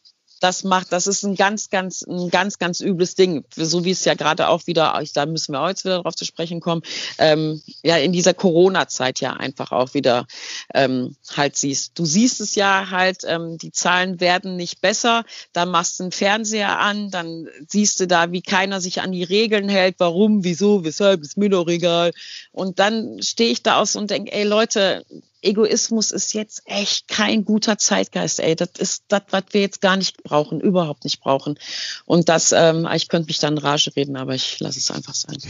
das 0.41 0.65
macht, 0.65 0.93
das 0.93 1.07
ist 1.07 1.25
ein 1.25 1.35
ganz, 1.35 1.71
ganz, 1.71 2.03
ein 2.03 2.31
ganz, 2.31 2.59
ganz 2.59 2.81
übles 2.81 3.15
Ding. 3.15 3.45
So 3.55 3.85
wie 3.85 3.91
es 3.91 4.05
ja 4.05 4.15
gerade 4.15 4.49
auch 4.49 4.67
wieder, 4.67 5.01
da 5.15 5.27
müssen 5.27 5.53
wir 5.53 5.61
heute 5.61 5.85
wieder 5.85 5.97
darauf 5.97 6.15
zu 6.15 6.25
sprechen 6.25 6.61
kommen, 6.61 6.83
ähm, 7.19 7.63
ja, 7.83 7.97
in 7.97 8.13
dieser 8.13 8.35
Corona-Zeit 8.35 9.21
ja 9.21 9.33
einfach 9.33 9.73
auch 9.73 9.95
wieder 9.95 10.27
ähm, 10.75 11.17
halt 11.37 11.57
siehst. 11.57 11.99
Du 11.99 12.05
siehst 12.05 12.41
es 12.41 12.55
ja 12.55 12.91
halt, 12.91 13.23
ähm, 13.25 13.59
die 13.59 13.73
Zahlen 13.73 14.21
werden 14.21 14.57
nicht 14.57 14.81
besser, 14.81 15.25
dann 15.53 15.71
machst 15.71 15.99
du 15.99 16.05
einen 16.05 16.13
Fernseher 16.13 16.79
an, 16.79 17.11
dann 17.11 17.49
siehst 17.67 18.01
du 18.01 18.07
da, 18.07 18.33
wie 18.33 18.43
keiner 18.43 18.81
sich 18.81 19.01
an 19.01 19.13
die 19.13 19.25
Regeln 19.25 19.69
hält, 19.69 19.97
warum, 19.99 20.45
wieso, 20.45 20.85
weshalb, 20.85 21.23
ist 21.23 21.37
mir 21.37 21.51
doch 21.51 21.69
egal. 21.69 22.13
Und 22.53 22.79
dann 22.79 23.23
stehe 23.23 23.51
ich 23.51 23.63
da 23.63 23.81
aus 23.81 23.97
und 23.97 24.11
denke, 24.11 24.33
ey 24.33 24.45
Leute, 24.45 25.05
Egoismus 25.43 26.11
ist 26.11 26.35
jetzt 26.35 26.63
echt 26.65 27.09
kein 27.09 27.45
guter 27.45 27.79
Zeitgeist, 27.79 28.41
ey. 28.41 28.57
Das 28.57 28.71
ist 28.79 29.05
das, 29.09 29.23
was 29.31 29.45
wir 29.53 29.61
jetzt 29.61 29.81
gar 29.81 29.97
nicht 29.97 30.23
brauchen, 30.23 30.61
überhaupt 30.61 31.05
nicht 31.05 31.21
brauchen. 31.21 31.59
Und 32.05 32.29
das, 32.29 32.53
ähm, 32.53 32.89
ich 32.95 33.09
könnte 33.09 33.29
mich 33.29 33.39
dann 33.39 33.59
Rage 33.59 33.95
reden, 33.95 34.17
aber 34.17 34.35
ich 34.35 34.59
lasse 34.61 34.79
es 34.79 34.91
einfach 34.91 35.15
sein. 35.15 35.39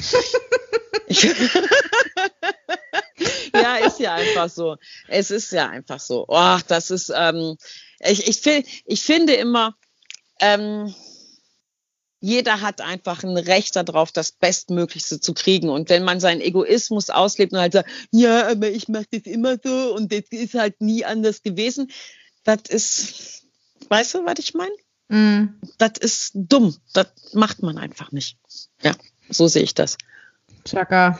ja, 3.55 3.77
ist 3.77 3.99
ja 3.99 4.15
einfach 4.15 4.51
so. 4.51 4.77
Es 5.07 5.31
ist 5.31 5.53
ja 5.53 5.69
einfach 5.69 6.01
so. 6.01 6.27
Oh, 6.29 6.59
das 6.69 6.91
ist, 6.91 7.11
ähm, 7.15 7.57
ich, 8.01 8.29
ich, 8.29 8.83
ich 8.85 9.03
finde 9.03 9.33
immer, 9.35 9.75
ähm, 10.41 10.95
jeder 12.21 12.61
hat 12.61 12.81
einfach 12.81 13.23
ein 13.23 13.37
Recht 13.37 13.77
darauf, 13.77 14.11
das 14.11 14.33
Bestmöglichste 14.33 15.21
zu 15.21 15.35
kriegen. 15.35 15.69
Und 15.69 15.89
wenn 15.89 16.05
man 16.05 16.21
seinen 16.21 16.41
Egoismus 16.41 17.11
auslebt 17.11 17.53
und 17.53 17.61
halt 17.61 17.73
sagt, 17.73 17.89
ja, 18.11 18.49
aber 18.49 18.69
ich 18.71 18.89
mache 18.89 19.07
das 19.11 19.23
immer 19.23 19.57
so 19.63 19.95
und 19.95 20.13
das 20.13 20.25
ist 20.31 20.55
halt 20.55 20.81
nie 20.81 21.05
anders 21.05 21.43
gewesen, 21.43 21.91
das 22.45 22.63
ist, 22.69 23.45
weißt 23.89 24.15
du, 24.15 24.25
was 24.25 24.39
ich 24.39 24.55
meine? 24.55 24.75
Mm. 25.09 25.55
Das 25.79 25.93
ist 26.01 26.33
dumm. 26.35 26.77
Das 26.93 27.09
macht 27.33 27.63
man 27.63 27.79
einfach 27.79 28.11
nicht. 28.13 28.37
Ja, 28.83 28.95
so 29.31 29.47
sehe 29.47 29.63
ich 29.63 29.75
das. 29.75 29.97
Chaka, 30.65 31.19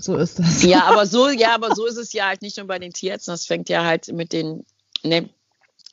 so 0.00 0.16
ist 0.16 0.38
das. 0.38 0.62
Ja, 0.62 0.84
aber 0.84 1.06
so, 1.06 1.28
ja, 1.28 1.54
aber 1.54 1.74
so 1.74 1.86
ist 1.86 1.96
es 1.96 2.12
ja 2.12 2.28
halt 2.28 2.42
nicht 2.42 2.56
nur 2.56 2.66
bei 2.66 2.78
den 2.78 2.92
Tierärzten. 2.92 3.32
Das 3.32 3.46
fängt 3.46 3.68
ja 3.68 3.84
halt 3.84 4.08
mit 4.12 4.32
den, 4.32 4.64
ne, 5.02 5.28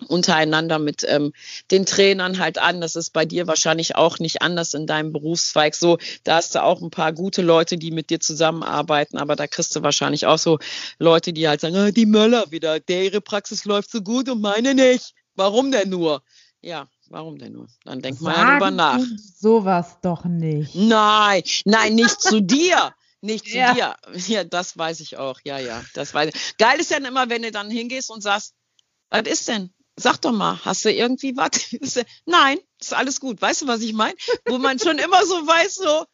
untereinander 0.06 0.80
mit 0.80 1.06
ähm, 1.08 1.34
den 1.72 1.86
Trainern 1.86 2.40
halt 2.40 2.58
an. 2.58 2.82
Das 2.82 2.96
ist 2.96 3.12
bei 3.12 3.26
dir 3.26 3.48
wahrscheinlich 3.48 3.96
auch 3.96 4.20
nicht 4.20 4.42
anders 4.42 4.74
in 4.74 4.88
deinem 4.88 5.12
Berufszweig 5.14 5.76
so. 5.76 5.98
Da 6.24 6.36
hast 6.36 6.56
du 6.56 6.64
auch 6.64 6.82
ein 6.82 6.92
paar 6.92 7.14
gute 7.14 7.42
Leute, 7.42 7.78
die 7.78 7.92
mit 7.92 8.10
dir 8.10 8.20
zusammenarbeiten, 8.20 9.18
aber 9.18 9.36
da 9.36 9.48
kriegst 9.48 9.76
du 9.76 9.84
wahrscheinlich 9.84 10.26
auch 10.26 10.38
so 10.38 10.60
Leute, 11.00 11.34
die 11.34 11.48
halt 11.48 11.62
sagen, 11.62 11.76
ah, 11.76 11.92
die 11.92 12.06
Möller 12.06 12.46
wieder, 12.50 12.80
der 12.80 13.04
ihre 13.06 13.22
Praxis 13.22 13.66
läuft 13.66 13.92
so 13.92 14.02
gut 14.02 14.30
und 14.30 14.42
meine 14.42 14.74
nicht. 14.74 15.14
Warum 15.36 15.72
denn 15.72 15.90
nur? 15.90 16.22
Ja, 16.62 16.88
warum 17.10 17.38
denn 17.38 17.54
nur? 17.54 17.68
Dann 17.84 18.02
denk 18.02 18.22
mal 18.22 18.34
darüber 18.34 18.72
nach. 18.72 19.00
Sowas 19.36 19.98
doch 20.02 20.26
nicht. 20.26 20.76
Nein, 20.76 21.44
nein, 21.66 21.96
nicht 21.96 22.22
zu 22.22 22.42
dir. 22.42 22.94
Nicht 23.24 23.46
zu 23.46 23.58
ja. 23.58 23.74
dir. 23.74 23.96
Ja, 24.28 24.44
das 24.44 24.78
weiß 24.78 25.00
ich 25.00 25.18
auch. 25.18 25.40
Ja, 25.46 25.58
ja, 25.58 25.82
das 25.94 26.14
weiß 26.14 26.34
ich. 26.34 26.58
Geil 26.58 26.80
ist 26.80 26.92
ja 26.92 26.98
immer, 26.98 27.30
wenn 27.30 27.42
du 27.42 27.52
dann 27.52 27.72
hingehst 27.72 28.10
und 28.10 28.22
sagst, 28.22 28.54
was 29.10 29.22
ist 29.24 29.48
denn? 29.48 29.74
Sag 29.96 30.18
doch 30.18 30.32
mal, 30.32 30.60
hast 30.66 30.86
du 30.86 30.92
irgendwie 30.92 31.38
was? 31.38 32.06
Nein, 32.26 32.60
ist 32.80 32.94
alles 32.94 33.20
gut. 33.20 33.42
Weißt 33.42 33.62
du, 33.62 33.68
was 33.68 33.82
ich 33.82 33.94
meine? 33.94 34.16
Wo 34.46 34.58
man 34.58 34.80
schon 34.80 34.98
immer 34.98 35.26
so 35.26 35.36
weiß, 35.46 35.76
so, 35.76 36.06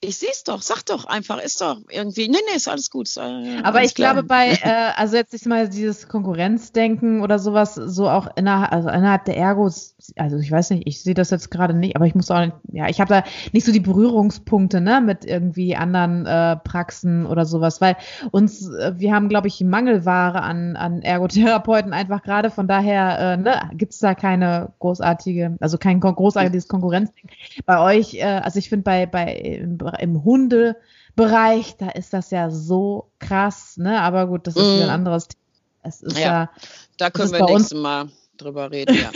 ich 0.00 0.18
sehe 0.18 0.28
es 0.30 0.44
doch, 0.44 0.60
sag 0.60 0.82
doch 0.84 1.06
einfach, 1.06 1.38
ist 1.42 1.60
doch 1.62 1.78
irgendwie, 1.90 2.28
nee, 2.28 2.36
nee, 2.50 2.56
ist 2.56 2.68
alles 2.68 2.90
gut. 2.90 3.08
Ist, 3.08 3.16
äh, 3.16 3.60
Aber 3.62 3.82
ich 3.82 3.94
klar. 3.94 4.12
glaube 4.12 4.28
bei, 4.28 4.50
äh, 4.62 4.92
also 4.96 5.16
jetzt 5.16 5.32
nicht 5.32 5.46
mal 5.46 5.68
dieses 5.68 6.08
Konkurrenzdenken 6.08 7.22
oder 7.22 7.38
sowas, 7.38 7.74
so 7.74 8.08
auch 8.08 8.28
innerhalb, 8.36 8.72
also 8.72 8.90
innerhalb 8.90 9.24
der 9.24 9.38
Ergos, 9.38 9.96
also 10.16 10.36
ich 10.36 10.50
weiß 10.50 10.70
nicht, 10.70 10.86
ich 10.86 11.02
sehe 11.02 11.14
das 11.14 11.30
jetzt 11.30 11.50
gerade 11.50 11.72
nicht, 11.72 11.96
aber 11.96 12.06
ich 12.06 12.14
muss 12.14 12.30
auch 12.30 12.40
nicht, 12.40 12.52
ja, 12.72 12.88
ich 12.88 13.00
habe 13.00 13.08
da 13.08 13.24
nicht 13.52 13.64
so 13.64 13.72
die 13.72 13.80
Berührungspunkte, 13.80 14.82
ne, 14.82 15.00
mit 15.00 15.24
irgendwie 15.24 15.76
anderen 15.76 16.26
äh, 16.26 16.56
Praxen 16.56 17.24
oder 17.24 17.46
sowas, 17.46 17.80
weil 17.80 17.96
uns, 18.30 18.68
äh, 18.68 18.92
wir 18.96 19.14
haben, 19.14 19.30
glaube 19.30 19.48
ich, 19.48 19.60
Mangelware 19.62 20.42
an, 20.42 20.76
an 20.76 21.00
Ergotherapeuten 21.00 21.94
einfach 21.94 22.22
gerade, 22.22 22.50
von 22.50 22.68
daher, 22.68 23.18
äh, 23.18 23.36
ne, 23.38 23.70
gibt 23.72 24.00
da 24.02 24.14
keine 24.14 24.72
großartige, 24.78 25.56
also 25.60 25.78
kein 25.78 26.00
großartiges 26.00 26.68
Konkurrenzdenken. 26.68 27.34
Bei 27.64 27.80
euch, 27.80 28.14
äh, 28.14 28.24
also 28.24 28.58
ich 28.58 28.68
finde 28.68 28.82
bei, 28.82 29.06
bei 29.06 29.64
im 29.94 30.24
Hundebereich, 30.24 31.76
da 31.76 31.90
ist 31.90 32.12
das 32.12 32.30
ja 32.30 32.50
so 32.50 33.10
krass, 33.18 33.76
ne? 33.76 34.00
Aber 34.00 34.26
gut, 34.26 34.46
das 34.46 34.56
ist 34.56 34.62
mm. 34.62 34.82
ein 34.82 34.90
anderes 34.90 35.28
Thema. 35.28 35.42
Es 35.82 36.02
ist 36.02 36.18
ja, 36.18 36.24
ja 36.24 36.50
da 36.98 37.10
können 37.10 37.32
wir 37.32 37.44
nächstes 37.44 37.78
Mal 37.78 38.08
drüber 38.36 38.70
reden, 38.70 38.96
ja. 38.96 39.10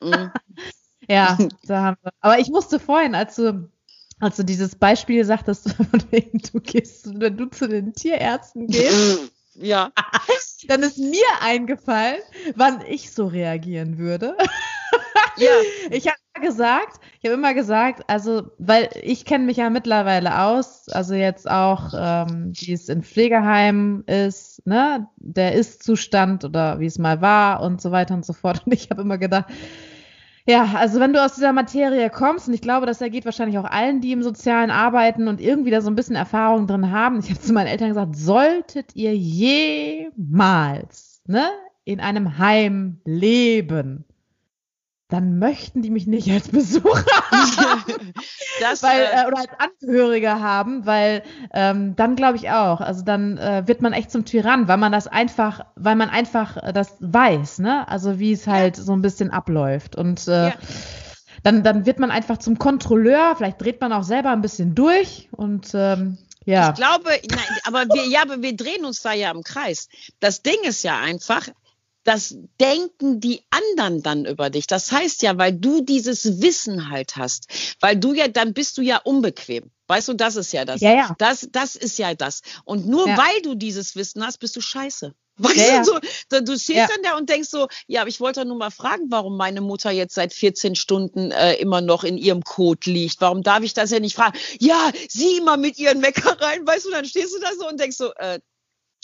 mm. 0.00 0.30
ja, 1.08 1.38
da 1.66 1.82
haben 1.82 1.96
wir. 2.02 2.12
Aber 2.20 2.38
ich 2.38 2.48
musste 2.48 2.78
vorhin, 2.78 3.14
als 3.14 3.36
du 3.36 3.68
als 4.18 4.36
du 4.36 4.44
dieses 4.44 4.76
Beispiel 4.76 5.24
sagtest, 5.24 5.70
von 5.76 6.02
wem 6.10 6.40
du 6.52 6.60
gehst, 6.60 7.08
wenn 7.20 7.36
du 7.36 7.46
zu 7.46 7.68
den 7.68 7.92
Tierärzten 7.92 8.66
gehst, 8.66 9.32
ja. 9.58 9.90
dann 10.68 10.82
ist 10.82 10.98
mir 10.98 11.26
eingefallen, 11.40 12.20
wann 12.54 12.80
ich 12.86 13.12
so 13.12 13.26
reagieren 13.26 13.98
würde. 13.98 14.36
Ja. 15.38 15.50
Ich 15.90 16.06
habe 16.06 16.46
gesagt, 16.46 17.00
ich 17.20 17.28
habe 17.28 17.34
immer 17.34 17.52
gesagt, 17.52 18.04
also, 18.06 18.50
weil 18.58 18.88
ich 19.02 19.24
kenne 19.24 19.44
mich 19.44 19.58
ja 19.58 19.68
mittlerweile 19.68 20.42
aus, 20.42 20.88
also 20.88 21.14
jetzt 21.14 21.50
auch, 21.50 21.92
ähm, 21.94 22.52
wie 22.54 22.72
es 22.72 22.88
in 22.88 23.02
Pflegeheimen 23.02 24.04
ist, 24.04 24.66
ne, 24.66 25.08
der 25.16 25.54
Ist-Zustand 25.54 26.44
oder 26.44 26.80
wie 26.80 26.86
es 26.86 26.98
mal 26.98 27.20
war 27.20 27.60
und 27.60 27.82
so 27.82 27.90
weiter 27.90 28.14
und 28.14 28.24
so 28.24 28.32
fort. 28.32 28.62
Und 28.64 28.72
ich 28.72 28.88
habe 28.90 29.02
immer 29.02 29.18
gedacht, 29.18 29.46
ja, 30.46 30.74
also 30.76 31.00
wenn 31.00 31.12
du 31.12 31.24
aus 31.24 31.34
dieser 31.34 31.52
Materie 31.52 32.08
kommst, 32.08 32.46
und 32.48 32.54
ich 32.54 32.60
glaube, 32.60 32.86
das 32.86 33.00
ergeht 33.00 33.24
wahrscheinlich 33.24 33.58
auch 33.58 33.64
allen, 33.64 34.00
die 34.00 34.12
im 34.12 34.22
Sozialen 34.22 34.70
arbeiten 34.70 35.26
und 35.26 35.40
irgendwie 35.40 35.70
da 35.70 35.80
so 35.80 35.90
ein 35.90 35.96
bisschen 35.96 36.14
Erfahrung 36.16 36.66
drin 36.66 36.92
haben. 36.92 37.18
Ich 37.18 37.30
habe 37.30 37.40
zu 37.40 37.52
meinen 37.52 37.66
Eltern 37.66 37.88
gesagt, 37.88 38.16
solltet 38.16 38.94
ihr 38.94 39.16
jemals, 39.16 40.12
ne, 41.26 41.50
in 41.84 42.00
einem 42.00 42.38
Heim 42.38 43.00
leben, 43.04 44.04
dann 45.08 45.38
möchten 45.38 45.82
die 45.82 45.90
mich 45.90 46.06
nicht 46.06 46.30
als 46.32 46.48
Besucher 46.48 47.04
das, 48.60 48.82
weil, 48.82 49.02
äh, 49.02 49.22
äh, 49.22 49.26
oder 49.26 49.38
als 49.38 49.50
Angehörige 49.58 50.40
haben, 50.40 50.84
weil 50.84 51.22
ähm, 51.52 51.94
dann 51.94 52.16
glaube 52.16 52.36
ich 52.36 52.50
auch, 52.50 52.80
also 52.80 53.02
dann 53.02 53.38
äh, 53.38 53.62
wird 53.66 53.82
man 53.82 53.92
echt 53.92 54.10
zum 54.10 54.24
Tyrann, 54.24 54.66
weil 54.66 54.78
man 54.78 54.90
das 54.90 55.06
einfach, 55.06 55.64
weil 55.76 55.94
man 55.94 56.10
einfach 56.10 56.56
äh, 56.56 56.72
das 56.72 56.96
weiß, 56.98 57.60
ne? 57.60 57.86
Also 57.88 58.18
wie 58.18 58.32
es 58.32 58.48
halt 58.48 58.78
ja. 58.78 58.82
so 58.82 58.92
ein 58.94 59.02
bisschen 59.02 59.30
abläuft. 59.30 59.94
Und 59.94 60.26
äh, 60.26 60.48
ja. 60.48 60.54
dann, 61.44 61.62
dann 61.62 61.86
wird 61.86 62.00
man 62.00 62.10
einfach 62.10 62.38
zum 62.38 62.58
Kontrolleur, 62.58 63.34
vielleicht 63.36 63.60
dreht 63.60 63.80
man 63.80 63.92
auch 63.92 64.04
selber 64.04 64.30
ein 64.30 64.42
bisschen 64.42 64.74
durch 64.74 65.28
und 65.30 65.70
ähm, 65.74 66.18
ja. 66.44 66.70
Ich 66.70 66.76
glaube, 66.76 67.10
nein, 67.28 67.58
aber 67.64 67.86
wir, 67.92 68.06
ja, 68.08 68.22
aber 68.22 68.40
wir 68.40 68.56
drehen 68.56 68.84
uns 68.84 69.02
da 69.02 69.12
ja 69.12 69.32
im 69.32 69.42
Kreis. 69.42 69.88
Das 70.20 70.42
Ding 70.42 70.58
ist 70.62 70.84
ja 70.84 70.98
einfach, 70.98 71.48
das 72.06 72.36
denken 72.60 73.20
die 73.20 73.42
anderen 73.50 74.02
dann 74.02 74.24
über 74.24 74.48
dich. 74.48 74.66
Das 74.66 74.92
heißt 74.92 75.22
ja, 75.22 75.36
weil 75.38 75.52
du 75.52 75.82
dieses 75.82 76.40
Wissen 76.40 76.88
halt 76.88 77.16
hast, 77.16 77.48
weil 77.80 77.96
du 77.96 78.14
ja, 78.14 78.28
dann 78.28 78.54
bist 78.54 78.78
du 78.78 78.82
ja 78.82 78.98
unbequem. 78.98 79.70
Weißt 79.88 80.08
du, 80.08 80.14
das 80.14 80.36
ist 80.36 80.52
ja 80.52 80.64
das. 80.64 80.80
Ja, 80.80 80.94
ja. 80.94 81.14
Das, 81.18 81.48
das 81.52 81.76
ist 81.76 81.98
ja 81.98 82.14
das. 82.14 82.42
Und 82.64 82.86
nur 82.86 83.08
ja. 83.08 83.16
weil 83.16 83.42
du 83.42 83.54
dieses 83.54 83.94
Wissen 83.96 84.24
hast, 84.24 84.38
bist 84.38 84.56
du 84.56 84.60
scheiße. 84.60 85.14
Weißt 85.38 85.56
ja, 85.56 85.82
du, 85.82 86.00
so, 86.30 86.40
du 86.40 86.58
stehst 86.58 86.70
ja. 86.70 86.86
dann 86.86 87.02
da 87.02 87.16
und 87.18 87.28
denkst 87.28 87.50
so, 87.50 87.68
ja, 87.86 88.00
aber 88.00 88.08
ich 88.08 88.20
wollte 88.20 88.44
nur 88.46 88.56
mal 88.56 88.70
fragen, 88.70 89.06
warum 89.10 89.36
meine 89.36 89.60
Mutter 89.60 89.90
jetzt 89.90 90.14
seit 90.14 90.32
14 90.32 90.76
Stunden 90.76 91.30
äh, 91.30 91.54
immer 91.56 91.82
noch 91.82 92.04
in 92.04 92.16
ihrem 92.16 92.42
Kot 92.42 92.86
liegt. 92.86 93.20
Warum 93.20 93.42
darf 93.42 93.62
ich 93.62 93.74
das 93.74 93.90
ja 93.90 94.00
nicht 94.00 94.16
fragen? 94.16 94.38
Ja, 94.60 94.90
sie 95.08 95.36
immer 95.36 95.58
mit 95.58 95.78
ihren 95.78 96.00
Meckereien, 96.00 96.66
weißt 96.66 96.86
du, 96.86 96.90
dann 96.90 97.04
stehst 97.04 97.34
du 97.34 97.40
da 97.40 97.48
so 97.58 97.68
und 97.68 97.78
denkst 97.78 97.98
so, 97.98 98.14
äh, 98.14 98.40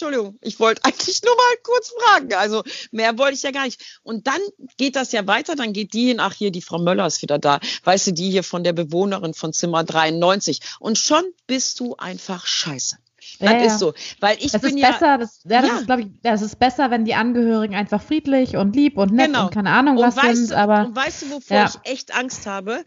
Entschuldigung, 0.03 0.39
ich 0.43 0.59
wollte 0.59 0.83
eigentlich 0.85 1.23
nur 1.23 1.35
mal 1.37 1.57
kurz 1.63 1.93
fragen. 1.93 2.35
Also 2.35 2.63
mehr 2.91 3.19
wollte 3.19 3.35
ich 3.35 3.43
ja 3.43 3.53
gar 3.53 3.65
nicht. 3.65 4.01
Und 4.03 4.27
dann 4.27 4.41
geht 4.77 4.97
das 4.97 5.13
ja 5.13 5.27
weiter, 5.27 5.55
dann 5.55 5.73
geht 5.73 5.95
die 5.95 6.09
hin, 6.09 6.21
ach 6.21 6.35
hier, 6.35 6.51
die 6.51 6.63
Frau 6.63 6.79
Möller 6.79 7.07
ist 7.07 7.23
wieder 7.23 7.39
da. 7.39 7.61
Weißt 7.85 8.09
du, 8.09 8.13
die 8.13 8.31
hier 8.31 8.43
von 8.43 8.65
der 8.65 8.73
Bewohnerin 8.73 9.35
von 9.35 9.53
Zimmer 9.53 9.85
93. 9.85 10.61
Und 10.81 10.99
schon 10.99 11.25
bist 11.47 11.79
du 11.81 11.97
einfach 11.97 12.47
scheiße. 12.47 12.97
Das 13.39 13.53
ja, 13.53 13.59
ist 13.63 13.79
so. 13.79 13.95
Weil 14.21 14.37
ich 14.41 14.53
das 14.53 14.63
bin 14.63 14.77
ist 14.77 14.83
besser, 14.83 15.19
das, 15.19 15.41
ja, 15.45 15.61
das 15.61 15.71
ja. 15.71 15.79
ist, 15.79 15.87
glaube 15.87 16.03
ich, 16.03 16.09
das 16.23 16.43
ist 16.43 16.59
besser, 16.59 16.91
wenn 16.91 17.05
die 17.05 17.15
Angehörigen 17.15 17.75
einfach 17.75 18.03
friedlich 18.03 18.57
und 18.57 18.75
lieb 18.75 18.99
und 18.99 19.13
nett 19.13 19.27
genau. 19.27 19.45
und 19.45 19.55
keine 19.55 19.71
Ahnung 19.71 19.97
und 19.97 20.05
was 20.05 20.17
weißt 20.17 20.49
sind. 20.49 20.53
aber, 20.53 20.87
und 20.87 20.97
weißt 20.97 21.23
du, 21.23 21.31
wovor 21.31 21.57
ja. 21.57 21.67
ich 21.67 21.91
echt 21.91 22.15
Angst 22.15 22.47
habe? 22.47 22.85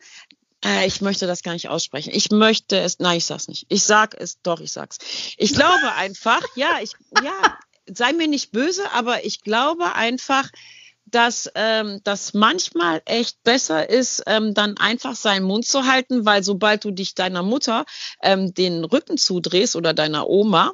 Äh, 0.66 0.88
ich 0.88 1.02
möchte 1.02 1.28
das 1.28 1.44
gar 1.44 1.54
nicht 1.54 1.70
aussprechen. 1.70 2.12
Ich 2.14 2.32
möchte 2.32 2.80
es, 2.80 3.00
nein, 3.00 3.20
ich 3.20 3.26
sag's 3.26 3.48
nicht. 3.48 3.68
Ich 3.70 3.84
sag 3.84 4.16
es, 4.20 4.42
doch, 4.42 4.60
ich 4.60 4.72
sag's. 4.72 4.98
Ich 5.38 5.54
glaube 5.54 5.94
einfach, 5.96 6.42
ja, 6.56 6.80
ich, 6.82 6.92
ja, 7.24 7.58
sei 7.86 8.14
mir 8.14 8.28
nicht 8.28 8.52
böse, 8.52 8.92
aber 8.92 9.24
ich 9.26 9.42
glaube 9.42 9.94
einfach, 9.94 10.50
dass 11.06 11.52
ähm, 11.54 12.02
das 12.04 12.34
manchmal 12.34 13.02
echt 13.06 13.44
besser 13.44 13.88
ist, 13.88 14.24
ähm, 14.26 14.56
dann 14.56 14.76
einfach 14.78 15.16
seinen 15.16 15.46
Mund 15.46 15.68
zu 15.68 15.86
halten, 15.86 16.26
weil 16.26 16.44
sobald 16.44 16.84
du 16.84 16.90
dich 16.90 17.14
deiner 17.14 17.44
Mutter 17.44 17.86
ähm, 18.24 18.56
den 18.56 18.84
Rücken 18.84 19.18
zudrehst 19.18 19.76
oder 19.76 19.94
deiner 19.94 20.28
Oma, 20.28 20.74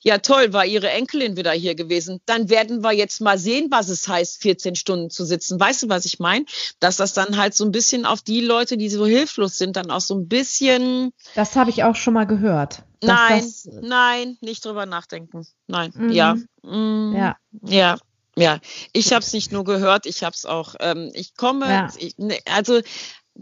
ja 0.00 0.18
toll, 0.18 0.52
war 0.52 0.64
ihre 0.64 0.90
Enkelin 0.90 1.36
wieder 1.36 1.52
hier 1.52 1.74
gewesen. 1.74 2.20
Dann 2.26 2.48
werden 2.48 2.82
wir 2.82 2.92
jetzt 2.92 3.20
mal 3.20 3.38
sehen, 3.38 3.68
was 3.70 3.88
es 3.88 4.06
heißt, 4.08 4.42
14 4.42 4.74
Stunden 4.74 5.10
zu 5.10 5.24
sitzen. 5.24 5.58
Weißt 5.58 5.82
du, 5.82 5.88
was 5.88 6.04
ich 6.04 6.18
meine? 6.18 6.44
Dass 6.80 6.96
das 6.96 7.12
dann 7.12 7.36
halt 7.36 7.54
so 7.54 7.64
ein 7.64 7.72
bisschen 7.72 8.06
auf 8.06 8.22
die 8.22 8.40
Leute, 8.40 8.76
die 8.76 8.88
so 8.88 9.06
hilflos 9.06 9.58
sind, 9.58 9.76
dann 9.76 9.90
auch 9.90 10.00
so 10.00 10.14
ein 10.14 10.28
bisschen. 10.28 11.12
Das 11.34 11.56
habe 11.56 11.70
ich 11.70 11.84
auch 11.84 11.96
schon 11.96 12.14
mal 12.14 12.26
gehört. 12.26 12.82
Nein, 13.02 13.42
das, 13.42 13.68
nein, 13.80 14.36
nicht 14.40 14.64
drüber 14.64 14.86
nachdenken. 14.86 15.46
Nein, 15.66 15.92
mhm. 15.94 16.10
ja. 16.10 16.36
Mhm. 16.62 17.14
Ja. 17.16 17.36
Ja. 17.64 17.98
Ja, 18.36 18.60
ich 18.92 19.12
habe 19.12 19.24
es 19.24 19.32
nicht 19.32 19.50
nur 19.50 19.64
gehört, 19.64 20.06
ich 20.06 20.22
habe 20.22 20.32
es 20.32 20.46
auch. 20.46 20.76
Ähm, 20.78 21.10
ich 21.12 21.34
komme, 21.34 21.68
ja. 21.68 21.88
ich, 21.98 22.16
ne, 22.18 22.38
also 22.44 22.80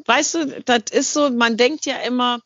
weißt 0.07 0.35
du, 0.35 0.63
das 0.63 0.85
ist 0.91 1.13
so, 1.13 1.29
man 1.31 1.59
denkt 1.59 1.85
ja 1.85 1.97
immer, 1.97 2.41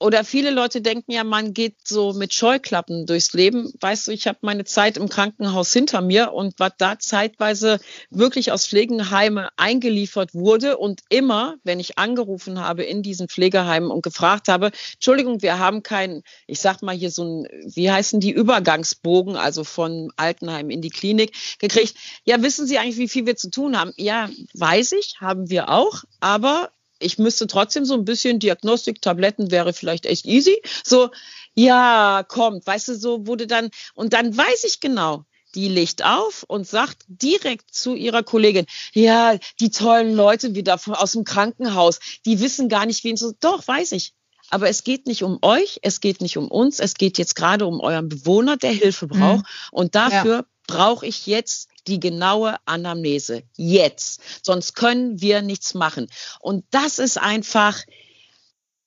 oder 0.00 0.24
viele 0.24 0.50
Leute 0.50 0.80
denken 0.80 1.12
ja, 1.12 1.24
man 1.24 1.52
geht 1.52 1.76
so 1.86 2.14
mit 2.14 2.32
Scheuklappen 2.32 3.04
durchs 3.04 3.34
Leben. 3.34 3.70
Weißt 3.80 4.08
du, 4.08 4.12
ich 4.12 4.26
habe 4.26 4.38
meine 4.40 4.64
Zeit 4.64 4.96
im 4.96 5.10
Krankenhaus 5.10 5.72
hinter 5.72 6.00
mir 6.00 6.32
und 6.32 6.54
was 6.58 6.72
da 6.78 6.98
zeitweise 6.98 7.78
wirklich 8.08 8.50
aus 8.50 8.66
Pflegeheime 8.66 9.50
eingeliefert 9.58 10.32
wurde 10.32 10.78
und 10.78 11.02
immer, 11.10 11.56
wenn 11.64 11.80
ich 11.80 11.98
angerufen 11.98 12.60
habe 12.60 12.82
in 12.82 13.02
diesen 13.02 13.28
Pflegeheimen 13.28 13.90
und 13.90 14.02
gefragt 14.02 14.48
habe, 14.48 14.70
Entschuldigung, 14.94 15.42
wir 15.42 15.58
haben 15.58 15.82
keinen, 15.82 16.22
ich 16.46 16.60
sag 16.60 16.80
mal 16.80 16.96
hier 16.96 17.10
so 17.10 17.24
ein, 17.24 17.48
wie 17.66 17.90
heißen 17.90 18.20
die 18.20 18.32
Übergangsbogen, 18.32 19.36
also 19.36 19.64
von 19.64 20.10
Altenheim 20.16 20.70
in 20.70 20.80
die 20.80 20.88
Klinik 20.88 21.36
gekriegt. 21.58 21.94
Ja, 22.24 22.40
wissen 22.42 22.66
Sie 22.66 22.78
eigentlich, 22.78 22.96
wie 22.96 23.08
viel 23.08 23.26
wir 23.26 23.36
zu 23.36 23.50
tun 23.50 23.78
haben? 23.78 23.92
Ja, 23.98 24.30
weiß 24.54 24.92
ich, 24.92 25.16
haben 25.20 25.50
wir 25.50 25.68
auch, 25.68 26.04
aber 26.20 26.70
ich 27.00 27.18
müsste 27.18 27.46
trotzdem 27.46 27.84
so 27.84 27.94
ein 27.94 28.04
bisschen 28.04 28.38
Diagnostik, 28.38 29.02
Tabletten 29.02 29.50
wäre 29.50 29.72
vielleicht 29.72 30.06
echt 30.06 30.26
easy. 30.26 30.60
So, 30.84 31.10
ja, 31.54 32.24
kommt, 32.28 32.66
weißt 32.66 32.88
du, 32.88 32.94
so 32.94 33.26
wurde 33.26 33.46
dann, 33.46 33.70
und 33.94 34.12
dann 34.12 34.36
weiß 34.36 34.64
ich 34.64 34.80
genau, 34.80 35.24
die 35.54 35.68
legt 35.68 36.04
auf 36.04 36.44
und 36.46 36.66
sagt 36.66 37.02
direkt 37.08 37.74
zu 37.74 37.94
ihrer 37.94 38.22
Kollegin, 38.22 38.66
ja, 38.92 39.36
die 39.58 39.70
tollen 39.70 40.14
Leute 40.14 40.54
wieder 40.54 40.78
aus 40.86 41.12
dem 41.12 41.24
Krankenhaus, 41.24 41.98
die 42.24 42.40
wissen 42.40 42.68
gar 42.68 42.86
nicht, 42.86 43.02
wen 43.04 43.16
so, 43.16 43.32
doch, 43.40 43.66
weiß 43.66 43.92
ich. 43.92 44.14
Aber 44.50 44.68
es 44.68 44.84
geht 44.84 45.06
nicht 45.06 45.22
um 45.22 45.38
euch, 45.42 45.78
es 45.82 46.00
geht 46.00 46.20
nicht 46.20 46.36
um 46.36 46.48
uns, 46.48 46.80
es 46.80 46.94
geht 46.94 47.18
jetzt 47.18 47.36
gerade 47.36 47.66
um 47.66 47.80
euren 47.80 48.08
Bewohner, 48.08 48.56
der 48.56 48.72
Hilfe 48.72 49.06
braucht. 49.06 49.44
Mhm. 49.44 49.70
Und 49.70 49.94
dafür 49.94 50.36
ja. 50.36 50.44
brauche 50.66 51.06
ich 51.06 51.26
jetzt 51.26 51.68
die 51.86 52.00
genaue 52.00 52.56
Anamnese. 52.66 53.42
Jetzt. 53.56 54.20
Sonst 54.42 54.74
können 54.74 55.20
wir 55.20 55.42
nichts 55.42 55.74
machen. 55.74 56.08
Und 56.40 56.64
das 56.70 56.98
ist 56.98 57.18
einfach, 57.18 57.80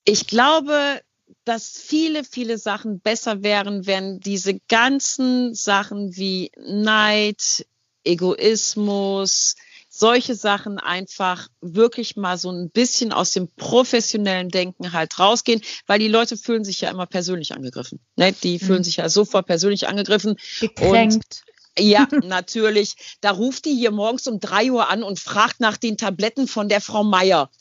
ich 0.05 0.27
glaube, 0.27 1.01
dass 1.45 1.69
viele, 1.69 2.23
viele 2.23 2.57
Sachen 2.57 2.99
besser 2.99 3.43
wären, 3.43 3.85
wenn 3.85 4.19
diese 4.19 4.59
ganzen 4.67 5.53
Sachen 5.53 6.15
wie 6.15 6.51
Neid, 6.57 7.65
Egoismus, 8.03 9.55
solche 9.95 10.33
Sachen 10.33 10.79
einfach 10.79 11.49
wirklich 11.61 12.15
mal 12.15 12.39
so 12.39 12.51
ein 12.51 12.71
bisschen 12.71 13.13
aus 13.13 13.31
dem 13.31 13.47
professionellen 13.55 14.49
Denken 14.49 14.91
halt 14.91 15.19
rausgehen, 15.19 15.61
weil 15.85 15.99
die 15.99 16.07
Leute 16.07 16.35
fühlen 16.35 16.63
sich 16.63 16.81
ja 16.81 16.89
immer 16.89 17.05
persönlich 17.05 17.53
angegriffen. 17.53 17.99
Ne? 18.15 18.33
Die 18.33 18.57
fühlen 18.57 18.79
mhm. 18.79 18.85
sich 18.85 18.97
ja 18.97 19.07
sofort 19.07 19.45
persönlich 19.45 19.87
angegriffen. 19.87 20.35
Gekränkt. 20.59 21.43
Ja, 21.77 22.07
natürlich. 22.23 22.95
Da 23.21 23.31
ruft 23.31 23.65
die 23.65 23.75
hier 23.75 23.91
morgens 23.91 24.27
um 24.27 24.39
drei 24.39 24.71
Uhr 24.71 24.89
an 24.89 25.03
und 25.03 25.19
fragt 25.19 25.59
nach 25.59 25.77
den 25.77 25.95
Tabletten 25.95 26.47
von 26.47 26.69
der 26.69 26.81
Frau 26.81 27.03
Meier. 27.03 27.51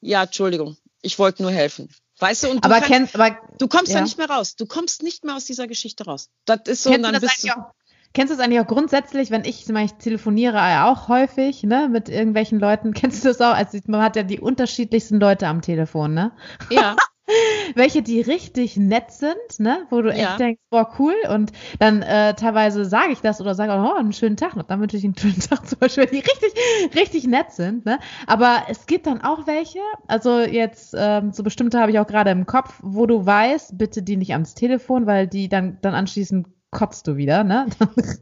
Ja, 0.00 0.22
Entschuldigung, 0.22 0.76
ich 1.02 1.18
wollte 1.18 1.42
nur 1.42 1.50
helfen. 1.50 1.88
Weißt 2.20 2.44
du, 2.44 2.50
und 2.50 2.64
du, 2.64 2.68
aber 2.68 2.80
kannst, 2.82 3.14
aber, 3.16 3.36
du 3.58 3.66
kommst 3.66 3.90
ja. 3.90 3.98
da 3.98 4.04
nicht 4.04 4.18
mehr 4.18 4.30
raus. 4.30 4.54
Du 4.54 4.66
kommst 4.66 5.02
nicht 5.02 5.24
mehr 5.24 5.34
aus 5.34 5.46
dieser 5.46 5.66
Geschichte 5.66 6.04
raus. 6.04 6.28
Das 6.44 6.60
ist 6.66 6.82
so, 6.84 6.90
kennst 6.90 7.04
dann 7.04 7.20
bist 7.20 7.42
du. 7.42 7.48
Auch, 7.48 7.72
kennst 8.14 8.32
du 8.32 8.36
das 8.36 8.44
eigentlich 8.44 8.60
auch 8.60 8.66
grundsätzlich, 8.66 9.30
wenn 9.30 9.44
ich, 9.44 9.68
ich 9.68 9.94
telefoniere 9.94 10.56
ja 10.56 10.90
auch 10.90 11.08
häufig, 11.08 11.62
ne, 11.62 11.88
mit 11.90 12.08
irgendwelchen 12.08 12.58
Leuten. 12.58 12.92
Kennst 12.94 13.24
du 13.24 13.28
das 13.28 13.40
auch? 13.40 13.54
Also 13.54 13.78
man 13.86 14.02
hat 14.02 14.16
ja 14.16 14.22
die 14.22 14.40
unterschiedlichsten 14.40 15.20
Leute 15.20 15.46
am 15.46 15.62
Telefon, 15.62 16.14
ne? 16.14 16.32
Ja. 16.70 16.96
welche, 17.74 18.02
die 18.02 18.20
richtig 18.20 18.76
nett 18.76 19.10
sind, 19.12 19.36
ne? 19.58 19.86
wo 19.90 20.02
du 20.02 20.08
ja. 20.08 20.30
echt 20.30 20.40
denkst, 20.40 20.60
boah, 20.70 20.92
cool. 20.98 21.14
Und 21.32 21.52
dann 21.78 22.02
äh, 22.02 22.34
teilweise 22.34 22.84
sage 22.84 23.12
ich 23.12 23.20
das 23.20 23.40
oder 23.40 23.54
sage, 23.54 23.72
oh, 23.72 23.96
einen 23.96 24.12
schönen 24.12 24.36
Tag 24.36 24.56
noch. 24.56 24.64
Dann 24.64 24.80
wünsche 24.80 24.96
ich 24.96 25.04
einen 25.04 25.16
schönen 25.16 25.40
Tag 25.40 25.66
zum 25.66 25.78
Beispiel, 25.78 26.06
die 26.06 26.16
richtig, 26.16 26.94
richtig 26.94 27.26
nett 27.26 27.52
sind. 27.52 27.86
Ne? 27.86 27.98
Aber 28.26 28.64
es 28.68 28.86
gibt 28.86 29.06
dann 29.06 29.20
auch 29.20 29.46
welche, 29.46 29.80
also 30.06 30.40
jetzt 30.40 30.94
ähm, 30.96 31.32
so 31.32 31.42
bestimmte 31.42 31.80
habe 31.80 31.92
ich 31.92 31.98
auch 31.98 32.06
gerade 32.06 32.30
im 32.30 32.46
Kopf, 32.46 32.80
wo 32.82 33.06
du 33.06 33.24
weißt, 33.24 33.78
bitte 33.78 34.02
die 34.02 34.16
nicht 34.16 34.32
ans 34.32 34.54
Telefon, 34.54 35.06
weil 35.06 35.26
die 35.26 35.48
dann, 35.48 35.78
dann 35.82 35.94
anschließend 35.94 36.46
kotzt 36.70 37.06
du 37.06 37.16
wieder, 37.16 37.44
ne? 37.44 37.66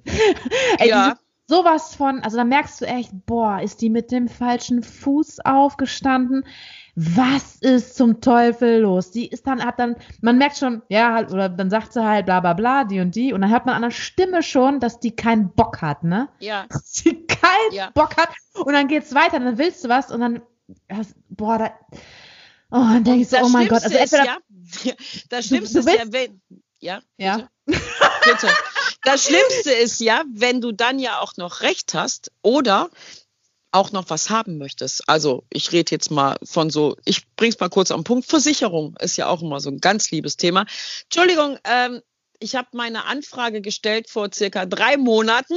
Ey, 0.79 0.91
ja 0.91 1.17
sowas 1.51 1.95
von, 1.95 2.21
also 2.23 2.37
da 2.37 2.45
merkst 2.45 2.83
du 2.83 2.85
echt, 2.85 3.11
boah, 3.25 3.63
ist 3.63 3.81
die 3.81 3.89
mit 3.89 4.13
dem 4.13 4.29
falschen 4.29 4.83
Fuß 4.83 5.39
aufgestanden? 5.47 6.45
was 7.01 7.55
ist 7.61 7.95
zum 7.95 8.21
Teufel 8.21 8.81
los? 8.81 9.13
Die 9.13 9.29
ist 9.29 9.47
dann, 9.47 9.65
hat 9.65 9.79
dann, 9.79 9.95
man 10.21 10.37
merkt 10.37 10.57
schon, 10.57 10.83
ja, 10.89 11.15
halt, 11.15 11.31
oder 11.31 11.49
dann 11.49 11.71
sagt 11.71 11.93
sie 11.93 12.05
halt 12.05 12.27
bla 12.27 12.41
bla 12.41 12.55
bla, 12.55 12.83
die 12.83 12.99
und 12.99 13.15
die, 13.15 13.33
und 13.33 13.41
dann 13.41 13.53
hört 13.53 13.67
man 13.67 13.77
an 13.77 13.83
der 13.83 13.93
Stimme 13.93 14.43
schon, 14.43 14.81
dass 14.81 14.99
die 14.99 15.15
keinen 15.15 15.51
Bock 15.51 15.81
hat, 15.81 16.03
ne? 16.03 16.29
Ja. 16.41 16.67
Dass 16.71 16.91
die 16.95 17.25
keinen 17.25 17.73
ja. 17.73 17.91
Bock 17.95 18.17
hat. 18.17 18.31
Und 18.55 18.73
dann 18.73 18.89
geht's 18.89 19.15
weiter, 19.15 19.39
dann 19.39 19.59
willst 19.59 19.85
du 19.85 19.89
was 19.89 20.11
und 20.11 20.21
dann, 20.21 20.43
boah, 21.29 21.59
da, 21.59 21.71
oh, 22.73 22.83
dann 22.83 23.05
denkst 23.05 23.31
du, 23.31 23.37
oh 23.45 23.49
mein 23.49 23.69
Gott, 23.69 23.85
also 23.85 23.97
entweder. 23.97 24.25
Ist, 24.69 24.85
ja, 24.85 24.93
das 25.31 25.47
Schlimmste 25.47 25.79
ist 25.79 25.89
ja, 25.89 26.03
wenn, 26.09 26.41
ja, 26.81 27.01
ja. 27.17 27.49
Bitte. 28.33 28.49
Das 29.03 29.25
Schlimmste 29.25 29.73
ist 29.73 30.01
ja, 30.01 30.25
wenn 30.33 30.61
du 30.61 30.73
dann 30.73 30.99
ja 30.99 31.21
auch 31.21 31.37
noch 31.37 31.61
recht 31.61 31.95
hast 31.95 32.31
oder 32.43 32.91
auch 33.71 33.93
noch 33.93 34.09
was 34.09 34.31
haben 34.31 34.59
möchtest. 34.59 35.09
Also 35.09 35.45
ich 35.51 35.73
rede 35.73 35.91
jetzt 35.91 36.11
mal 36.11 36.37
von 36.43 36.71
so, 36.71 36.97
ich 37.05 37.29
bring's 37.37 37.61
mal 37.61 37.69
kurz 37.69 37.91
am 37.91 38.05
Punkt. 38.05 38.27
Versicherung 38.27 38.97
ist 39.01 39.17
ja 39.17 39.29
auch 39.29 39.43
immer 39.43 39.61
so 39.61 39.71
ein 39.71 39.79
ganz 39.79 40.11
liebes 40.11 40.37
Thema. 40.37 40.65
Entschuldigung, 41.05 41.59
ähm, 41.65 42.01
ich 42.41 42.55
habe 42.55 42.69
meine 42.73 43.05
Anfrage 43.05 43.61
gestellt 43.61 44.09
vor 44.09 44.31
circa 44.33 44.65
drei 44.65 44.97
Monaten. 44.97 45.57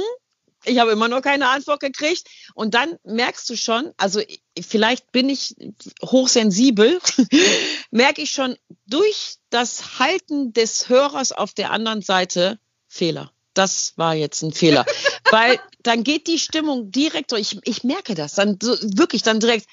Ich 0.64 0.78
habe 0.78 0.92
immer 0.92 1.08
noch 1.08 1.22
keine 1.22 1.48
Antwort 1.48 1.80
gekriegt. 1.80 2.28
Und 2.54 2.74
dann 2.74 2.96
merkst 3.04 3.48
du 3.50 3.56
schon, 3.56 3.92
also 3.96 4.20
vielleicht 4.60 5.10
bin 5.10 5.28
ich 5.28 5.56
hochsensibel, 6.04 7.00
merke 7.90 8.22
ich 8.22 8.30
schon 8.30 8.56
durch 8.86 9.36
das 9.50 9.98
Halten 9.98 10.52
des 10.52 10.88
Hörers 10.88 11.32
auf 11.32 11.54
der 11.54 11.70
anderen 11.70 12.02
Seite 12.02 12.58
Fehler 12.92 13.32
das 13.54 13.92
war 13.96 14.14
jetzt 14.14 14.42
ein 14.42 14.52
Fehler. 14.52 14.84
Weil 15.30 15.58
dann 15.82 16.04
geht 16.04 16.26
die 16.26 16.38
Stimmung 16.38 16.90
direkt, 16.90 17.32
ich, 17.32 17.58
ich 17.64 17.84
merke 17.84 18.14
das, 18.14 18.34
dann 18.34 18.58
so, 18.60 18.76
wirklich 18.96 19.22
dann 19.22 19.40
direkt, 19.40 19.66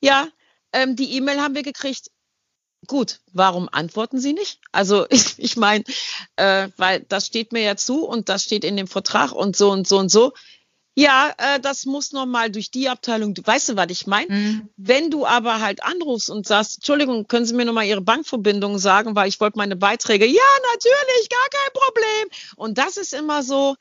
ja, 0.00 0.28
ähm, 0.72 0.96
die 0.96 1.16
E-Mail 1.16 1.40
haben 1.40 1.54
wir 1.54 1.62
gekriegt. 1.62 2.10
Gut, 2.86 3.20
warum 3.32 3.68
antworten 3.72 4.20
Sie 4.20 4.32
nicht? 4.32 4.60
Also 4.72 5.06
ich, 5.10 5.38
ich 5.38 5.56
meine, 5.56 5.84
äh, 6.36 6.68
weil 6.76 7.00
das 7.08 7.26
steht 7.26 7.52
mir 7.52 7.62
ja 7.62 7.76
zu 7.76 8.06
und 8.06 8.28
das 8.28 8.44
steht 8.44 8.64
in 8.64 8.76
dem 8.76 8.86
Vertrag 8.86 9.32
und 9.32 9.56
so 9.56 9.70
und 9.70 9.86
so 9.86 9.98
und 9.98 10.10
so. 10.10 10.32
Ja, 10.98 11.32
äh, 11.38 11.60
das 11.60 11.86
muss 11.86 12.10
nochmal 12.10 12.50
durch 12.50 12.72
die 12.72 12.88
Abteilung. 12.88 13.32
Du 13.32 13.42
weißt 13.44 13.68
du, 13.68 13.76
was 13.76 13.86
ich 13.90 14.08
meine? 14.08 14.34
Mhm. 14.34 14.68
Wenn 14.76 15.12
du 15.12 15.26
aber 15.26 15.60
halt 15.60 15.84
anrufst 15.84 16.28
und 16.28 16.44
sagst, 16.44 16.78
Entschuldigung, 16.78 17.28
können 17.28 17.46
Sie 17.46 17.54
mir 17.54 17.64
nochmal 17.64 17.86
Ihre 17.86 18.00
Bankverbindung 18.00 18.78
sagen, 18.78 19.14
weil 19.14 19.28
ich 19.28 19.38
wollte 19.38 19.58
meine 19.58 19.76
Beiträge. 19.76 20.26
Ja, 20.26 20.42
natürlich, 20.74 21.28
gar 21.28 21.48
kein 21.50 21.72
Problem. 21.72 22.28
Und 22.56 22.78
das 22.78 22.96
ist 22.96 23.14
immer 23.14 23.44
so, 23.44 23.76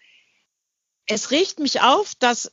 es 1.08 1.32
regt 1.32 1.58
mich 1.58 1.82
auf, 1.82 2.14
dass 2.20 2.52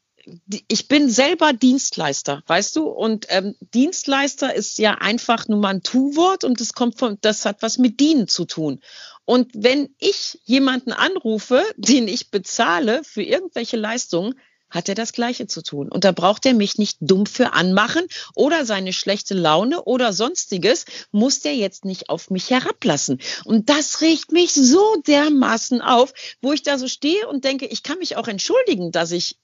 ich 0.69 0.89
bin 0.89 1.11
selber 1.11 1.53
Dienstleister, 1.53 2.43
weißt 2.47 2.77
du? 2.77 2.87
Und 2.87 3.27
ähm, 3.29 3.57
Dienstleister 3.61 4.55
ist 4.55 4.79
ja 4.79 4.95
einfach 4.95 5.47
nur 5.47 5.59
mal 5.59 5.75
ein 5.75 5.83
Tu-Wort 5.83 6.43
und 6.43 6.59
das 6.63 6.73
kommt 6.73 6.99
von, 6.99 7.19
das 7.21 7.45
hat 7.45 7.61
was 7.61 7.77
mit 7.77 8.01
Dienen 8.01 8.29
zu 8.29 8.47
tun. 8.47 8.81
Und 9.27 9.51
wenn 9.53 9.95
ich 9.99 10.41
jemanden 10.45 10.93
anrufe, 10.93 11.63
den 11.77 12.09
ich 12.09 12.31
bezahle 12.31 13.05
für 13.05 13.23
irgendwelche 13.23 13.77
Leistungen, 13.77 14.37
hat 14.75 14.89
er 14.89 14.95
das 14.95 15.13
Gleiche 15.13 15.47
zu 15.47 15.63
tun. 15.63 15.89
Und 15.89 16.05
da 16.05 16.13
braucht 16.13 16.45
er 16.45 16.53
mich 16.53 16.77
nicht 16.77 16.99
dumm 17.01 17.27
für 17.27 17.53
anmachen 17.53 18.03
oder 18.35 18.67
seine 18.67 18.93
schlechte 18.93 19.35
Laune 19.35 19.85
oder 19.85 20.13
sonstiges 20.13 20.85
muss 21.13 21.41
der 21.41 21.55
jetzt 21.55 21.85
nicht 21.85 22.11
auf 22.11 22.31
mich 22.31 22.51
herablassen. 22.51 23.21
Und 23.45 23.71
das 23.71 24.01
regt 24.01 24.33
mich 24.33 24.53
so 24.53 24.97
dermaßen 25.07 25.81
auf, 25.81 26.13
wo 26.43 26.53
ich 26.53 26.63
da 26.63 26.77
so 26.79 26.89
stehe 26.89 27.29
und 27.29 27.45
denke, 27.45 27.67
ich 27.67 27.83
kann 27.83 27.99
mich 27.99 28.17
auch 28.17 28.29
entschuldigen, 28.29 28.91
dass 28.91 29.13
ich 29.13 29.37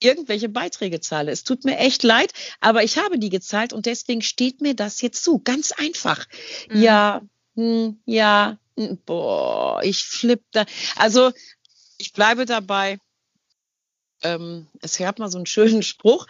irgendwelche 0.00 0.48
Beiträge 0.48 1.00
zahle. 1.00 1.30
Es 1.30 1.44
tut 1.44 1.64
mir 1.64 1.78
echt 1.78 2.02
leid, 2.02 2.32
aber 2.60 2.82
ich 2.82 2.98
habe 2.98 3.18
die 3.18 3.30
gezahlt 3.30 3.72
und 3.72 3.86
deswegen 3.86 4.22
steht 4.22 4.60
mir 4.60 4.74
das 4.74 5.00
jetzt 5.00 5.22
zu. 5.22 5.38
Ganz 5.38 5.72
einfach. 5.72 6.26
Mhm. 6.68 6.82
Ja, 6.82 7.22
hm, 7.54 8.00
ja, 8.04 8.58
hm, 8.76 8.98
boah, 9.06 9.80
ich 9.82 10.04
flippe 10.04 10.44
da. 10.52 10.66
Also 10.96 11.30
ich 11.96 12.12
bleibe 12.12 12.44
dabei 12.44 12.98
ähm, 14.24 14.66
es 14.80 14.98
gab 14.98 15.18
mal 15.18 15.30
so 15.30 15.38
einen 15.38 15.46
schönen 15.46 15.82
Spruch. 15.84 16.26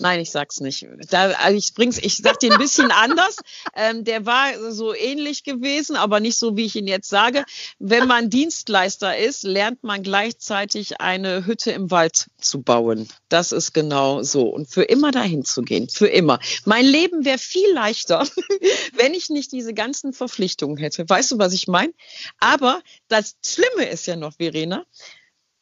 Nein, 0.00 0.20
ich 0.20 0.30
sag's 0.30 0.60
nicht. 0.60 0.86
Da, 1.10 1.30
also 1.32 1.58
ich 1.58 1.74
bring's, 1.74 1.98
ich 1.98 2.18
sag 2.18 2.38
dir 2.38 2.52
ein 2.52 2.58
bisschen 2.58 2.92
anders. 2.92 3.36
Ähm, 3.74 4.04
der 4.04 4.26
war 4.26 4.70
so 4.70 4.94
ähnlich 4.94 5.42
gewesen, 5.42 5.96
aber 5.96 6.20
nicht 6.20 6.38
so, 6.38 6.56
wie 6.56 6.66
ich 6.66 6.76
ihn 6.76 6.86
jetzt 6.86 7.08
sage. 7.08 7.44
Wenn 7.80 8.06
man 8.06 8.30
Dienstleister 8.30 9.18
ist, 9.18 9.42
lernt 9.42 9.82
man 9.82 10.04
gleichzeitig 10.04 11.00
eine 11.00 11.46
Hütte 11.46 11.72
im 11.72 11.90
Wald 11.90 12.28
zu 12.40 12.62
bauen. 12.62 13.08
Das 13.28 13.50
ist 13.50 13.72
genau 13.72 14.22
so. 14.22 14.42
Und 14.42 14.70
für 14.70 14.84
immer 14.84 15.10
dahin 15.10 15.44
zu 15.44 15.62
gehen. 15.62 15.88
Für 15.88 16.06
immer. 16.06 16.38
Mein 16.64 16.84
Leben 16.84 17.24
wäre 17.24 17.38
viel 17.38 17.72
leichter, 17.72 18.24
wenn 18.94 19.14
ich 19.14 19.30
nicht 19.30 19.50
diese 19.50 19.74
ganzen 19.74 20.12
Verpflichtungen 20.12 20.76
hätte. 20.76 21.08
Weißt 21.08 21.32
du, 21.32 21.38
was 21.38 21.52
ich 21.52 21.66
meine? 21.66 21.92
Aber 22.38 22.82
das 23.08 23.34
Schlimme 23.44 23.90
ist 23.90 24.06
ja 24.06 24.14
noch, 24.14 24.34
Verena, 24.36 24.84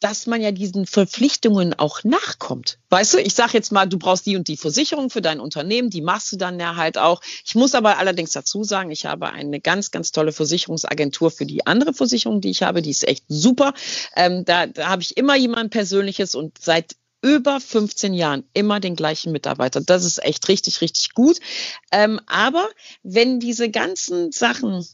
dass 0.06 0.28
man 0.28 0.40
ja 0.40 0.52
diesen 0.52 0.86
Verpflichtungen 0.86 1.74
auch 1.74 2.04
nachkommt. 2.04 2.78
Weißt 2.90 3.14
du, 3.14 3.18
ich 3.18 3.34
sage 3.34 3.54
jetzt 3.54 3.72
mal, 3.72 3.86
du 3.86 3.98
brauchst 3.98 4.24
die 4.24 4.36
und 4.36 4.46
die 4.46 4.56
Versicherung 4.56 5.10
für 5.10 5.20
dein 5.20 5.40
Unternehmen, 5.40 5.90
die 5.90 6.00
machst 6.00 6.30
du 6.30 6.36
dann 6.36 6.60
ja 6.60 6.76
halt 6.76 6.96
auch. 6.96 7.20
Ich 7.44 7.56
muss 7.56 7.74
aber 7.74 7.98
allerdings 7.98 8.30
dazu 8.30 8.62
sagen, 8.62 8.92
ich 8.92 9.04
habe 9.04 9.30
eine 9.30 9.58
ganz, 9.58 9.90
ganz 9.90 10.12
tolle 10.12 10.30
Versicherungsagentur 10.30 11.32
für 11.32 11.44
die 11.44 11.66
andere 11.66 11.92
Versicherung, 11.92 12.40
die 12.40 12.50
ich 12.50 12.62
habe, 12.62 12.82
die 12.82 12.90
ist 12.90 13.02
echt 13.02 13.24
super. 13.26 13.74
Ähm, 14.14 14.44
da, 14.44 14.68
da 14.68 14.90
habe 14.90 15.02
ich 15.02 15.16
immer 15.16 15.34
jemand 15.34 15.72
Persönliches 15.72 16.36
und 16.36 16.56
seit 16.60 16.94
über 17.20 17.58
15 17.58 18.14
Jahren 18.14 18.44
immer 18.52 18.78
den 18.78 18.94
gleichen 18.94 19.32
Mitarbeiter. 19.32 19.80
Das 19.80 20.04
ist 20.04 20.22
echt 20.22 20.46
richtig, 20.46 20.82
richtig 20.82 21.14
gut. 21.14 21.40
Ähm, 21.90 22.20
aber 22.26 22.68
wenn 23.02 23.40
diese 23.40 23.70
ganzen 23.70 24.30
Sachen 24.30 24.86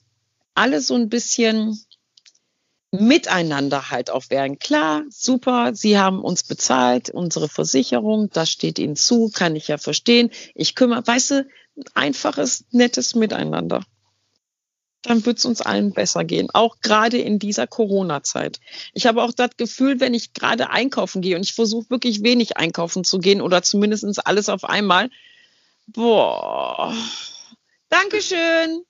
alle 0.55 0.81
so 0.81 0.95
ein 0.95 1.11
bisschen 1.11 1.79
miteinander 2.93 3.91
halt 3.91 4.11
auch 4.11 4.29
werden. 4.29 4.59
Klar, 4.59 5.03
super, 5.09 5.75
Sie 5.75 5.99
haben 5.99 6.21
uns 6.21 6.43
bezahlt, 6.43 7.09
unsere 7.09 7.49
Versicherung, 7.49 8.29
das 8.31 8.51
steht 8.51 8.79
Ihnen 8.79 8.97
zu, 8.97 9.31
kann 9.33 9.57
ich 9.57 9.69
ja 9.69 9.79
verstehen. 9.79 10.31
Ich 10.55 10.75
kümmere, 10.75 11.05
weißt 11.07 11.31
du, 11.31 11.47
einfaches, 11.95 12.67
nettes 12.71 13.15
Miteinander. 13.15 13.83
Dann 15.01 15.25
wird 15.25 15.39
es 15.39 15.47
uns 15.47 15.63
allen 15.63 15.93
besser 15.93 16.23
gehen, 16.23 16.49
auch 16.53 16.77
gerade 16.81 17.19
in 17.19 17.39
dieser 17.39 17.67
Corona-Zeit. 17.67 18.61
Ich 18.93 19.07
habe 19.07 19.23
auch 19.23 19.33
das 19.33 19.57
Gefühl, 19.57 19.99
wenn 19.99 20.15
ich 20.15 20.35
gerade 20.35 20.71
einkaufen 20.71 21.23
gehe 21.23 21.35
und 21.35 21.43
ich 21.43 21.55
versuche 21.55 21.91
wirklich 21.91 22.23
wenig 22.23 22.59
einkaufen 22.59 23.05
zu 23.05 23.19
gehen 23.19 23.41
oder 23.41 23.63
zumindest 23.63 24.25
alles 24.27 24.49
auf 24.51 24.65
einmal, 24.65 25.11
boah, 25.87 26.95
Dankeschön, 27.89 28.85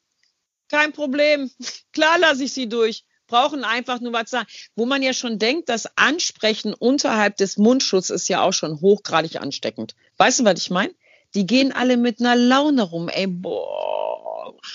kein 0.69 0.93
Problem, 0.93 1.51
klar 1.93 2.19
lasse 2.19 2.45
ich 2.45 2.53
Sie 2.53 2.69
durch 2.69 3.05
brauchen 3.33 3.65
einfach 3.65 4.01
nur 4.01 4.13
was 4.13 4.31
sagen. 4.31 4.47
Wo 4.77 4.85
man 4.85 5.03
ja 5.03 5.15
schon 5.15 5.39
denkt, 5.39 5.71
das 5.71 5.89
Ansprechen 5.97 6.75
unterhalb 6.75 7.39
des 7.39 7.57
Mundschutzes 7.57 8.11
ist 8.11 8.29
ja 8.29 8.43
auch 8.43 8.53
schon 8.53 8.81
hochgradig 8.81 9.41
ansteckend. 9.41 9.95
Weißt 10.19 10.41
du, 10.41 10.45
was 10.45 10.61
ich 10.61 10.71
meine? 10.71 10.93
Die 11.35 11.47
gehen 11.47 11.73
alle 11.73 11.97
mit 11.97 12.21
einer 12.21 12.37
Laune 12.37 12.83
rum, 12.83 13.09
ey, 13.09 13.27
boah. 13.27 13.93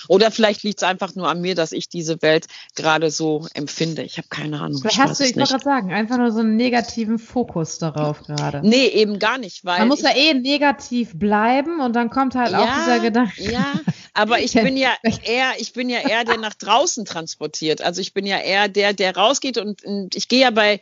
Oder 0.08 0.30
vielleicht 0.30 0.62
liegt 0.62 0.82
es 0.82 0.88
einfach 0.88 1.14
nur 1.14 1.28
an 1.28 1.40
mir, 1.40 1.54
dass 1.54 1.72
ich 1.72 1.88
diese 1.88 2.20
Welt 2.22 2.46
gerade 2.74 3.10
so 3.10 3.46
empfinde. 3.54 4.02
Ich 4.02 4.18
habe 4.18 4.28
keine 4.28 4.60
Ahnung. 4.60 4.80
Vielleicht 4.80 4.98
hast 4.98 5.20
du, 5.20 5.24
ich 5.24 5.36
wollte 5.36 5.50
gerade 5.50 5.64
sagen, 5.64 5.92
einfach 5.92 6.18
nur 6.18 6.30
so 6.30 6.40
einen 6.40 6.56
negativen 6.56 7.18
Fokus 7.18 7.78
darauf 7.78 8.22
gerade. 8.22 8.60
Nee, 8.62 8.86
eben 8.86 9.18
gar 9.18 9.38
nicht, 9.38 9.64
weil. 9.64 9.80
Man 9.80 9.88
muss 9.88 10.02
ja 10.02 10.14
eh 10.14 10.34
negativ 10.34 11.12
bleiben 11.14 11.80
und 11.80 11.94
dann 11.94 12.10
kommt 12.10 12.34
halt 12.34 12.52
ja, 12.52 12.62
auch 12.62 12.78
dieser 12.78 13.00
Gedanke. 13.00 13.50
Ja, 13.50 13.80
aber 14.14 14.40
ich 14.40 14.52
bin 14.54 14.76
ja 14.76 14.90
eher, 15.24 15.52
ich 15.58 15.72
bin 15.72 15.88
ja 15.88 16.00
eher 16.00 16.24
der 16.24 16.38
nach 16.38 16.54
draußen 16.54 17.04
transportiert. 17.04 17.82
Also 17.82 18.00
ich 18.00 18.12
bin 18.12 18.26
ja 18.26 18.38
eher 18.38 18.68
der, 18.68 18.92
der 18.92 19.16
rausgeht 19.16 19.58
und, 19.58 19.84
und 19.84 20.14
ich 20.14 20.28
gehe 20.28 20.40
ja 20.40 20.50
bei 20.50 20.80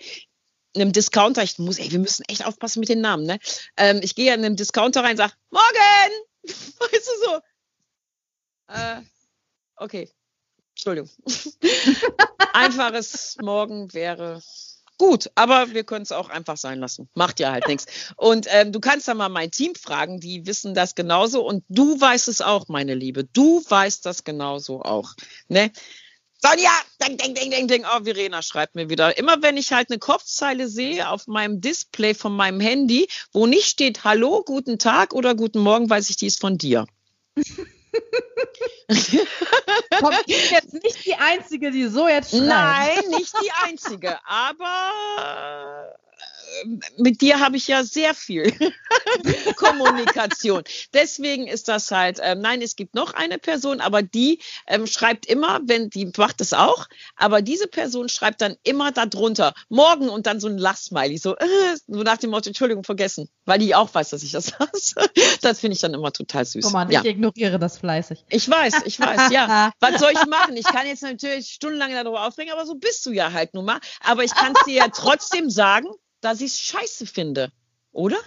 einem 0.77 0.93
Discounter, 0.93 1.43
ich 1.43 1.59
muss, 1.59 1.79
ey, 1.79 1.91
wir 1.91 1.99
müssen 1.99 2.25
echt 2.29 2.47
aufpassen 2.47 2.81
mit 2.81 2.89
den 2.89 3.01
Namen, 3.01 3.25
ne? 3.25 3.39
Ähm, 3.77 4.01
ich 4.03 4.15
gehe 4.15 4.33
in 4.33 4.45
einem 4.45 4.57
Discounter 4.57 5.03
rein 5.03 5.13
und 5.13 5.17
sage, 5.19 5.33
morgen! 5.51 6.13
Weißt 6.45 7.09
du 7.09 7.25
so? 7.25 7.41
Äh, 8.69 9.03
okay. 9.77 10.11
Entschuldigung. 10.77 11.11
Einfaches 12.53 13.37
Morgen 13.41 13.93
wäre 13.95 14.43
gut, 14.99 15.31
aber 15.35 15.73
wir 15.73 15.85
können 15.85 16.03
es 16.03 16.13
auch 16.13 16.29
einfach 16.29 16.57
sein 16.57 16.81
lassen. 16.81 17.09
Macht 17.15 17.41
ja 17.41 17.51
halt 17.51 17.67
nichts. 17.67 17.87
Und 18.17 18.47
ähm, 18.51 18.73
du 18.73 18.81
kannst 18.81 19.09
dann 19.09 19.17
mal 19.17 19.29
mein 19.29 19.51
Team 19.51 19.75
fragen, 19.75 20.21
die 20.21 20.47
wissen 20.47 20.75
das 20.75 20.95
genauso 20.95 21.47
und 21.47 21.65
du 21.69 22.01
weißt 22.01 22.29
es 22.29 22.41
auch, 22.41 22.69
meine 22.69 22.95
Liebe. 22.95 23.25
Du 23.25 23.63
weißt 23.67 24.05
das 24.05 24.25
genauso 24.25 24.83
auch. 24.83 25.15
Ne? 25.49 25.71
Sonja, 26.47 26.71
ding, 27.03 27.17
ding, 27.17 27.35
ding, 27.35 27.51
ding, 27.51 27.67
ding. 27.67 27.85
Oh, 27.85 28.05
Verena 28.05 28.41
schreibt 28.41 28.77
mir 28.77 28.89
wieder. 28.89 29.19
Immer 29.19 29.43
wenn 29.43 29.57
ich 29.57 29.73
halt 29.73 29.91
eine 29.91 29.99
Kopfzeile 29.99 30.69
sehe 30.69 31.09
auf 31.11 31.27
meinem 31.27 31.61
Display 31.61 32.15
von 32.15 32.37
meinem 32.37 32.61
Handy, 32.61 33.09
wo 33.33 33.47
nicht 33.47 33.67
steht 33.67 34.05
Hallo, 34.05 34.45
guten 34.45 34.79
Tag 34.79 35.13
oder 35.13 35.35
guten 35.35 35.59
Morgen, 35.59 35.91
weiß 35.91 36.09
ich, 36.09 36.17
die 36.17 36.27
ist 36.27 36.41
von 36.41 36.57
dir. 36.57 36.87
Kommt 39.99 40.23
jetzt 40.29 40.73
nicht 40.73 41.05
die 41.05 41.17
Einzige, 41.17 41.73
die 41.73 41.89
so 41.89 42.07
jetzt 42.07 42.31
schreibt. 42.31 42.47
Nein, 42.47 43.11
nicht 43.11 43.35
die 43.43 43.51
Einzige. 43.65 44.17
Aber 44.25 45.76
mit 46.97 47.21
dir 47.21 47.41
habe 47.41 47.57
ich 47.57 47.69
ja 47.69 47.85
sehr 47.85 48.15
viel 48.15 48.53
Kommunikation. 49.57 50.63
Deswegen 50.93 51.47
ist 51.47 51.69
das 51.69 51.91
halt, 51.91 52.19
ähm, 52.23 52.41
nein, 52.41 52.63
es 52.63 52.77
gibt 52.77 52.95
noch 52.95 53.15
eine 53.15 53.39
Person, 53.39 53.81
aber 53.81 54.03
die 54.03 54.41
ähm, 54.67 54.87
schreibt 54.87 55.27
immer, 55.27 55.61
wenn 55.65 55.91
die 55.91 56.11
macht 56.17 56.41
es 56.41 56.53
auch, 56.53 56.87
aber 57.17 57.43
diese 57.43 57.69
Person 57.69 58.09
schreibt 58.09 58.41
dann 58.41 58.57
immer 58.63 58.93
darunter 58.93 59.55
morgen 59.69 60.09
und 60.09 60.27
dann 60.27 60.41
so 60.41 60.49
ein 60.49 60.59
Lachsmiley, 60.59 61.19
so, 61.19 61.37
äh, 61.37 61.47
so 61.87 62.03
nach 62.03 62.19
dem 62.19 62.31
Motto, 62.31 62.51
Entschuldigung, 62.51 62.85
vergessen, 62.85 63.29
weil 63.45 63.59
die 63.59 63.75
auch 63.75 63.93
weiß, 63.93 64.11
dass 64.11 64.23
ich 64.23 64.33
das 64.33 64.53
hasse. 64.59 65.11
Das 65.41 65.61
finde 65.61 65.75
ich 65.75 65.81
dann 65.81 65.95
immer 65.95 66.13
total 66.13 66.45
süß. 66.45 66.65
Guck 66.65 66.73
mal, 66.73 66.93
ja. 66.93 67.01
ich 67.01 67.07
ignoriere 67.07 67.59
das 67.59 67.79
fleißig. 67.79 68.25
Ich 68.29 68.49
weiß, 68.49 68.83
ich 68.85 68.99
weiß, 68.99 69.31
ja. 69.31 69.73
Was 69.81 70.01
soll 70.01 70.13
ich 70.13 70.27
machen? 70.27 70.57
Ich 70.57 70.67
kann 70.67 70.87
jetzt 70.87 71.03
natürlich 71.03 71.49
stundenlang 71.49 71.93
darüber 71.93 72.27
aufregen, 72.27 72.53
aber 72.53 72.67
so 72.67 72.75
bist 72.75 73.05
du 73.07 73.13
ja 73.13 73.33
halt 73.33 73.55
nun 73.55 73.65
mal. 73.65 73.81
Aber 74.03 74.25
ich 74.25 74.35
kann 74.35 74.53
es 74.57 74.65
dir 74.65 74.75
ja 74.75 74.89
trotzdem 74.89 75.51
sagen, 75.51 75.89
dass 76.27 76.41
ich 76.41 76.53
es 76.53 76.61
scheiße 76.61 77.07
finde. 77.07 77.53
Oder? 77.93 78.19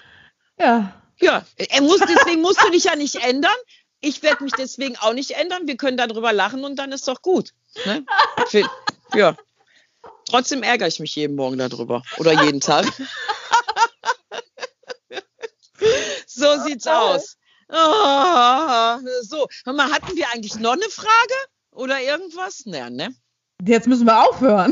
Ja. 0.58 0.94
Ja, 1.20 1.46
muss, 1.82 2.00
deswegen 2.00 2.42
musst 2.42 2.64
du 2.64 2.72
dich 2.72 2.86
ja 2.86 2.96
nicht 2.96 3.16
ändern. 3.16 3.52
Ich 4.00 4.24
werde 4.24 4.46
mich 4.46 4.54
deswegen 4.54 4.96
auch 4.98 5.12
nicht 5.12 5.32
ändern. 5.32 5.68
Wir 5.68 5.76
können 5.76 5.98
darüber 5.98 6.32
lachen 6.32 6.64
und 6.64 6.78
dann 6.78 6.94
ist 6.94 7.10
doch 7.10 7.22
gut. 7.22 7.54
Ne? 7.86 8.06
Ja. 9.14 9.36
Trotzdem 10.30 10.64
ärgere 10.64 10.88
ich 10.88 11.00
mich 11.00 11.14
jeden 11.16 11.36
Morgen 11.36 11.58
darüber. 11.58 12.04
Oder 12.18 12.44
jeden 12.46 12.62
Tag. 12.62 12.86
so 16.26 16.64
sieht's 16.64 16.88
aus. 16.88 17.36
Oh, 17.68 18.98
so, 19.24 19.48
mal, 19.66 19.92
hatten 19.92 20.16
wir 20.16 20.30
eigentlich 20.30 20.56
noch 20.56 20.74
eine 20.74 20.90
Frage 20.90 21.34
oder 21.72 22.02
irgendwas? 22.02 22.66
Naja, 22.66 22.90
ne? 22.90 23.14
Jetzt 23.62 23.88
müssen 23.88 24.06
wir 24.06 24.24
aufhören. 24.24 24.72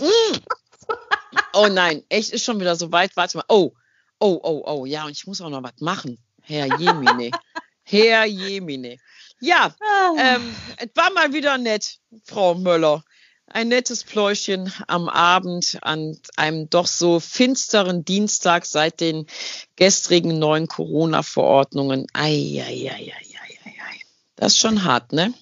Mm. 0.00 0.36
Oh 1.52 1.68
nein, 1.68 2.02
echt 2.08 2.30
ist 2.30 2.44
schon 2.44 2.60
wieder 2.60 2.76
so 2.76 2.92
weit. 2.92 3.16
Warte 3.16 3.38
mal. 3.38 3.44
Oh, 3.48 3.72
oh, 4.18 4.40
oh, 4.42 4.62
oh. 4.66 4.86
Ja, 4.86 5.04
und 5.04 5.12
ich 5.12 5.26
muss 5.26 5.40
auch 5.40 5.50
noch 5.50 5.62
was 5.62 5.80
machen. 5.80 6.18
Herr 6.42 6.78
Jemine. 6.78 7.30
Herr 7.82 8.24
Jemine. 8.24 8.96
Ja, 9.40 9.74
ah. 9.80 10.12
ähm, 10.18 10.54
es 10.76 10.90
war 10.94 11.12
mal 11.12 11.32
wieder 11.32 11.58
nett, 11.58 11.98
Frau 12.24 12.54
Möller. 12.54 13.04
Ein 13.46 13.68
nettes 13.68 14.04
Pläuschen 14.04 14.72
am 14.86 15.08
Abend 15.08 15.78
an 15.82 16.16
einem 16.36 16.70
doch 16.70 16.86
so 16.86 17.18
finsteren 17.18 18.04
Dienstag 18.04 18.64
seit 18.64 19.00
den 19.00 19.26
gestrigen 19.74 20.38
neuen 20.38 20.68
Corona-Verordnungen. 20.68 22.06
Ei, 22.12 22.62
ei, 22.64 22.90
ei, 22.90 23.12
ei, 23.12 23.58
ei, 23.64 23.70
ei. 23.70 24.00
Das 24.36 24.52
ist 24.52 24.58
schon 24.60 24.84
hart, 24.84 25.12
ne? 25.12 25.34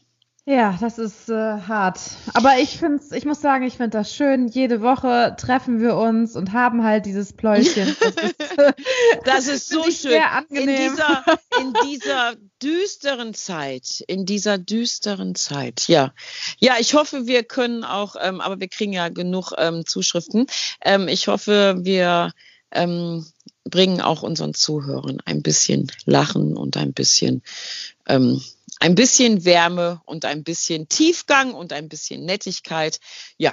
Ja, 0.49 0.79
das 0.81 0.97
ist 0.97 1.29
äh, 1.29 1.35
hart. 1.35 2.01
Aber 2.33 2.59
ich 2.59 2.79
find's, 2.79 3.13
ich 3.13 3.27
muss 3.27 3.43
sagen, 3.43 3.67
ich 3.67 3.75
finde 3.77 3.99
das 3.99 4.15
schön. 4.15 4.49
Jede 4.49 4.81
Woche 4.81 5.37
treffen 5.39 5.79
wir 5.79 5.95
uns 5.95 6.37
und 6.37 6.55
haben 6.55 6.85
halt 6.85 7.05
dieses 7.05 7.35
Pläuschen. 7.35 7.95
Das 8.01 8.15
ist, 8.25 8.37
das 9.27 9.47
ist 9.47 9.69
so 9.69 9.83
schön. 9.83 10.13
Sehr 10.13 10.33
angenehm. 10.33 10.71
In 10.71 10.77
dieser, 10.77 11.25
in 11.61 11.75
dieser 11.91 12.35
düsteren 12.63 13.35
Zeit, 13.35 14.03
in 14.07 14.25
dieser 14.25 14.57
düsteren 14.57 15.35
Zeit, 15.35 15.87
ja. 15.87 16.15
Ja, 16.59 16.77
ich 16.81 16.95
hoffe, 16.95 17.27
wir 17.27 17.43
können 17.43 17.85
auch, 17.85 18.17
ähm, 18.19 18.41
aber 18.41 18.59
wir 18.59 18.69
kriegen 18.69 18.95
ja 18.95 19.11
genug 19.11 19.53
ähm, 19.59 19.85
Zuschriften. 19.85 20.47
Ähm, 20.83 21.09
ich 21.09 21.29
hoffe, 21.29 21.81
wir 21.81 22.33
ähm, 22.71 23.27
bringen 23.65 24.01
auch 24.01 24.23
unseren 24.23 24.55
Zuhörern 24.55 25.19
ein 25.27 25.43
bisschen 25.43 25.93
Lachen 26.07 26.57
und 26.57 26.79
ein 26.79 26.95
bisschen 26.95 27.43
ähm, 28.07 28.41
ein 28.81 28.95
bisschen 28.95 29.45
Wärme 29.45 30.01
und 30.05 30.25
ein 30.25 30.45
bisschen 30.45 30.89
Tiefgang 30.89 31.55
und 31.55 31.73
ein 31.73 31.89
bisschen 31.89 32.25
Nettigkeit. 32.25 33.01
Ja, 33.37 33.53